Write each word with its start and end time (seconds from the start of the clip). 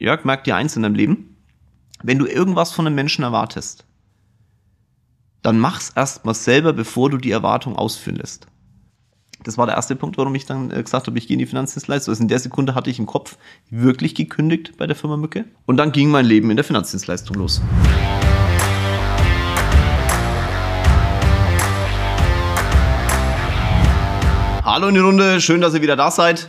Jörg, 0.00 0.24
merk 0.24 0.44
dir 0.44 0.56
eins 0.56 0.76
in 0.76 0.82
deinem 0.82 0.94
Leben. 0.94 1.36
Wenn 2.02 2.18
du 2.18 2.24
irgendwas 2.24 2.72
von 2.72 2.86
einem 2.86 2.96
Menschen 2.96 3.22
erwartest, 3.22 3.84
dann 5.42 5.58
mach's 5.58 5.90
erstmal 5.94 6.34
selber, 6.34 6.72
bevor 6.72 7.10
du 7.10 7.18
die 7.18 7.30
Erwartung 7.30 7.76
ausführen 7.76 8.16
lässt. 8.16 8.46
Das 9.44 9.58
war 9.58 9.66
der 9.66 9.76
erste 9.76 9.96
Punkt, 9.96 10.16
warum 10.16 10.34
ich 10.34 10.46
dann 10.46 10.70
äh, 10.70 10.82
gesagt 10.82 11.06
habe, 11.06 11.18
ich 11.18 11.26
gehe 11.26 11.34
in 11.34 11.38
die 11.38 11.44
Finanzdienstleistung. 11.44 12.12
Also 12.12 12.22
in 12.22 12.28
der 12.28 12.38
Sekunde 12.38 12.74
hatte 12.74 12.88
ich 12.88 12.98
im 12.98 13.04
Kopf 13.04 13.36
wirklich 13.68 14.14
gekündigt 14.14 14.78
bei 14.78 14.86
der 14.86 14.96
Firma 14.96 15.18
Mücke. 15.18 15.44
Und 15.66 15.76
dann 15.76 15.92
ging 15.92 16.10
mein 16.10 16.24
Leben 16.24 16.48
in 16.48 16.56
der 16.56 16.64
Finanzdienstleistung 16.64 17.36
los. 17.36 17.60
Hallo 24.64 24.88
in 24.88 24.94
die 24.94 25.00
Runde, 25.00 25.42
schön, 25.42 25.60
dass 25.60 25.74
ihr 25.74 25.82
wieder 25.82 25.96
da 25.96 26.10
seid. 26.10 26.48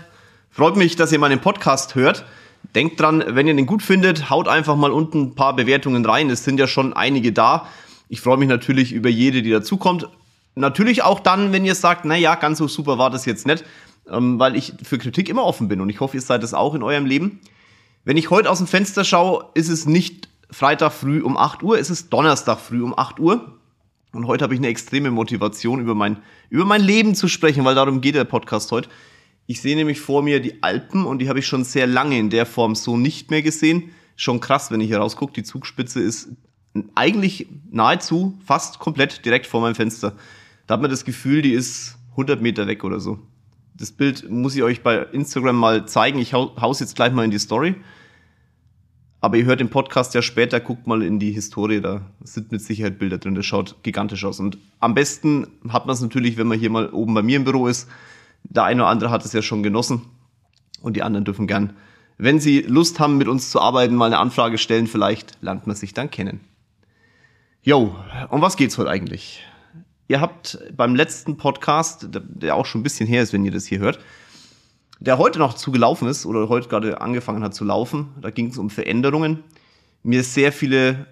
Freut 0.50 0.78
mich, 0.78 0.96
dass 0.96 1.12
ihr 1.12 1.20
meinen 1.20 1.42
Podcast 1.42 1.96
hört. 1.96 2.26
Denkt 2.76 3.00
dran, 3.00 3.24
wenn 3.28 3.48
ihr 3.48 3.54
den 3.54 3.66
gut 3.66 3.82
findet, 3.82 4.30
haut 4.30 4.48
einfach 4.48 4.76
mal 4.76 4.92
unten 4.92 5.22
ein 5.22 5.36
paar 5.36 5.56
Bewertungen 5.56 6.06
rein. 6.06 6.30
Es 6.30 6.44
sind 6.44 6.60
ja 6.60 6.68
schon 6.68 6.94
einige 6.94 7.32
da. 7.34 7.68
Ich 8.08 8.22
freue 8.22 8.38
mich 8.38 8.48
natürlich 8.48 8.94
über 8.94 9.10
jede, 9.10 9.42
die 9.42 9.50
dazukommt. 9.50 10.08
Natürlich 10.56 11.04
auch 11.04 11.20
dann, 11.20 11.52
wenn 11.52 11.66
ihr 11.66 11.76
sagt, 11.76 12.06
na 12.06 12.16
ja, 12.16 12.36
ganz 12.36 12.58
so 12.58 12.68
super 12.68 12.98
war 12.98 13.10
das 13.10 13.26
jetzt 13.26 13.48
nicht, 13.48 13.64
ähm, 14.10 14.40
weil 14.40 14.56
ich 14.56 14.74
für 14.84 14.98
Kritik 14.98 15.30
immer 15.30 15.46
offen 15.46 15.68
bin 15.68 15.82
und 15.82 15.90
ich 15.90 16.00
hoffe, 16.00 16.18
ihr 16.18 16.22
seid 16.22 16.44
das 16.44 16.54
auch 16.54 16.76
in 16.76 16.84
eurem 16.84 17.06
Leben. 17.06 17.40
Wenn 18.04 18.18
ich 18.18 18.30
heute 18.30 18.50
aus 18.50 18.58
dem 18.58 18.68
Fenster 18.68 19.04
schaue, 19.04 19.46
ist 19.54 19.70
es 19.70 19.86
nicht 19.86 20.28
Freitag 20.50 20.92
früh 20.92 21.22
um 21.22 21.38
8 21.38 21.64
Uhr, 21.64 21.80
es 21.80 21.90
ist 21.90 22.12
Donnerstag 22.12 22.60
früh 22.60 22.82
um 22.82 22.98
8 22.98 23.20
Uhr. 23.20 23.58
Und 24.14 24.28
heute 24.28 24.44
habe 24.44 24.54
ich 24.54 24.60
eine 24.60 24.68
extreme 24.68 25.10
Motivation, 25.10 25.80
über 25.80 25.96
mein, 25.96 26.18
über 26.50 26.66
mein 26.66 26.82
Leben 26.82 27.16
zu 27.16 27.30
sprechen, 27.30 27.64
weil 27.64 27.76
darum 27.76 28.02
geht 28.02 28.16
der 28.16 28.26
Podcast 28.26 28.72
heute. 28.72 28.90
Ich 29.52 29.60
sehe 29.60 29.76
nämlich 29.76 30.00
vor 30.00 30.24
mir 30.24 30.40
die 30.40 30.64
Alpen 30.64 31.04
und 31.04 31.20
die 31.20 31.28
habe 31.28 31.40
ich 31.40 31.46
schon 31.46 31.66
sehr 31.66 31.86
lange 31.86 32.18
in 32.18 32.30
der 32.30 32.46
Form 32.46 32.74
so 32.74 32.96
nicht 32.96 33.32
mehr 33.32 33.42
gesehen. 33.42 33.90
Schon 34.16 34.40
krass, 34.40 34.72
wenn 34.72 34.80
ich 34.80 34.88
hier 34.88 35.00
rausgucke. 35.00 35.34
Die 35.34 35.44
Zugspitze 35.44 36.00
ist 36.00 36.30
eigentlich 36.96 37.48
nahezu 37.70 38.40
fast 38.46 38.80
komplett 38.80 39.26
direkt 39.26 39.46
vor 39.46 39.60
meinem 39.60 39.76
Fenster. 39.76 40.16
Da 40.68 40.76
hat 40.76 40.82
man 40.82 40.90
das 40.90 41.04
Gefühl, 41.04 41.42
die 41.42 41.52
ist 41.52 41.98
100 42.12 42.42
Meter 42.42 42.66
weg 42.66 42.86
oder 42.86 43.02
so. 43.02 43.20
Das 43.74 43.92
Bild 43.92 44.30
muss 44.30 44.56
ich 44.56 44.64
euch 44.64 44.84
bei 44.84 45.00
Instagram 45.12 45.58
mal 45.58 45.86
zeigen. 45.86 46.20
Ich 46.20 46.34
hau's 46.34 46.80
jetzt 46.80 46.96
gleich 46.96 47.12
mal 47.12 47.26
in 47.26 47.32
die 47.32 47.38
Story. 47.38 47.76
Aber 49.20 49.36
ihr 49.36 49.44
hört 49.44 49.60
den 49.60 49.70
Podcast 49.70 50.14
ja 50.14 50.22
später, 50.22 50.62
guckt 50.62 50.88
mal 50.88 51.04
in 51.04 51.20
die 51.20 51.34
Historie, 51.34 51.82
da 51.82 52.10
sind 52.24 52.54
mit 52.54 52.62
Sicherheit 52.62 53.00
Bilder 53.00 53.18
drin, 53.18 53.36
das 53.36 53.46
schaut 53.46 53.84
gigantisch 53.84 54.24
aus. 54.24 54.40
Und 54.40 54.58
am 54.80 54.94
besten 54.94 55.46
hat 55.68 55.88
man 55.88 55.94
es 55.94 56.02
natürlich, 56.02 56.38
wenn 56.38 56.48
man 56.48 56.58
hier 56.58 56.70
mal 56.70 56.90
oben 56.90 57.14
bei 57.14 57.22
mir 57.22 57.36
im 57.36 57.44
Büro 57.44 57.68
ist. 57.68 57.90
Der 58.44 58.64
eine 58.64 58.84
oder 58.84 58.90
andere 58.90 59.10
hat 59.12 59.26
es 59.26 59.34
ja 59.34 59.42
schon 59.42 59.64
genossen 59.64 60.04
und 60.82 60.96
die 60.96 61.04
anderen 61.04 61.26
dürfen 61.26 61.48
gern, 61.48 61.74
wenn 62.18 62.40
sie 62.40 62.62
Lust 62.62 63.00
haben, 63.00 63.18
mit 63.18 63.28
uns 63.28 63.50
zu 63.50 63.60
arbeiten, 63.60 63.96
mal 63.96 64.06
eine 64.06 64.20
Anfrage 64.20 64.58
stellen, 64.58 64.88
vielleicht 64.88 65.42
lernt 65.42 65.66
man 65.66 65.76
sich 65.76 65.94
dann 65.94 66.12
kennen. 66.12 66.42
Jo, 67.64 67.96
um 68.30 68.42
was 68.42 68.58
geht's 68.58 68.78
heute 68.78 68.90
eigentlich? 68.90 69.44
Ihr 70.08 70.20
habt 70.20 70.60
beim 70.76 70.96
letzten 70.96 71.38
Podcast, 71.38 72.10
der 72.12 72.56
auch 72.56 72.66
schon 72.66 72.82
ein 72.82 72.84
bisschen 72.84 73.08
her 73.08 73.24
ist, 73.24 73.34
wenn 73.34 73.46
ihr 73.46 73.52
das 73.52 73.66
hier 73.66 73.80
hört, 73.80 74.00
der 75.00 75.18
heute 75.18 75.40
noch 75.40 75.56
zugelaufen 75.56 76.08
ist 76.08 76.26
oder 76.26 76.48
heute 76.50 76.70
gerade 76.70 77.02
angefangen 77.02 77.44
hat 77.44 77.56
zu 77.56 77.64
laufen, 77.64 78.10
da 78.22 78.30
ging 78.30 78.48
es 78.48 78.58
um 78.58 78.70
Veränderungen, 78.70 79.44
mir 80.04 80.24
sehr 80.24 80.52
viele 80.52 81.08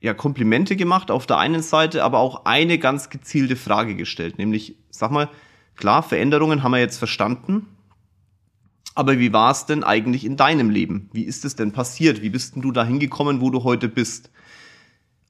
ja, 0.00 0.14
Komplimente 0.14 0.76
gemacht 0.76 1.10
auf 1.10 1.26
der 1.26 1.38
einen 1.38 1.62
Seite, 1.62 2.04
aber 2.04 2.18
auch 2.18 2.44
eine 2.44 2.78
ganz 2.78 3.10
gezielte 3.10 3.56
Frage 3.56 3.94
gestellt, 3.94 4.38
nämlich, 4.38 4.76
sag 4.90 5.10
mal, 5.10 5.28
klar, 5.76 6.02
Veränderungen 6.02 6.62
haben 6.62 6.72
wir 6.72 6.78
jetzt 6.78 6.98
verstanden, 6.98 7.66
aber 8.94 9.18
wie 9.18 9.32
war 9.32 9.50
es 9.50 9.66
denn 9.66 9.84
eigentlich 9.84 10.24
in 10.24 10.36
deinem 10.36 10.70
Leben? 10.70 11.08
Wie 11.12 11.22
ist 11.22 11.44
es 11.44 11.56
denn 11.56 11.72
passiert? 11.72 12.22
Wie 12.22 12.30
bist 12.30 12.54
denn 12.54 12.62
du 12.62 12.72
da 12.72 12.84
hingekommen, 12.84 13.40
wo 13.40 13.50
du 13.50 13.64
heute 13.64 13.88
bist? 13.88 14.30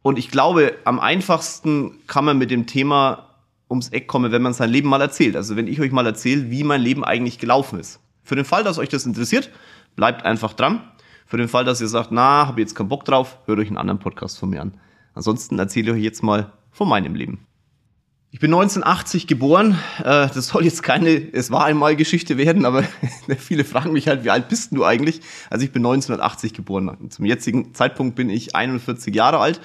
Und 0.03 0.19
ich 0.19 0.31
glaube, 0.31 0.75
am 0.85 0.99
einfachsten 0.99 1.99
kann 2.09 2.25
man 2.25 2.39
mit 2.39 2.51
dem 2.51 2.67
Thema 2.67 3.29
ums 3.71 3.89
Eck 3.91 4.09
kommen, 4.09 4.33
wenn 4.33 4.43
man 4.43 4.53
sein 4.53 4.69
Leben 4.69 4.89
mal 4.89 5.01
erzählt. 5.01 5.37
Also 5.37 5.57
wenn 5.57 5.69
ich 5.69 5.81
euch 5.81 5.93
mal 5.93 6.07
erzähle, 6.07 6.51
wie 6.51 6.65
mein 6.65 6.83
Leben 6.83 7.05
eigentlich 7.05 7.39
gelaufen 7.39 7.79
ist. 7.79 8.01
Für 8.25 8.35
den 8.35 8.45
Fall, 8.45 8.65
dass 8.65 8.79
euch 8.79 8.89
das 8.89 9.07
interessiert, 9.07 9.51
bleibt 9.95 10.25
einfach 10.25 10.53
dran. 10.55 10.83
Für 11.27 11.37
den 11.37 11.49
Fall, 11.49 11.65
dass 11.65 11.81
ihr 11.81 11.89
sagt, 11.89 12.11
na, 12.11 12.47
habe 12.47 12.61
jetzt 12.61 12.75
keinen 12.75 12.89
Bock 12.89 13.05
drauf, 13.05 13.39
hört 13.47 13.59
euch 13.59 13.69
einen 13.69 13.79
anderen 13.79 14.01
Podcast 14.01 14.39
von 14.39 14.51
mir 14.51 14.61
an. 14.61 14.75
Ansonsten 15.15 15.59
erzähle 15.59 15.93
ich 15.93 15.97
euch 15.99 16.03
jetzt 16.03 16.23
mal 16.23 16.53
von 16.71 16.89
meinem 16.89 17.15
Leben. 17.15 17.47
Ich 18.35 18.41
bin 18.41 18.53
1980 18.53 19.27
geboren. 19.27 19.79
Äh, 20.01 20.29
das 20.29 20.49
soll 20.49 20.65
jetzt 20.65 20.83
keine, 20.83 21.11
es 21.33 21.51
war 21.51 21.65
einmal 21.65 21.95
Geschichte 21.95 22.39
werden, 22.39 22.65
aber 22.65 22.83
viele 23.39 23.63
fragen 23.65 23.93
mich 23.93 24.09
halt, 24.09 24.25
wie 24.25 24.31
alt 24.31 24.49
bist 24.49 24.73
du 24.73 24.85
eigentlich? 24.85 25.21
Also 25.51 25.65
ich 25.65 25.71
bin 25.71 25.81
1980 25.81 26.55
geboren. 26.55 27.11
Zum 27.11 27.27
jetzigen 27.27 27.75
Zeitpunkt 27.75 28.17
bin 28.17 28.31
ich 28.31 28.57
41 28.57 29.15
Jahre 29.15 29.39
alt 29.39 29.61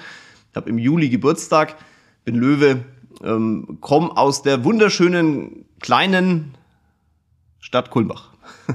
habe 0.58 0.68
im 0.68 0.78
Juli 0.78 1.08
Geburtstag, 1.08 1.76
bin 2.24 2.34
Löwe, 2.34 2.84
ähm, 3.24 3.78
komme 3.80 4.14
aus 4.16 4.42
der 4.42 4.64
wunderschönen 4.64 5.64
kleinen 5.80 6.54
Stadt 7.60 7.90
Kulmbach. 7.90 8.32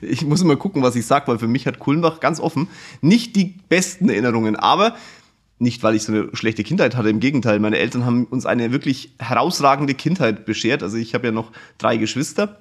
ich 0.00 0.24
muss 0.24 0.42
mal 0.42 0.56
gucken, 0.56 0.82
was 0.82 0.96
ich 0.96 1.06
sage, 1.06 1.28
weil 1.28 1.38
für 1.38 1.48
mich 1.48 1.66
hat 1.66 1.78
Kulmbach 1.78 2.18
ganz 2.18 2.40
offen 2.40 2.68
nicht 3.00 3.36
die 3.36 3.54
besten 3.68 4.08
Erinnerungen, 4.08 4.56
aber 4.56 4.96
nicht, 5.58 5.82
weil 5.82 5.94
ich 5.94 6.02
so 6.02 6.12
eine 6.12 6.28
schlechte 6.34 6.64
Kindheit 6.64 6.96
hatte, 6.96 7.08
im 7.08 7.20
Gegenteil. 7.20 7.58
Meine 7.60 7.78
Eltern 7.78 8.04
haben 8.04 8.26
uns 8.26 8.44
eine 8.46 8.72
wirklich 8.72 9.14
herausragende 9.18 9.94
Kindheit 9.94 10.44
beschert. 10.44 10.82
Also 10.82 10.96
ich 10.98 11.14
habe 11.14 11.26
ja 11.26 11.32
noch 11.32 11.52
drei 11.78 11.96
Geschwister 11.96 12.58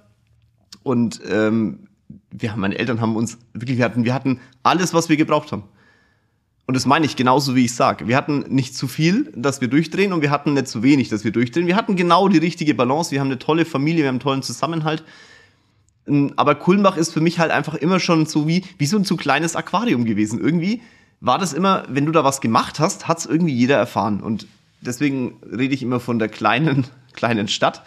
und 0.83 1.19
ähm, 1.29 1.87
wir 2.31 2.51
haben, 2.51 2.61
meine 2.61 2.77
Eltern 2.77 3.01
haben 3.01 3.15
uns 3.15 3.37
wirklich, 3.53 3.77
wir 3.77 3.85
hatten, 3.85 4.05
wir 4.05 4.13
hatten 4.13 4.39
alles, 4.63 4.93
was 4.93 5.09
wir 5.09 5.17
gebraucht 5.17 5.51
haben. 5.51 5.63
Und 6.67 6.73
das 6.75 6.85
meine 6.85 7.05
ich 7.05 7.15
genauso, 7.15 7.55
wie 7.55 7.65
ich 7.65 7.75
sage. 7.75 8.07
Wir 8.07 8.17
hatten 8.17 8.45
nicht 8.47 8.75
zu 8.75 8.87
viel, 8.87 9.31
dass 9.35 9.61
wir 9.61 9.67
durchdrehen 9.67 10.13
und 10.13 10.21
wir 10.21 10.31
hatten 10.31 10.53
nicht 10.53 10.67
zu 10.67 10.81
wenig, 10.81 11.09
dass 11.09 11.23
wir 11.23 11.31
durchdrehen. 11.31 11.67
Wir 11.67 11.75
hatten 11.75 11.95
genau 11.95 12.27
die 12.27 12.39
richtige 12.39 12.73
Balance. 12.73 13.11
Wir 13.11 13.19
haben 13.19 13.27
eine 13.27 13.37
tolle 13.37 13.65
Familie, 13.65 14.03
wir 14.03 14.07
haben 14.07 14.15
einen 14.15 14.19
tollen 14.19 14.41
Zusammenhalt. 14.41 15.03
Ähm, 16.07 16.33
aber 16.37 16.55
Kulmbach 16.55 16.97
ist 16.97 17.13
für 17.13 17.21
mich 17.21 17.39
halt 17.39 17.51
einfach 17.51 17.75
immer 17.75 17.99
schon 17.99 18.25
so 18.25 18.47
wie, 18.47 18.63
wie 18.77 18.85
so 18.87 18.97
ein 18.97 19.05
zu 19.05 19.15
kleines 19.15 19.55
Aquarium 19.55 20.05
gewesen. 20.05 20.39
Irgendwie 20.39 20.81
war 21.21 21.39
das 21.39 21.53
immer, 21.53 21.85
wenn 21.89 22.05
du 22.05 22.11
da 22.11 22.23
was 22.23 22.41
gemacht 22.41 22.79
hast, 22.79 23.07
hat's 23.07 23.25
irgendwie 23.25 23.53
jeder 23.53 23.77
erfahren. 23.77 24.21
Und 24.21 24.47
deswegen 24.81 25.39
rede 25.43 25.73
ich 25.73 25.81
immer 25.81 25.99
von 25.99 26.19
der 26.19 26.29
kleinen, 26.29 26.85
kleinen 27.13 27.47
Stadt. 27.47 27.83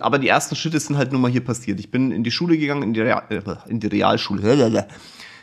Aber 0.00 0.18
die 0.18 0.28
ersten 0.28 0.56
Schritte 0.56 0.80
sind 0.80 0.96
halt 0.96 1.12
nur 1.12 1.20
mal 1.20 1.30
hier 1.30 1.44
passiert. 1.44 1.78
Ich 1.78 1.90
bin 1.90 2.10
in 2.10 2.24
die 2.24 2.32
Schule 2.32 2.58
gegangen, 2.58 2.82
in 2.82 2.94
die, 2.94 3.00
Real, 3.00 3.22
äh, 3.28 3.40
in 3.68 3.80
die 3.80 3.86
Realschule. 3.86 4.86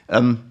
Ähm, 0.07 0.41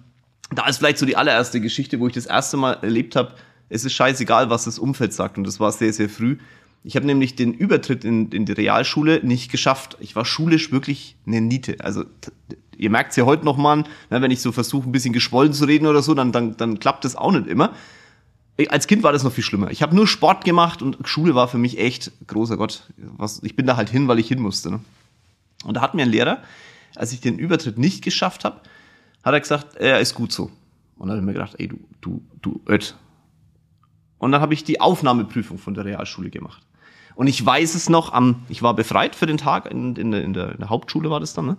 da 0.53 0.67
ist 0.67 0.79
vielleicht 0.79 0.97
so 0.97 1.05
die 1.05 1.15
allererste 1.15 1.61
Geschichte, 1.61 2.01
wo 2.01 2.07
ich 2.07 2.13
das 2.13 2.25
erste 2.25 2.57
Mal 2.57 2.73
erlebt 2.81 3.15
habe, 3.15 3.31
es 3.69 3.85
ist 3.85 3.93
scheißegal, 3.93 4.49
was 4.49 4.65
das 4.65 4.79
Umfeld 4.79 5.13
sagt. 5.13 5.37
Und 5.37 5.47
das 5.47 5.61
war 5.61 5.71
sehr, 5.71 5.93
sehr 5.93 6.09
früh. 6.09 6.37
Ich 6.83 6.95
habe 6.95 7.05
nämlich 7.05 7.35
den 7.35 7.53
Übertritt 7.53 8.03
in, 8.05 8.29
in 8.29 8.45
die 8.45 8.51
Realschule 8.51 9.21
nicht 9.23 9.51
geschafft. 9.51 9.97
Ich 10.01 10.15
war 10.15 10.23
schulisch 10.23 10.71
wirklich 10.71 11.15
eine 11.25 11.41
Niete. 11.41 11.77
Also 11.79 12.03
ihr 12.77 12.89
merkt 12.89 13.11
es 13.11 13.15
ja 13.15 13.25
heute 13.25 13.45
noch 13.45 13.57
mal, 13.57 13.77
ne, 13.77 13.85
wenn 14.09 14.31
ich 14.31 14.41
so 14.41 14.51
versuche, 14.51 14.89
ein 14.89 14.91
bisschen 14.91 15.13
geschwollen 15.13 15.53
zu 15.53 15.65
reden 15.65 15.87
oder 15.87 16.01
so, 16.01 16.13
dann, 16.13 16.31
dann, 16.31 16.57
dann 16.57 16.79
klappt 16.79 17.05
das 17.05 17.15
auch 17.15 17.31
nicht 17.31 17.47
immer. 17.47 17.73
Als 18.69 18.87
Kind 18.87 19.03
war 19.03 19.11
das 19.11 19.23
noch 19.23 19.33
viel 19.33 19.43
schlimmer. 19.43 19.69
Ich 19.71 19.81
habe 19.81 19.95
nur 19.95 20.07
Sport 20.07 20.45
gemacht 20.45 20.81
und 20.81 20.97
Schule 21.07 21.35
war 21.35 21.47
für 21.47 21.57
mich 21.57 21.77
echt, 21.77 22.11
großer 22.27 22.55
Gott, 22.55 22.83
was, 22.97 23.43
ich 23.43 23.55
bin 23.55 23.65
da 23.65 23.75
halt 23.75 23.89
hin, 23.89 24.07
weil 24.07 24.19
ich 24.19 24.27
hin 24.27 24.41
musste. 24.41 24.71
Ne? 24.71 24.79
Und 25.65 25.75
da 25.75 25.81
hat 25.81 25.93
mir 25.93 26.03
ein 26.03 26.09
Lehrer, 26.09 26.41
als 26.95 27.11
ich 27.11 27.19
den 27.19 27.37
Übertritt 27.37 27.77
nicht 27.77 28.03
geschafft 28.03 28.45
habe, 28.45 28.61
hat 29.23 29.33
er 29.33 29.39
gesagt, 29.41 29.75
er 29.75 29.99
ist 29.99 30.15
gut 30.15 30.31
so. 30.31 30.51
Und 30.97 31.09
dann 31.09 31.17
habe 31.17 31.19
ich 31.19 31.25
mir 31.25 31.33
gedacht, 31.33 31.55
ey, 31.57 31.67
du, 31.67 31.79
du, 31.99 32.21
du 32.41 32.61
Ött. 32.65 32.95
Und 34.17 34.31
dann 34.31 34.39
habe 34.39 34.53
ich 34.53 34.63
die 34.63 34.79
Aufnahmeprüfung 34.79 35.57
von 35.57 35.73
der 35.73 35.83
Realschule 35.83 36.29
gemacht. 36.29 36.61
Und 37.15 37.27
ich 37.27 37.43
weiß 37.45 37.75
es 37.75 37.89
noch, 37.89 38.13
am, 38.13 38.43
ich 38.49 38.61
war 38.61 38.73
befreit 38.75 39.15
für 39.15 39.25
den 39.25 39.37
Tag, 39.37 39.65
in, 39.71 39.95
in, 39.95 40.13
in, 40.13 40.33
der, 40.33 40.51
in 40.53 40.59
der 40.59 40.69
Hauptschule 40.69 41.09
war 41.09 41.19
das 41.19 41.33
dann, 41.33 41.45
ne? 41.45 41.57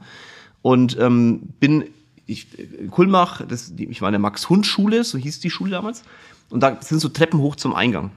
Und 0.66 0.99
ähm, 0.99 1.43
bin, 1.60 1.84
ich, 2.27 2.49
Kulmach, 2.91 3.41
das, 3.47 3.72
ich 3.77 4.03
war 4.03 4.09
in 4.09 4.15
der 4.15 4.18
Max-Hund-Schule, 4.18 5.04
so 5.04 5.16
hieß 5.16 5.39
die 5.39 5.48
Schule 5.48 5.71
damals. 5.71 6.03
Und 6.51 6.59
da 6.59 6.83
sind 6.83 6.98
so 6.98 7.09
Treppen 7.09 7.39
hoch 7.39 7.54
zum 7.54 7.72
Eingang. 7.72 8.10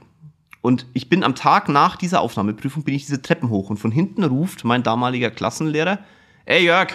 Und 0.60 0.84
ich 0.92 1.08
bin 1.08 1.22
am 1.22 1.36
Tag 1.36 1.68
nach 1.68 1.94
dieser 1.94 2.20
Aufnahmeprüfung, 2.20 2.82
bin 2.82 2.94
ich 2.94 3.06
diese 3.06 3.22
Treppen 3.22 3.50
hoch. 3.50 3.70
Und 3.70 3.76
von 3.76 3.92
hinten 3.92 4.24
ruft 4.24 4.64
mein 4.64 4.82
damaliger 4.82 5.30
Klassenlehrer, 5.30 6.00
ey 6.44 6.64
Jörg, 6.64 6.88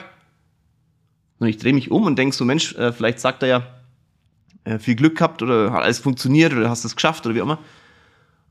und 1.40 1.48
ich 1.48 1.58
drehe 1.58 1.72
mich 1.72 1.90
um 1.90 2.04
und 2.04 2.20
denke 2.20 2.36
so, 2.36 2.44
Mensch, 2.44 2.76
äh, 2.76 2.92
vielleicht 2.92 3.22
sagt 3.22 3.42
er 3.42 3.48
ja, 3.48 3.68
äh, 4.66 4.78
viel 4.78 4.96
Glück 4.96 5.20
gehabt 5.20 5.42
oder 5.42 5.72
hat 5.72 5.84
alles 5.84 6.00
funktioniert 6.00 6.52
oder 6.52 6.70
hast 6.70 6.84
es 6.84 6.98
geschafft 6.98 7.26
oder 7.26 7.34
wie 7.34 7.40
auch 7.40 7.46
immer. 7.46 7.60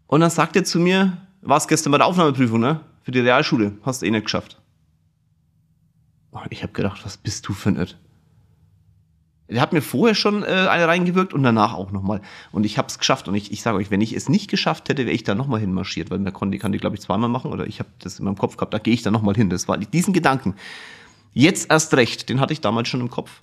Und 0.06 0.22
dann 0.22 0.30
sagt 0.30 0.56
er 0.56 0.64
zu 0.64 0.80
mir, 0.80 1.18
warst 1.42 1.68
gestern 1.68 1.90
bei 1.90 1.98
der 1.98 2.06
Aufnahmeprüfung, 2.06 2.60
ne? 2.60 2.80
Für 3.02 3.10
die 3.10 3.20
Realschule, 3.20 3.72
hast 3.82 4.00
du 4.00 4.06
eh 4.06 4.10
nicht 4.10 4.24
geschafft. 4.24 4.58
Ich 6.50 6.62
habe 6.62 6.72
gedacht, 6.72 7.04
was 7.04 7.16
bist 7.16 7.46
du 7.48 7.52
für 7.52 7.70
ein 7.70 7.76
Irrt? 7.76 7.98
Der 9.48 9.60
hat 9.60 9.72
mir 9.72 9.82
vorher 9.82 10.14
schon 10.14 10.42
äh, 10.42 10.46
eine 10.46 10.88
reingewirkt 10.88 11.34
und 11.34 11.42
danach 11.42 11.74
auch 11.74 11.92
nochmal. 11.92 12.22
Und 12.50 12.64
ich 12.64 12.78
habe 12.78 12.88
es 12.88 12.98
geschafft. 12.98 13.28
Und 13.28 13.34
ich, 13.34 13.52
ich 13.52 13.62
sage 13.62 13.76
euch, 13.76 13.90
wenn 13.90 14.00
ich 14.00 14.14
es 14.14 14.28
nicht 14.28 14.48
geschafft 14.48 14.88
hätte, 14.88 15.04
wäre 15.04 15.14
ich 15.14 15.22
da 15.22 15.34
nochmal 15.34 15.60
hinmarschiert, 15.60 16.10
weil 16.10 16.18
man 16.18 16.32
konnte, 16.32 16.58
kann 16.58 16.72
die, 16.72 16.78
glaube 16.78 16.96
ich, 16.96 17.02
zweimal 17.02 17.28
machen. 17.28 17.52
Oder 17.52 17.66
ich 17.66 17.78
habe 17.78 17.90
das 17.98 18.18
in 18.18 18.24
meinem 18.24 18.38
Kopf 18.38 18.56
gehabt, 18.56 18.72
da 18.72 18.78
gehe 18.78 18.94
ich 18.94 19.02
da 19.02 19.10
nochmal 19.10 19.34
hin. 19.34 19.50
Das 19.50 19.68
war 19.68 19.76
diesen 19.76 20.14
Gedanken 20.14 20.54
Jetzt 21.34 21.68
erst 21.68 21.92
recht, 21.94 22.28
den 22.28 22.40
hatte 22.40 22.52
ich 22.52 22.60
damals 22.60 22.88
schon 22.88 23.00
im 23.00 23.10
Kopf. 23.10 23.42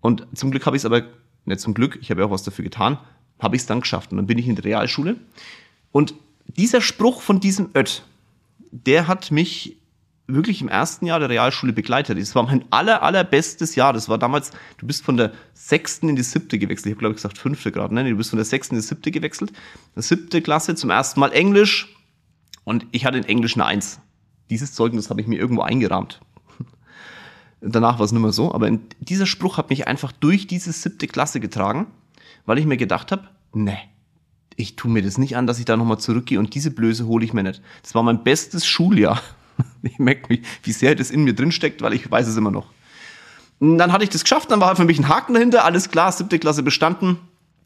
Und 0.00 0.26
zum 0.34 0.50
Glück 0.50 0.66
habe 0.66 0.76
ich 0.76 0.82
es 0.82 0.84
aber, 0.84 1.04
nicht 1.44 1.60
zum 1.60 1.72
Glück, 1.72 1.98
ich 2.02 2.10
habe 2.10 2.20
ja 2.20 2.26
auch 2.26 2.32
was 2.32 2.42
dafür 2.42 2.64
getan, 2.64 2.98
habe 3.38 3.54
ich 3.54 3.62
es 3.62 3.66
dann 3.66 3.80
geschafft. 3.80 4.10
Und 4.10 4.18
dann 4.18 4.26
bin 4.26 4.38
ich 4.38 4.48
in 4.48 4.56
der 4.56 4.64
Realschule. 4.64 5.16
Und 5.92 6.14
dieser 6.46 6.80
Spruch 6.80 7.22
von 7.22 7.38
diesem 7.38 7.70
Ött, 7.74 8.02
der 8.72 9.06
hat 9.06 9.30
mich 9.30 9.75
wirklich 10.26 10.60
im 10.60 10.68
ersten 10.68 11.06
Jahr 11.06 11.20
der 11.20 11.28
Realschule 11.28 11.72
begleitet. 11.72 12.18
Das 12.18 12.34
war 12.34 12.42
mein 12.44 12.64
aller, 12.70 13.02
allerbestes 13.02 13.74
Jahr. 13.74 13.92
Das 13.92 14.08
war 14.08 14.18
damals, 14.18 14.50
du 14.78 14.86
bist 14.86 15.04
von 15.04 15.16
der 15.16 15.32
sechsten 15.54 16.08
in 16.08 16.16
die 16.16 16.22
siebte 16.22 16.58
gewechselt. 16.58 16.86
Ich 16.86 16.92
habe, 16.92 17.00
glaube 17.00 17.12
ich, 17.12 17.16
gesagt 17.16 17.38
fünfte 17.38 17.70
gerade. 17.70 17.94
Ne? 17.94 18.08
Du 18.08 18.16
bist 18.16 18.30
von 18.30 18.36
der 18.36 18.44
sechsten 18.44 18.74
in 18.74 18.80
die 18.80 18.86
siebte 18.86 19.10
gewechselt. 19.10 19.52
Der 19.94 20.02
siebte 20.02 20.42
Klasse, 20.42 20.74
zum 20.74 20.90
ersten 20.90 21.20
Mal 21.20 21.32
Englisch. 21.32 21.94
Und 22.64 22.86
ich 22.90 23.04
hatte 23.04 23.18
in 23.18 23.24
Englisch 23.24 23.54
eine 23.54 23.66
Eins. 23.66 24.00
Dieses 24.50 24.74
Zeugnis 24.74 25.10
habe 25.10 25.20
ich 25.20 25.26
mir 25.26 25.38
irgendwo 25.38 25.62
eingerahmt. 25.62 26.20
Danach 27.60 27.98
war 27.98 28.06
es 28.06 28.12
nicht 28.12 28.22
mehr 28.22 28.32
so. 28.32 28.52
Aber 28.52 28.70
dieser 28.98 29.26
Spruch 29.26 29.58
hat 29.58 29.70
mich 29.70 29.86
einfach 29.86 30.10
durch 30.10 30.46
diese 30.46 30.72
siebte 30.72 31.06
Klasse 31.06 31.38
getragen, 31.38 31.86
weil 32.44 32.58
ich 32.58 32.66
mir 32.66 32.76
gedacht 32.76 33.12
habe, 33.12 33.28
ne, 33.52 33.78
ich 34.56 34.74
tue 34.74 34.90
mir 34.90 35.02
das 35.02 35.18
nicht 35.18 35.36
an, 35.36 35.46
dass 35.46 35.58
ich 35.58 35.66
da 35.66 35.76
nochmal 35.76 35.98
zurückgehe 35.98 36.38
und 36.38 36.54
diese 36.54 36.70
Blöße 36.70 37.06
hole 37.06 37.24
ich 37.24 37.32
mir 37.32 37.42
nicht. 37.42 37.62
Das 37.82 37.94
war 37.94 38.02
mein 38.02 38.24
bestes 38.24 38.66
Schuljahr. 38.66 39.20
Ich 39.82 39.98
merke 39.98 40.26
mich, 40.28 40.40
wie 40.64 40.72
sehr 40.72 40.94
das 40.94 41.10
in 41.10 41.22
mir 41.22 41.32
drin 41.32 41.52
steckt, 41.52 41.80
weil 41.80 41.94
ich 41.94 42.10
weiß 42.10 42.26
es 42.26 42.36
immer 42.36 42.50
noch. 42.50 42.66
Und 43.60 43.78
dann 43.78 43.92
hatte 43.92 44.04
ich 44.04 44.10
das 44.10 44.24
geschafft, 44.24 44.50
dann 44.50 44.60
war 44.60 44.74
für 44.76 44.84
mich 44.84 44.98
ein 44.98 45.08
Haken 45.08 45.34
dahinter, 45.34 45.64
alles 45.64 45.90
klar, 45.90 46.10
siebte 46.12 46.38
Klasse 46.38 46.62
bestanden. 46.62 47.18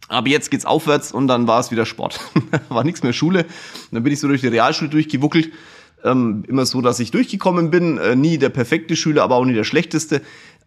Aber 0.09 0.29
jetzt 0.29 0.51
geht's 0.51 0.67
aufwärts 0.67 1.13
und 1.13 1.29
dann 1.29 1.47
war 1.47 1.61
es 1.61 1.71
wieder 1.71 1.87
Sport. 1.87 2.21
war 2.69 2.85
nichts 2.85 3.03
mehr 3.03 3.13
Schule. 3.13 3.47
Dann 3.93 4.03
bin 4.03 4.13
ich 4.13 4.19
so 4.19 4.29
durch 4.29 4.41
die 4.41 4.49
Realschule 4.49 4.91
durchgewuckelt. 4.91 5.53
Ähm, 6.03 6.45
immer 6.49 6.67
so, 6.67 6.81
dass 6.81 6.99
ich 6.99 7.11
durchgekommen 7.11 7.71
bin. 7.71 7.99
Äh, 7.99 8.17
nie 8.17 8.37
der 8.37 8.49
perfekte 8.49 8.97
Schüler, 8.97 9.23
aber 9.23 9.37
auch 9.37 9.45
nie 9.45 9.55
der 9.55 9.65
schlechteste. 9.65 10.23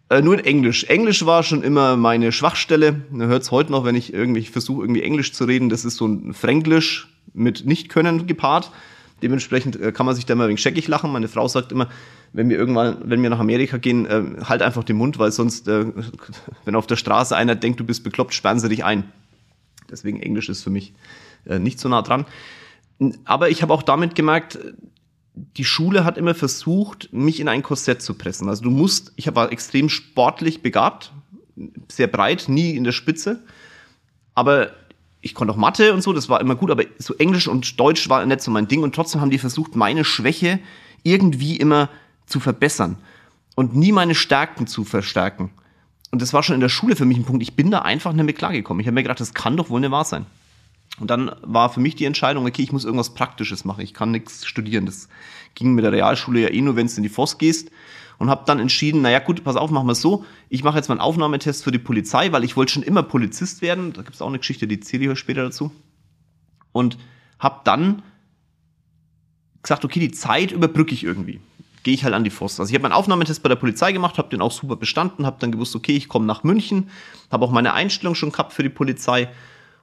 Äh, 0.08 0.22
nur 0.22 0.38
in 0.38 0.44
Englisch. 0.44 0.84
Englisch 0.84 1.26
war 1.26 1.42
schon 1.42 1.62
immer 1.62 1.96
meine 1.96 2.32
Schwachstelle. 2.32 3.02
Man 3.10 3.28
hört 3.28 3.42
es 3.42 3.50
heute 3.50 3.70
noch, 3.70 3.84
wenn 3.84 3.96
ich 3.96 4.14
irgendwie 4.14 4.44
versuche, 4.44 4.82
irgendwie 4.82 5.02
Englisch 5.02 5.32
zu 5.32 5.44
reden. 5.44 5.68
Das 5.68 5.84
ist 5.84 5.96
so 5.96 6.06
ein 6.06 6.32
Fränglisch 6.32 7.08
mit 7.34 7.66
Nicht-Können 7.66 8.26
gepaart. 8.26 8.70
Dementsprechend 9.22 9.80
äh, 9.80 9.92
kann 9.92 10.06
man 10.06 10.14
sich 10.14 10.26
da 10.26 10.34
immer 10.34 10.44
ein 10.44 10.48
wenig 10.48 10.62
scheckig 10.62 10.88
lachen. 10.88 11.12
Meine 11.12 11.28
Frau 11.28 11.48
sagt 11.48 11.72
immer, 11.72 11.88
wenn 12.32 12.48
wir 12.48 12.58
irgendwann, 12.58 12.98
wenn 13.04 13.22
wir 13.22 13.30
nach 13.30 13.38
Amerika 13.38 13.78
gehen, 13.78 14.06
äh, 14.06 14.44
halt 14.44 14.62
einfach 14.62 14.84
den 14.84 14.96
Mund, 14.96 15.18
weil 15.18 15.32
sonst, 15.32 15.68
äh, 15.68 15.86
wenn 16.64 16.74
auf 16.74 16.86
der 16.86 16.96
Straße 16.96 17.36
einer 17.36 17.54
denkt, 17.54 17.80
du 17.80 17.84
bist 17.84 18.04
bekloppt, 18.04 18.34
sperren 18.34 18.58
sie 18.58 18.68
dich 18.68 18.84
ein. 18.84 19.04
Deswegen 19.90 20.20
Englisch 20.20 20.48
ist 20.48 20.62
für 20.62 20.70
mich 20.70 20.94
äh, 21.46 21.58
nicht 21.58 21.78
so 21.78 21.88
nah 21.88 22.02
dran. 22.02 22.26
Aber 23.24 23.50
ich 23.50 23.62
habe 23.62 23.72
auch 23.72 23.82
damit 23.82 24.14
gemerkt, 24.14 24.58
die 25.34 25.64
Schule 25.64 26.04
hat 26.04 26.16
immer 26.16 26.34
versucht, 26.34 27.12
mich 27.12 27.40
in 27.40 27.48
ein 27.48 27.62
Korsett 27.62 28.02
zu 28.02 28.14
pressen. 28.14 28.48
Also 28.48 28.62
du 28.62 28.70
musst, 28.70 29.12
ich 29.16 29.34
war 29.34 29.50
extrem 29.50 29.88
sportlich 29.88 30.62
begabt, 30.62 31.12
sehr 31.90 32.06
breit, 32.06 32.44
nie 32.48 32.76
in 32.76 32.84
der 32.84 32.92
Spitze. 32.92 33.42
Aber 34.34 34.72
ich 35.24 35.34
konnte 35.34 35.54
auch 35.54 35.56
Mathe 35.56 35.94
und 35.94 36.02
so, 36.02 36.12
das 36.12 36.28
war 36.28 36.40
immer 36.42 36.54
gut, 36.54 36.70
aber 36.70 36.84
so 36.98 37.14
Englisch 37.14 37.48
und 37.48 37.80
Deutsch 37.80 38.10
war 38.10 38.24
nicht 38.26 38.42
so 38.42 38.50
mein 38.50 38.68
Ding 38.68 38.82
und 38.82 38.94
trotzdem 38.94 39.22
haben 39.22 39.30
die 39.30 39.38
versucht, 39.38 39.74
meine 39.74 40.04
Schwäche 40.04 40.60
irgendwie 41.02 41.56
immer 41.56 41.88
zu 42.26 42.40
verbessern 42.40 42.96
und 43.54 43.74
nie 43.74 43.90
meine 43.90 44.14
Stärken 44.14 44.66
zu 44.66 44.84
verstärken. 44.84 45.50
Und 46.10 46.20
das 46.20 46.34
war 46.34 46.42
schon 46.42 46.54
in 46.54 46.60
der 46.60 46.68
Schule 46.68 46.94
für 46.94 47.06
mich 47.06 47.16
ein 47.16 47.24
Punkt. 47.24 47.42
Ich 47.42 47.56
bin 47.56 47.70
da 47.70 47.80
einfach 47.80 48.12
nicht 48.12 48.24
mehr 48.24 48.34
klargekommen. 48.34 48.80
Ich 48.82 48.86
habe 48.86 48.94
mir 48.94 49.02
gedacht, 49.02 49.20
das 49.20 49.32
kann 49.32 49.56
doch 49.56 49.70
wohl 49.70 49.80
nicht 49.80 49.90
wahr 49.90 50.04
sein. 50.04 50.26
Und 51.00 51.10
dann 51.10 51.34
war 51.40 51.70
für 51.70 51.80
mich 51.80 51.96
die 51.96 52.04
Entscheidung, 52.04 52.46
okay, 52.46 52.62
ich 52.62 52.70
muss 52.70 52.84
irgendwas 52.84 53.14
Praktisches 53.14 53.64
machen. 53.64 53.80
Ich 53.80 53.94
kann 53.94 54.10
nichts 54.10 54.46
studieren. 54.46 54.84
Das 54.84 55.08
ging 55.54 55.74
mit 55.74 55.84
der 55.84 55.92
Realschule 55.92 56.40
ja 56.40 56.50
eh 56.50 56.60
nur, 56.60 56.76
wenn 56.76 56.86
du 56.86 56.96
in 56.96 57.02
die 57.02 57.08
FOS 57.08 57.38
gehst 57.38 57.70
und 58.18 58.30
habe 58.30 58.44
dann 58.46 58.60
entschieden, 58.60 59.02
naja 59.02 59.18
gut, 59.18 59.44
pass 59.44 59.56
auf, 59.56 59.70
machen 59.70 59.86
wir 59.86 59.92
es 59.92 60.00
so, 60.00 60.24
ich 60.48 60.64
mache 60.64 60.76
jetzt 60.76 60.88
mal 60.88 60.94
einen 60.94 61.00
Aufnahmetest 61.00 61.64
für 61.64 61.72
die 61.72 61.78
Polizei, 61.78 62.32
weil 62.32 62.44
ich 62.44 62.56
wollte 62.56 62.72
schon 62.72 62.82
immer 62.82 63.02
Polizist 63.02 63.62
werden, 63.62 63.92
da 63.92 64.02
gibt 64.02 64.14
es 64.14 64.22
auch 64.22 64.28
eine 64.28 64.38
Geschichte, 64.38 64.66
die 64.66 64.80
zähle 64.80 65.04
ich 65.04 65.10
euch 65.10 65.18
später 65.18 65.42
dazu. 65.42 65.70
Und 66.72 66.98
habe 67.38 67.60
dann 67.64 68.02
gesagt, 69.62 69.84
okay, 69.84 70.00
die 70.00 70.12
Zeit 70.12 70.52
überbrücke 70.52 70.94
ich 70.94 71.04
irgendwie. 71.04 71.40
Gehe 71.82 71.94
ich 71.94 72.04
halt 72.04 72.14
an 72.14 72.24
die 72.24 72.30
FOS. 72.30 72.60
Also 72.60 72.70
ich 72.70 72.74
habe 72.74 72.82
meinen 72.82 72.92
Aufnahmetest 72.92 73.42
bei 73.42 73.48
der 73.48 73.56
Polizei 73.56 73.92
gemacht, 73.92 74.18
habe 74.18 74.30
den 74.30 74.40
auch 74.40 74.52
super 74.52 74.76
bestanden, 74.76 75.26
habe 75.26 75.36
dann 75.38 75.52
gewusst, 75.52 75.76
okay, 75.76 75.96
ich 75.96 76.08
komme 76.08 76.26
nach 76.26 76.44
München, 76.44 76.88
habe 77.30 77.44
auch 77.44 77.50
meine 77.50 77.74
Einstellung 77.74 78.14
schon 78.14 78.32
gehabt 78.32 78.52
für 78.52 78.62
die 78.62 78.68
Polizei 78.70 79.28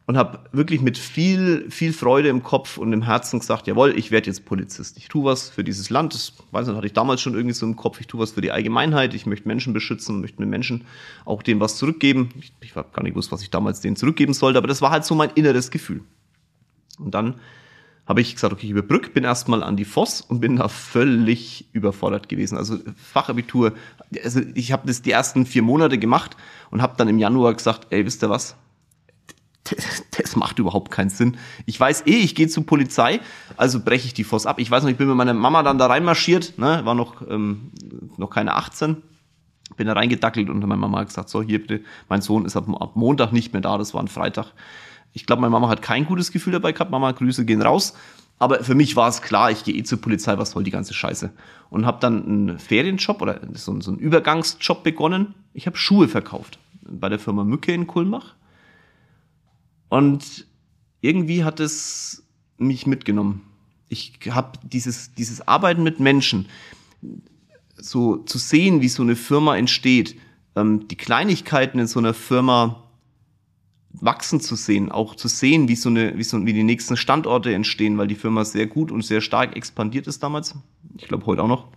und 0.07 0.17
habe 0.17 0.39
wirklich 0.51 0.81
mit 0.81 0.97
viel, 0.97 1.69
viel 1.69 1.93
Freude 1.93 2.29
im 2.29 2.43
Kopf 2.43 2.77
und 2.77 2.91
im 2.91 3.03
Herzen 3.03 3.39
gesagt, 3.39 3.67
jawohl, 3.67 3.97
ich 3.97 4.11
werde 4.11 4.27
jetzt 4.27 4.45
Polizist. 4.45 4.97
Ich 4.97 5.07
tue 5.07 5.25
was 5.25 5.49
für 5.49 5.63
dieses 5.63 5.89
Land. 5.89 6.13
Das 6.13 6.33
weiß 6.51 6.67
nicht, 6.67 6.75
hatte 6.75 6.87
ich 6.87 6.93
damals 6.93 7.21
schon 7.21 7.35
irgendwie 7.35 7.53
so 7.53 7.65
im 7.65 7.75
Kopf. 7.75 7.99
Ich 8.01 8.07
tue 8.07 8.19
was 8.19 8.31
für 8.31 8.41
die 8.41 8.51
Allgemeinheit. 8.51 9.13
Ich 9.13 9.25
möchte 9.25 9.47
Menschen 9.47 9.73
beschützen, 9.73 10.21
möchte 10.21 10.37
den 10.37 10.49
Menschen 10.49 10.85
auch 11.23 11.43
denen 11.43 11.59
was 11.59 11.77
zurückgeben. 11.77 12.29
Ich, 12.39 12.51
ich 12.61 12.75
habe 12.75 12.89
gar 12.93 13.03
nicht 13.03 13.13
gewusst, 13.13 13.31
was 13.31 13.41
ich 13.41 13.51
damals 13.51 13.79
denen 13.79 13.95
zurückgeben 13.95 14.33
sollte, 14.33 14.57
aber 14.57 14.67
das 14.67 14.81
war 14.81 14.91
halt 14.91 15.05
so 15.05 15.15
mein 15.15 15.29
inneres 15.35 15.71
Gefühl. 15.71 16.01
Und 16.99 17.13
dann 17.13 17.35
habe 18.07 18.21
ich 18.21 18.33
gesagt, 18.33 18.51
okay, 18.51 18.65
ich 18.65 18.71
überbrück, 18.71 19.13
bin 19.13 19.23
erstmal 19.23 19.63
an 19.63 19.77
die 19.77 19.85
FOS 19.85 20.21
und 20.21 20.41
bin 20.41 20.57
da 20.57 20.67
völlig 20.67 21.69
überfordert 21.71 22.27
gewesen. 22.27 22.57
Also 22.57 22.79
Fachabitur, 22.97 23.73
also 24.23 24.41
ich 24.55 24.71
habe 24.71 24.87
das 24.87 25.01
die 25.01 25.11
ersten 25.11 25.45
vier 25.45 25.61
Monate 25.61 25.97
gemacht 25.97 26.35
und 26.71 26.81
habe 26.81 26.95
dann 26.97 27.07
im 27.07 27.19
Januar 27.19 27.53
gesagt, 27.53 27.87
ey, 27.91 28.05
wisst 28.05 28.23
ihr 28.23 28.29
was, 28.29 28.57
das 30.17 30.35
macht 30.35 30.59
überhaupt 30.59 30.91
keinen 30.91 31.09
Sinn. 31.09 31.37
Ich 31.65 31.79
weiß 31.79 32.05
eh, 32.07 32.17
ich 32.17 32.35
gehe 32.35 32.47
zur 32.47 32.65
Polizei, 32.65 33.19
also 33.57 33.79
breche 33.79 34.07
ich 34.07 34.13
die 34.13 34.23
Voss 34.23 34.45
ab. 34.45 34.59
Ich 34.59 34.69
weiß 34.69 34.83
noch, 34.83 34.89
ich 34.89 34.97
bin 34.97 35.07
mit 35.07 35.15
meiner 35.15 35.33
Mama 35.33 35.63
dann 35.63 35.77
da 35.77 35.87
reinmarschiert, 35.87 36.57
ne, 36.57 36.81
war 36.83 36.95
noch, 36.95 37.21
ähm, 37.29 37.71
noch 38.17 38.29
keine 38.29 38.55
18, 38.55 38.97
bin 39.77 39.87
da 39.87 39.93
reingedackelt 39.93 40.49
und 40.49 40.59
meine 40.59 40.81
Mama 40.81 40.99
hat 40.99 41.07
gesagt, 41.07 41.29
so 41.29 41.41
hier 41.41 41.59
bitte, 41.59 41.81
mein 42.09 42.21
Sohn 42.21 42.45
ist 42.45 42.55
ab, 42.55 42.65
ab 42.79 42.95
Montag 42.95 43.31
nicht 43.31 43.53
mehr 43.53 43.61
da, 43.61 43.77
das 43.77 43.93
war 43.93 44.01
ein 44.01 44.07
Freitag. 44.07 44.53
Ich 45.13 45.25
glaube, 45.25 45.41
meine 45.41 45.51
Mama 45.51 45.69
hat 45.69 45.81
kein 45.81 46.05
gutes 46.05 46.31
Gefühl 46.31 46.53
dabei 46.53 46.71
gehabt, 46.71 46.91
Mama, 46.91 47.11
Grüße 47.11 47.45
gehen 47.45 47.61
raus. 47.61 47.93
Aber 48.39 48.63
für 48.63 48.73
mich 48.73 48.95
war 48.95 49.07
es 49.07 49.21
klar, 49.21 49.51
ich 49.51 49.63
gehe 49.63 49.75
eh 49.75 49.83
zur 49.83 50.01
Polizei, 50.01 50.35
was 50.37 50.51
soll 50.51 50.63
die 50.63 50.71
ganze 50.71 50.95
Scheiße. 50.95 51.31
Und 51.69 51.85
habe 51.85 51.99
dann 51.99 52.25
einen 52.25 52.59
Ferienjob 52.59 53.21
oder 53.21 53.39
so, 53.53 53.79
so 53.81 53.91
einen 53.91 53.99
Übergangsjob 53.99 54.83
begonnen. 54.83 55.35
Ich 55.53 55.67
habe 55.67 55.77
Schuhe 55.77 56.07
verkauft 56.07 56.57
bei 56.81 57.07
der 57.07 57.19
Firma 57.19 57.43
Mücke 57.43 57.71
in 57.71 57.85
Kulmbach 57.85 58.33
und 59.91 60.47
irgendwie 61.01 61.43
hat 61.43 61.59
es 61.59 62.23
mich 62.57 62.87
mitgenommen. 62.87 63.41
Ich 63.89 64.13
habe 64.29 64.57
dieses, 64.63 65.13
dieses 65.15 65.45
Arbeiten 65.49 65.83
mit 65.83 65.99
Menschen, 65.99 66.47
so 67.75 68.15
zu 68.15 68.37
sehen, 68.37 68.79
wie 68.79 68.87
so 68.87 69.03
eine 69.03 69.17
Firma 69.17 69.57
entsteht, 69.57 70.15
ähm, 70.55 70.87
die 70.87 70.95
Kleinigkeiten 70.95 71.77
in 71.77 71.87
so 71.87 71.99
einer 71.99 72.13
Firma 72.13 72.83
wachsen 73.91 74.39
zu 74.39 74.55
sehen, 74.55 74.93
auch 74.93 75.15
zu 75.15 75.27
sehen, 75.27 75.67
wie 75.67 75.75
so 75.75 75.89
eine, 75.89 76.17
wie 76.17 76.23
so, 76.23 76.45
wie 76.45 76.53
die 76.53 76.63
nächsten 76.63 76.95
Standorte 76.95 77.53
entstehen, 77.53 77.97
weil 77.97 78.07
die 78.07 78.15
Firma 78.15 78.45
sehr 78.45 78.67
gut 78.67 78.93
und 78.93 79.03
sehr 79.03 79.19
stark 79.19 79.57
expandiert 79.57 80.07
ist 80.07 80.23
damals. 80.23 80.55
Ich 80.97 81.09
glaube 81.09 81.25
heute 81.25 81.43
auch 81.43 81.49
noch. 81.49 81.67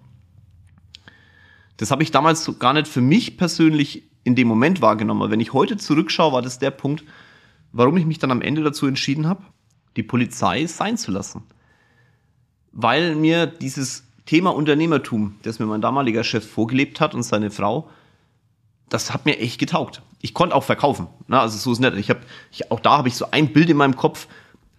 Das 1.78 1.90
habe 1.90 2.04
ich 2.04 2.12
damals 2.12 2.44
so 2.44 2.54
gar 2.58 2.74
nicht 2.74 2.86
für 2.86 3.00
mich 3.00 3.36
persönlich 3.36 4.04
in 4.22 4.36
dem 4.36 4.46
Moment 4.46 4.80
wahrgenommen. 4.82 5.22
Aber 5.22 5.32
wenn 5.32 5.40
ich 5.40 5.52
heute 5.52 5.76
zurückschaue, 5.76 6.32
war 6.32 6.42
das 6.42 6.60
der 6.60 6.70
Punkt, 6.70 7.02
warum 7.74 7.96
ich 7.96 8.06
mich 8.06 8.18
dann 8.18 8.30
am 8.30 8.40
Ende 8.40 8.62
dazu 8.62 8.86
entschieden 8.86 9.28
habe, 9.28 9.42
die 9.96 10.04
Polizei 10.04 10.66
sein 10.66 10.96
zu 10.96 11.10
lassen. 11.10 11.42
Weil 12.72 13.16
mir 13.16 13.46
dieses 13.46 14.04
Thema 14.26 14.54
Unternehmertum, 14.54 15.36
das 15.42 15.58
mir 15.58 15.66
mein 15.66 15.80
damaliger 15.80 16.24
Chef 16.24 16.48
vorgelebt 16.48 17.00
hat 17.00 17.14
und 17.14 17.24
seine 17.24 17.50
Frau, 17.50 17.90
das 18.88 19.12
hat 19.12 19.26
mir 19.26 19.38
echt 19.38 19.58
getaugt. 19.58 20.02
Ich 20.20 20.34
konnte 20.34 20.54
auch 20.54 20.62
verkaufen. 20.62 21.08
Ne? 21.26 21.38
Also 21.38 21.58
so 21.58 21.72
ist 21.72 21.80
nett. 21.80 21.94
Ich 21.96 22.10
habe, 22.10 22.20
auch 22.70 22.80
da 22.80 22.96
habe 22.96 23.08
ich 23.08 23.16
so 23.16 23.30
ein 23.32 23.52
Bild 23.52 23.68
in 23.68 23.76
meinem 23.76 23.96
Kopf. 23.96 24.28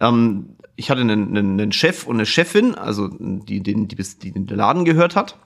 Ähm, 0.00 0.56
ich 0.74 0.90
hatte 0.90 1.02
einen, 1.02 1.36
einen, 1.36 1.60
einen, 1.60 1.72
Chef 1.72 2.06
und 2.06 2.16
eine 2.16 2.26
Chefin, 2.26 2.74
also 2.74 3.08
die, 3.08 3.62
die, 3.62 3.86
die, 3.86 3.96
die 3.96 4.32
den 4.32 4.46
Laden 4.46 4.84
gehört 4.84 5.16
hat. 5.16 5.38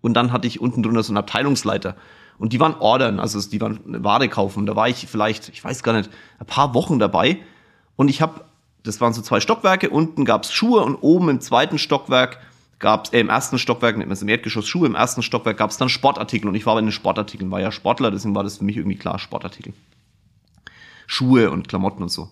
Und 0.00 0.14
dann 0.14 0.32
hatte 0.32 0.46
ich 0.46 0.60
unten 0.60 0.82
drunter 0.82 1.02
so 1.02 1.12
einen 1.12 1.18
Abteilungsleiter. 1.18 1.96
Und 2.42 2.52
die 2.52 2.58
waren 2.58 2.74
ordern, 2.80 3.20
also 3.20 3.40
die 3.48 3.60
waren 3.60 3.78
Ware 4.02 4.28
kaufen. 4.28 4.66
Da 4.66 4.74
war 4.74 4.88
ich 4.88 5.06
vielleicht, 5.06 5.50
ich 5.50 5.62
weiß 5.62 5.84
gar 5.84 5.92
nicht, 5.92 6.10
ein 6.40 6.46
paar 6.46 6.74
Wochen 6.74 6.98
dabei. 6.98 7.38
Und 7.94 8.08
ich 8.08 8.20
habe, 8.20 8.40
das 8.82 9.00
waren 9.00 9.12
so 9.12 9.22
zwei 9.22 9.38
Stockwerke, 9.38 9.88
unten 9.90 10.24
gab's 10.24 10.52
Schuhe 10.52 10.80
und 10.80 10.96
oben 10.96 11.28
im 11.28 11.40
zweiten 11.40 11.78
Stockwerk 11.78 12.40
gab's, 12.80 13.10
äh, 13.10 13.20
im 13.20 13.28
ersten 13.28 13.60
Stockwerk, 13.60 13.96
man 13.96 14.10
es 14.10 14.22
im 14.22 14.28
Erdgeschoss 14.28 14.66
Schuhe, 14.66 14.88
im 14.88 14.96
ersten 14.96 15.22
Stockwerk 15.22 15.56
gab's 15.56 15.76
dann 15.76 15.88
Sportartikel. 15.88 16.48
Und 16.48 16.56
ich 16.56 16.66
war 16.66 16.74
bei 16.74 16.80
den 16.80 16.90
Sportartikeln, 16.90 17.48
war 17.52 17.60
ja 17.60 17.70
Sportler, 17.70 18.10
deswegen 18.10 18.34
war 18.34 18.42
das 18.42 18.58
für 18.58 18.64
mich 18.64 18.76
irgendwie 18.76 18.98
klar, 18.98 19.20
Sportartikel. 19.20 19.72
Schuhe 21.06 21.48
und 21.48 21.68
Klamotten 21.68 22.02
und 22.02 22.08
so. 22.08 22.28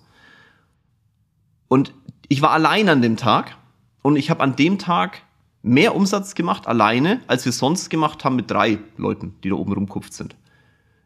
Und 1.68 1.94
ich 2.26 2.42
war 2.42 2.50
allein 2.50 2.88
an 2.88 3.00
dem 3.00 3.16
Tag 3.16 3.56
und 4.02 4.16
ich 4.16 4.28
habe 4.28 4.42
an 4.42 4.56
dem 4.56 4.76
Tag 4.80 5.22
mehr 5.62 5.94
Umsatz 5.94 6.34
gemacht 6.34 6.66
alleine, 6.66 7.20
als 7.26 7.44
wir 7.44 7.52
sonst 7.52 7.90
gemacht 7.90 8.24
haben 8.24 8.36
mit 8.36 8.50
drei 8.50 8.78
Leuten, 8.96 9.34
die 9.44 9.50
da 9.50 9.56
oben 9.56 9.72
rumkupft 9.72 10.12
sind. 10.12 10.36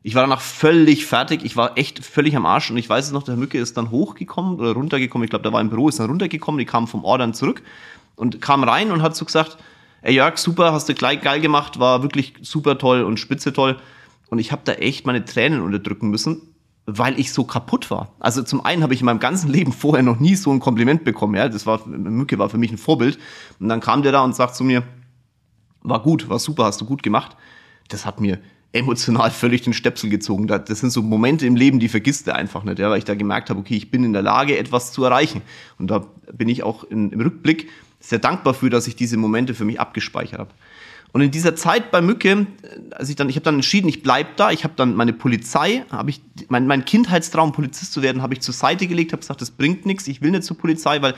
Ich 0.02 0.14
war 0.14 0.22
danach 0.22 0.40
völlig 0.40 1.06
fertig, 1.06 1.44
ich 1.44 1.56
war 1.56 1.78
echt 1.78 2.04
völlig 2.04 2.36
am 2.36 2.44
Arsch. 2.44 2.70
Und 2.70 2.76
ich 2.76 2.88
weiß 2.88 3.06
es 3.06 3.12
noch, 3.12 3.22
der 3.22 3.36
Mücke 3.36 3.58
ist 3.58 3.76
dann 3.76 3.90
hochgekommen 3.90 4.60
oder 4.60 4.72
runtergekommen, 4.72 5.24
ich 5.24 5.30
glaube, 5.30 5.42
der 5.44 5.52
war 5.52 5.60
im 5.60 5.70
Büro, 5.70 5.88
ist 5.88 5.98
dann 5.98 6.10
runtergekommen, 6.10 6.58
die 6.58 6.66
kam 6.66 6.86
vom 6.86 7.04
Ordern 7.04 7.32
zurück 7.32 7.62
und 8.16 8.40
kam 8.40 8.64
rein 8.64 8.92
und 8.92 9.02
hat 9.02 9.16
so 9.16 9.24
gesagt, 9.24 9.56
ey 10.02 10.14
Jörg, 10.14 10.36
super, 10.36 10.72
hast 10.72 10.88
du 10.88 10.94
gleich 10.94 11.22
geil 11.22 11.40
gemacht, 11.40 11.80
war 11.80 12.02
wirklich 12.02 12.34
super 12.42 12.76
toll 12.78 13.02
und 13.02 13.18
spitze 13.18 13.52
toll. 13.52 13.78
Und 14.28 14.38
ich 14.38 14.52
habe 14.52 14.62
da 14.64 14.72
echt 14.72 15.06
meine 15.06 15.24
Tränen 15.24 15.62
unterdrücken 15.62 16.10
müssen, 16.10 16.53
weil 16.86 17.18
ich 17.18 17.32
so 17.32 17.44
kaputt 17.44 17.90
war. 17.90 18.12
Also 18.18 18.42
zum 18.42 18.64
einen 18.64 18.82
habe 18.82 18.92
ich 18.92 19.00
in 19.00 19.06
meinem 19.06 19.20
ganzen 19.20 19.50
Leben 19.50 19.72
vorher 19.72 20.02
noch 20.02 20.20
nie 20.20 20.34
so 20.34 20.50
ein 20.52 20.60
Kompliment 20.60 21.04
bekommen. 21.04 21.34
Ja, 21.34 21.48
das 21.48 21.66
war 21.66 21.86
Mücke 21.86 22.38
war 22.38 22.50
für 22.50 22.58
mich 22.58 22.70
ein 22.70 22.78
Vorbild. 22.78 23.18
Und 23.58 23.68
dann 23.68 23.80
kam 23.80 24.02
der 24.02 24.12
da 24.12 24.22
und 24.22 24.34
sagt 24.34 24.54
zu 24.54 24.64
mir, 24.64 24.82
war 25.82 26.02
gut, 26.02 26.28
war 26.28 26.38
super, 26.38 26.64
hast 26.64 26.80
du 26.80 26.84
gut 26.84 27.02
gemacht. 27.02 27.36
Das 27.88 28.04
hat 28.04 28.20
mir 28.20 28.38
emotional 28.72 29.30
völlig 29.30 29.62
den 29.62 29.72
Stöpsel 29.72 30.10
gezogen. 30.10 30.46
Das 30.46 30.80
sind 30.80 30.90
so 30.90 31.02
Momente 31.02 31.46
im 31.46 31.56
Leben, 31.56 31.78
die 31.78 31.88
vergisst 31.88 32.26
du 32.26 32.34
einfach 32.34 32.64
nicht, 32.64 32.78
ja, 32.78 32.90
weil 32.90 32.98
ich 32.98 33.04
da 33.04 33.14
gemerkt 33.14 33.48
habe, 33.48 33.60
okay, 33.60 33.76
ich 33.76 33.90
bin 33.90 34.04
in 34.04 34.12
der 34.12 34.22
Lage, 34.22 34.58
etwas 34.58 34.92
zu 34.92 35.04
erreichen. 35.04 35.40
Und 35.78 35.90
da 35.90 36.04
bin 36.32 36.48
ich 36.48 36.62
auch 36.62 36.84
im 36.84 37.08
Rückblick 37.08 37.70
sehr 38.00 38.18
dankbar 38.18 38.52
für, 38.52 38.68
dass 38.68 38.86
ich 38.86 38.96
diese 38.96 39.16
Momente 39.16 39.54
für 39.54 39.64
mich 39.64 39.80
abgespeichert 39.80 40.38
habe. 40.38 40.50
Und 41.14 41.20
in 41.20 41.30
dieser 41.30 41.54
Zeit 41.54 41.92
bei 41.92 42.02
Mücke, 42.02 42.48
als 42.90 43.08
ich 43.08 43.14
dann, 43.14 43.28
ich 43.28 43.36
habe 43.36 43.44
dann 43.44 43.54
entschieden, 43.54 43.86
ich 43.86 44.02
bleib 44.02 44.36
da. 44.36 44.50
Ich 44.50 44.64
habe 44.64 44.74
dann 44.76 44.96
meine 44.96 45.12
Polizei, 45.12 45.84
habe 45.88 46.10
ich 46.10 46.20
mein, 46.48 46.66
mein 46.66 46.84
Kindheitstraum, 46.84 47.52
Polizist 47.52 47.92
zu 47.92 48.02
werden, 48.02 48.20
habe 48.20 48.34
ich 48.34 48.40
zur 48.40 48.52
Seite 48.52 48.88
gelegt, 48.88 49.12
habe 49.12 49.20
gesagt, 49.20 49.40
das 49.40 49.52
bringt 49.52 49.86
nichts, 49.86 50.08
ich 50.08 50.22
will 50.22 50.32
nicht 50.32 50.42
zur 50.42 50.58
Polizei, 50.58 51.00
weil 51.02 51.14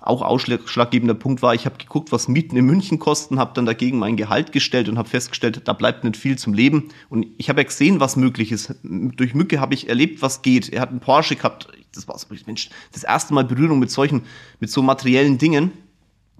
auch 0.00 0.20
ausschlaggebender 0.20 1.14
Punkt 1.14 1.40
war, 1.40 1.54
ich 1.54 1.64
habe 1.64 1.78
geguckt, 1.78 2.12
was 2.12 2.28
Mieten 2.28 2.54
in 2.58 2.66
München 2.66 2.98
kosten, 2.98 3.38
habe 3.38 3.52
dann 3.54 3.64
dagegen 3.64 3.98
mein 3.98 4.16
Gehalt 4.16 4.52
gestellt 4.52 4.90
und 4.90 4.98
habe 4.98 5.08
festgestellt, 5.08 5.62
da 5.64 5.72
bleibt 5.72 6.04
nicht 6.04 6.18
viel 6.18 6.36
zum 6.36 6.52
Leben. 6.52 6.90
Und 7.08 7.24
ich 7.38 7.48
habe 7.48 7.62
ja 7.62 7.64
gesehen, 7.64 8.00
was 8.00 8.16
möglich 8.16 8.52
ist. 8.52 8.74
Durch 8.82 9.34
Mücke 9.34 9.58
habe 9.58 9.72
ich 9.72 9.88
erlebt, 9.88 10.20
was 10.20 10.42
geht. 10.42 10.68
Er 10.68 10.82
hat 10.82 10.90
einen 10.90 11.00
Porsche 11.00 11.36
gehabt. 11.36 11.68
Das 11.94 12.06
war 12.08 12.18
so, 12.18 12.26
Mensch, 12.44 12.68
das 12.92 13.04
erste 13.04 13.32
Mal 13.32 13.44
Berührung 13.44 13.78
mit 13.78 13.90
solchen, 13.90 14.24
mit 14.60 14.70
so 14.70 14.82
materiellen 14.82 15.38
Dingen. 15.38 15.72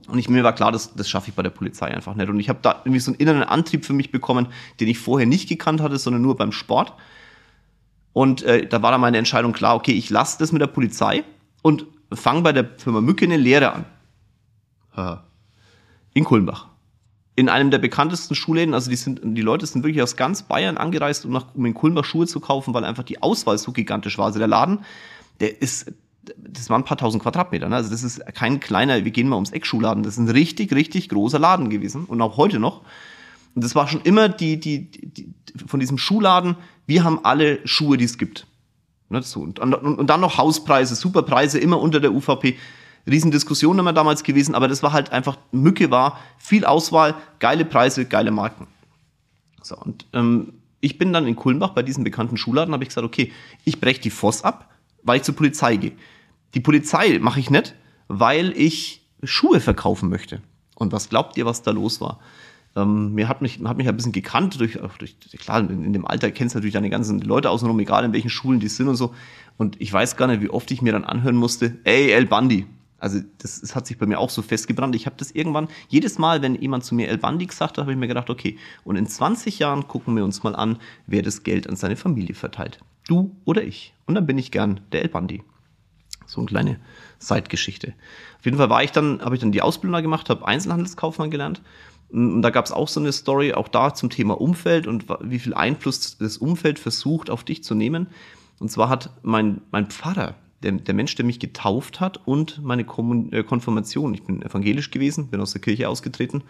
Und 0.08 0.18
ich, 0.18 0.28
mir 0.28 0.44
war 0.44 0.54
klar, 0.54 0.72
das, 0.72 0.94
das 0.94 1.08
schaffe 1.08 1.30
ich 1.30 1.34
bei 1.34 1.42
der 1.42 1.50
Polizei 1.50 1.86
einfach 1.86 2.14
nicht. 2.14 2.28
Und 2.28 2.40
ich 2.40 2.48
habe 2.48 2.58
da 2.62 2.82
irgendwie 2.84 3.00
so 3.00 3.10
einen 3.10 3.20
inneren 3.20 3.42
Antrieb 3.42 3.84
für 3.84 3.92
mich 3.92 4.10
bekommen, 4.10 4.48
den 4.80 4.88
ich 4.88 4.98
vorher 4.98 5.26
nicht 5.26 5.48
gekannt 5.48 5.80
hatte, 5.80 5.98
sondern 5.98 6.22
nur 6.22 6.36
beim 6.36 6.52
Sport. 6.52 6.92
Und 8.12 8.42
äh, 8.42 8.66
da 8.66 8.82
war 8.82 8.92
dann 8.92 9.00
meine 9.00 9.18
Entscheidung 9.18 9.52
klar, 9.52 9.74
okay, 9.74 9.92
ich 9.92 10.10
lasse 10.10 10.38
das 10.38 10.52
mit 10.52 10.62
der 10.62 10.68
Polizei 10.68 11.24
und 11.62 11.86
fange 12.12 12.42
bei 12.42 12.52
der 12.52 12.68
Firma 12.76 13.00
Mücke 13.00 13.24
eine 13.24 13.36
Lehre 13.36 13.72
an. 13.72 15.24
In 16.12 16.24
Kulmbach. 16.24 16.68
In 17.34 17.48
einem 17.48 17.72
der 17.72 17.78
bekanntesten 17.78 18.36
Schulläden, 18.36 18.74
also 18.74 18.90
die, 18.90 18.96
sind, 18.96 19.20
die 19.24 19.42
Leute 19.42 19.66
sind 19.66 19.82
wirklich 19.82 20.02
aus 20.02 20.14
ganz 20.14 20.44
Bayern 20.44 20.76
angereist, 20.76 21.24
um, 21.24 21.32
nach, 21.32 21.46
um 21.54 21.66
in 21.66 21.74
Kulmbach 21.74 22.04
Schuhe 22.04 22.28
zu 22.28 22.38
kaufen, 22.38 22.72
weil 22.74 22.84
einfach 22.84 23.02
die 23.02 23.20
Auswahl 23.20 23.58
so 23.58 23.72
gigantisch 23.72 24.18
war. 24.18 24.26
Also 24.26 24.38
der 24.38 24.46
Laden, 24.46 24.84
der 25.40 25.60
ist 25.60 25.92
das 26.36 26.70
waren 26.70 26.82
ein 26.82 26.84
paar 26.84 26.96
tausend 26.96 27.22
Quadratmeter. 27.22 27.68
Ne? 27.68 27.76
Also 27.76 27.90
das 27.90 28.02
ist 28.02 28.24
kein 28.34 28.60
kleiner, 28.60 29.04
wir 29.04 29.10
gehen 29.10 29.28
mal 29.28 29.36
ums 29.36 29.50
Eckschuhladen. 29.50 30.02
Das 30.02 30.14
ist 30.14 30.18
ein 30.18 30.28
richtig, 30.28 30.72
richtig 30.72 31.08
großer 31.08 31.38
Laden 31.38 31.70
gewesen 31.70 32.04
und 32.04 32.20
auch 32.20 32.36
heute 32.36 32.58
noch. 32.58 32.82
Und 33.54 33.62
das 33.62 33.74
war 33.74 33.88
schon 33.88 34.00
immer 34.02 34.28
die, 34.28 34.58
die, 34.58 34.90
die 34.90 35.32
von 35.66 35.80
diesem 35.80 35.98
Schuhladen, 35.98 36.56
wir 36.86 37.04
haben 37.04 37.24
alle 37.24 37.66
Schuhe, 37.66 37.96
die 37.96 38.04
es 38.04 38.18
gibt. 38.18 38.46
Ne? 39.08 39.22
So, 39.22 39.40
und, 39.40 39.58
und, 39.58 39.74
und 39.74 40.06
dann 40.08 40.20
noch 40.20 40.38
Hauspreise, 40.38 40.94
Superpreise, 40.94 41.58
immer 41.58 41.80
unter 41.80 42.00
der 42.00 42.12
UVP. 42.12 42.56
Riesendiskussion 43.06 43.78
immer 43.78 43.92
damals 43.92 44.22
gewesen, 44.22 44.54
aber 44.54 44.66
das 44.66 44.82
war 44.82 44.92
halt 44.92 45.12
einfach, 45.12 45.36
Mücke 45.52 45.90
war, 45.90 46.18
viel 46.38 46.64
Auswahl, 46.64 47.14
geile 47.38 47.66
Preise, 47.66 48.06
geile 48.06 48.30
Marken. 48.30 48.66
So, 49.62 49.76
und 49.76 50.06
ähm, 50.14 50.54
ich 50.80 50.98
bin 50.98 51.12
dann 51.12 51.26
in 51.26 51.36
Kulmbach 51.36 51.70
bei 51.70 51.82
diesem 51.82 52.02
bekannten 52.04 52.36
Schuhladen, 52.36 52.72
habe 52.72 52.82
ich 52.82 52.88
gesagt, 52.88 53.06
okay, 53.06 53.32
ich 53.64 53.80
breche 53.80 54.00
die 54.00 54.10
Voss 54.10 54.42
ab, 54.42 54.70
weil 55.02 55.18
ich 55.18 55.22
zur 55.22 55.36
Polizei 55.36 55.76
gehe. 55.76 55.92
Die 56.54 56.60
Polizei 56.60 57.18
mache 57.20 57.40
ich 57.40 57.50
nicht, 57.50 57.74
weil 58.08 58.52
ich 58.56 59.02
Schuhe 59.22 59.60
verkaufen 59.60 60.08
möchte. 60.08 60.40
Und 60.74 60.92
was 60.92 61.08
glaubt 61.08 61.36
ihr, 61.36 61.46
was 61.46 61.62
da 61.62 61.70
los 61.70 62.00
war? 62.00 62.20
Ähm, 62.76 63.14
mir 63.14 63.28
hat 63.28 63.42
mich, 63.42 63.60
hat 63.64 63.76
mich 63.76 63.88
ein 63.88 63.96
bisschen 63.96 64.12
gekannt 64.12 64.58
durch, 64.58 64.78
durch 64.98 65.16
klar, 65.38 65.60
in, 65.60 65.84
in 65.84 65.92
dem 65.92 66.06
Alter 66.06 66.30
kennst 66.30 66.54
du 66.54 66.58
natürlich 66.58 66.74
deine 66.74 66.90
ganzen 66.90 67.20
Leute 67.20 67.50
außenrum, 67.50 67.78
egal 67.78 68.04
in 68.04 68.12
welchen 68.12 68.30
Schulen 68.30 68.60
die 68.60 68.68
sind 68.68 68.88
und 68.88 68.96
so. 68.96 69.14
Und 69.56 69.80
ich 69.80 69.92
weiß 69.92 70.16
gar 70.16 70.26
nicht, 70.26 70.42
wie 70.42 70.50
oft 70.50 70.70
ich 70.70 70.82
mir 70.82 70.92
dann 70.92 71.04
anhören 71.04 71.36
musste, 71.36 71.78
ey, 71.84 72.10
El 72.10 72.26
Bandi. 72.26 72.66
Also 72.98 73.20
das, 73.38 73.60
das 73.60 73.76
hat 73.76 73.86
sich 73.86 73.98
bei 73.98 74.06
mir 74.06 74.18
auch 74.18 74.30
so 74.30 74.40
festgebrannt. 74.42 74.96
Ich 74.96 75.06
habe 75.06 75.16
das 75.18 75.30
irgendwann, 75.30 75.68
jedes 75.88 76.18
Mal, 76.18 76.42
wenn 76.42 76.54
jemand 76.54 76.84
zu 76.84 76.94
mir 76.94 77.08
El 77.08 77.18
Bandi 77.18 77.46
gesagt 77.46 77.76
hat, 77.76 77.82
habe 77.82 77.92
ich 77.92 77.98
mir 77.98 78.08
gedacht, 78.08 78.30
okay, 78.30 78.58
und 78.82 78.96
in 78.96 79.06
20 79.06 79.58
Jahren 79.58 79.86
gucken 79.86 80.16
wir 80.16 80.24
uns 80.24 80.42
mal 80.42 80.56
an, 80.56 80.78
wer 81.06 81.22
das 81.22 81.42
Geld 81.42 81.68
an 81.68 81.76
seine 81.76 81.96
Familie 81.96 82.34
verteilt. 82.34 82.80
Du 83.06 83.36
oder 83.44 83.62
ich. 83.62 83.94
Und 84.06 84.14
dann 84.14 84.26
bin 84.26 84.38
ich 84.38 84.50
gern 84.50 84.80
der 84.90 85.02
El 85.02 85.08
Bandi. 85.08 85.42
So 86.26 86.40
eine 86.40 86.46
kleine 86.46 86.80
Zeitgeschichte. 87.18 87.94
Auf 88.38 88.44
jeden 88.44 88.56
Fall 88.56 88.70
war 88.70 88.82
ich 88.82 88.92
dann, 88.92 89.20
habe 89.20 89.34
ich 89.34 89.40
dann 89.40 89.52
die 89.52 89.62
Ausbildung 89.62 90.02
gemacht, 90.02 90.30
habe 90.30 90.46
Einzelhandelskaufmann 90.46 91.30
gelernt. 91.30 91.62
Und 92.10 92.42
da 92.42 92.50
gab 92.50 92.64
es 92.64 92.72
auch 92.72 92.88
so 92.88 93.00
eine 93.00 93.12
Story, 93.12 93.54
auch 93.54 93.68
da 93.68 93.94
zum 93.94 94.10
Thema 94.10 94.40
Umfeld 94.40 94.86
und 94.86 95.06
wie 95.20 95.38
viel 95.38 95.54
Einfluss 95.54 96.16
das 96.18 96.38
Umfeld 96.38 96.78
versucht, 96.78 97.30
auf 97.30 97.42
dich 97.44 97.64
zu 97.64 97.74
nehmen. 97.74 98.06
Und 98.60 98.70
zwar 98.70 98.88
hat 98.88 99.10
mein, 99.22 99.62
mein 99.70 99.86
Pfarrer, 99.86 100.34
der, 100.62 100.72
der 100.72 100.94
Mensch, 100.94 101.14
der 101.16 101.24
mich 101.24 101.40
getauft 101.40 102.00
hat 102.00 102.20
und 102.26 102.62
meine 102.62 102.84
Kommun 102.84 103.32
äh, 103.32 103.42
Konfirmation, 103.42 104.14
ich 104.14 104.22
bin 104.22 104.42
evangelisch 104.42 104.90
gewesen, 104.90 105.28
bin 105.28 105.40
aus 105.40 105.52
der 105.52 105.60
Kirche 105.60 105.88
ausgetreten, 105.88 106.44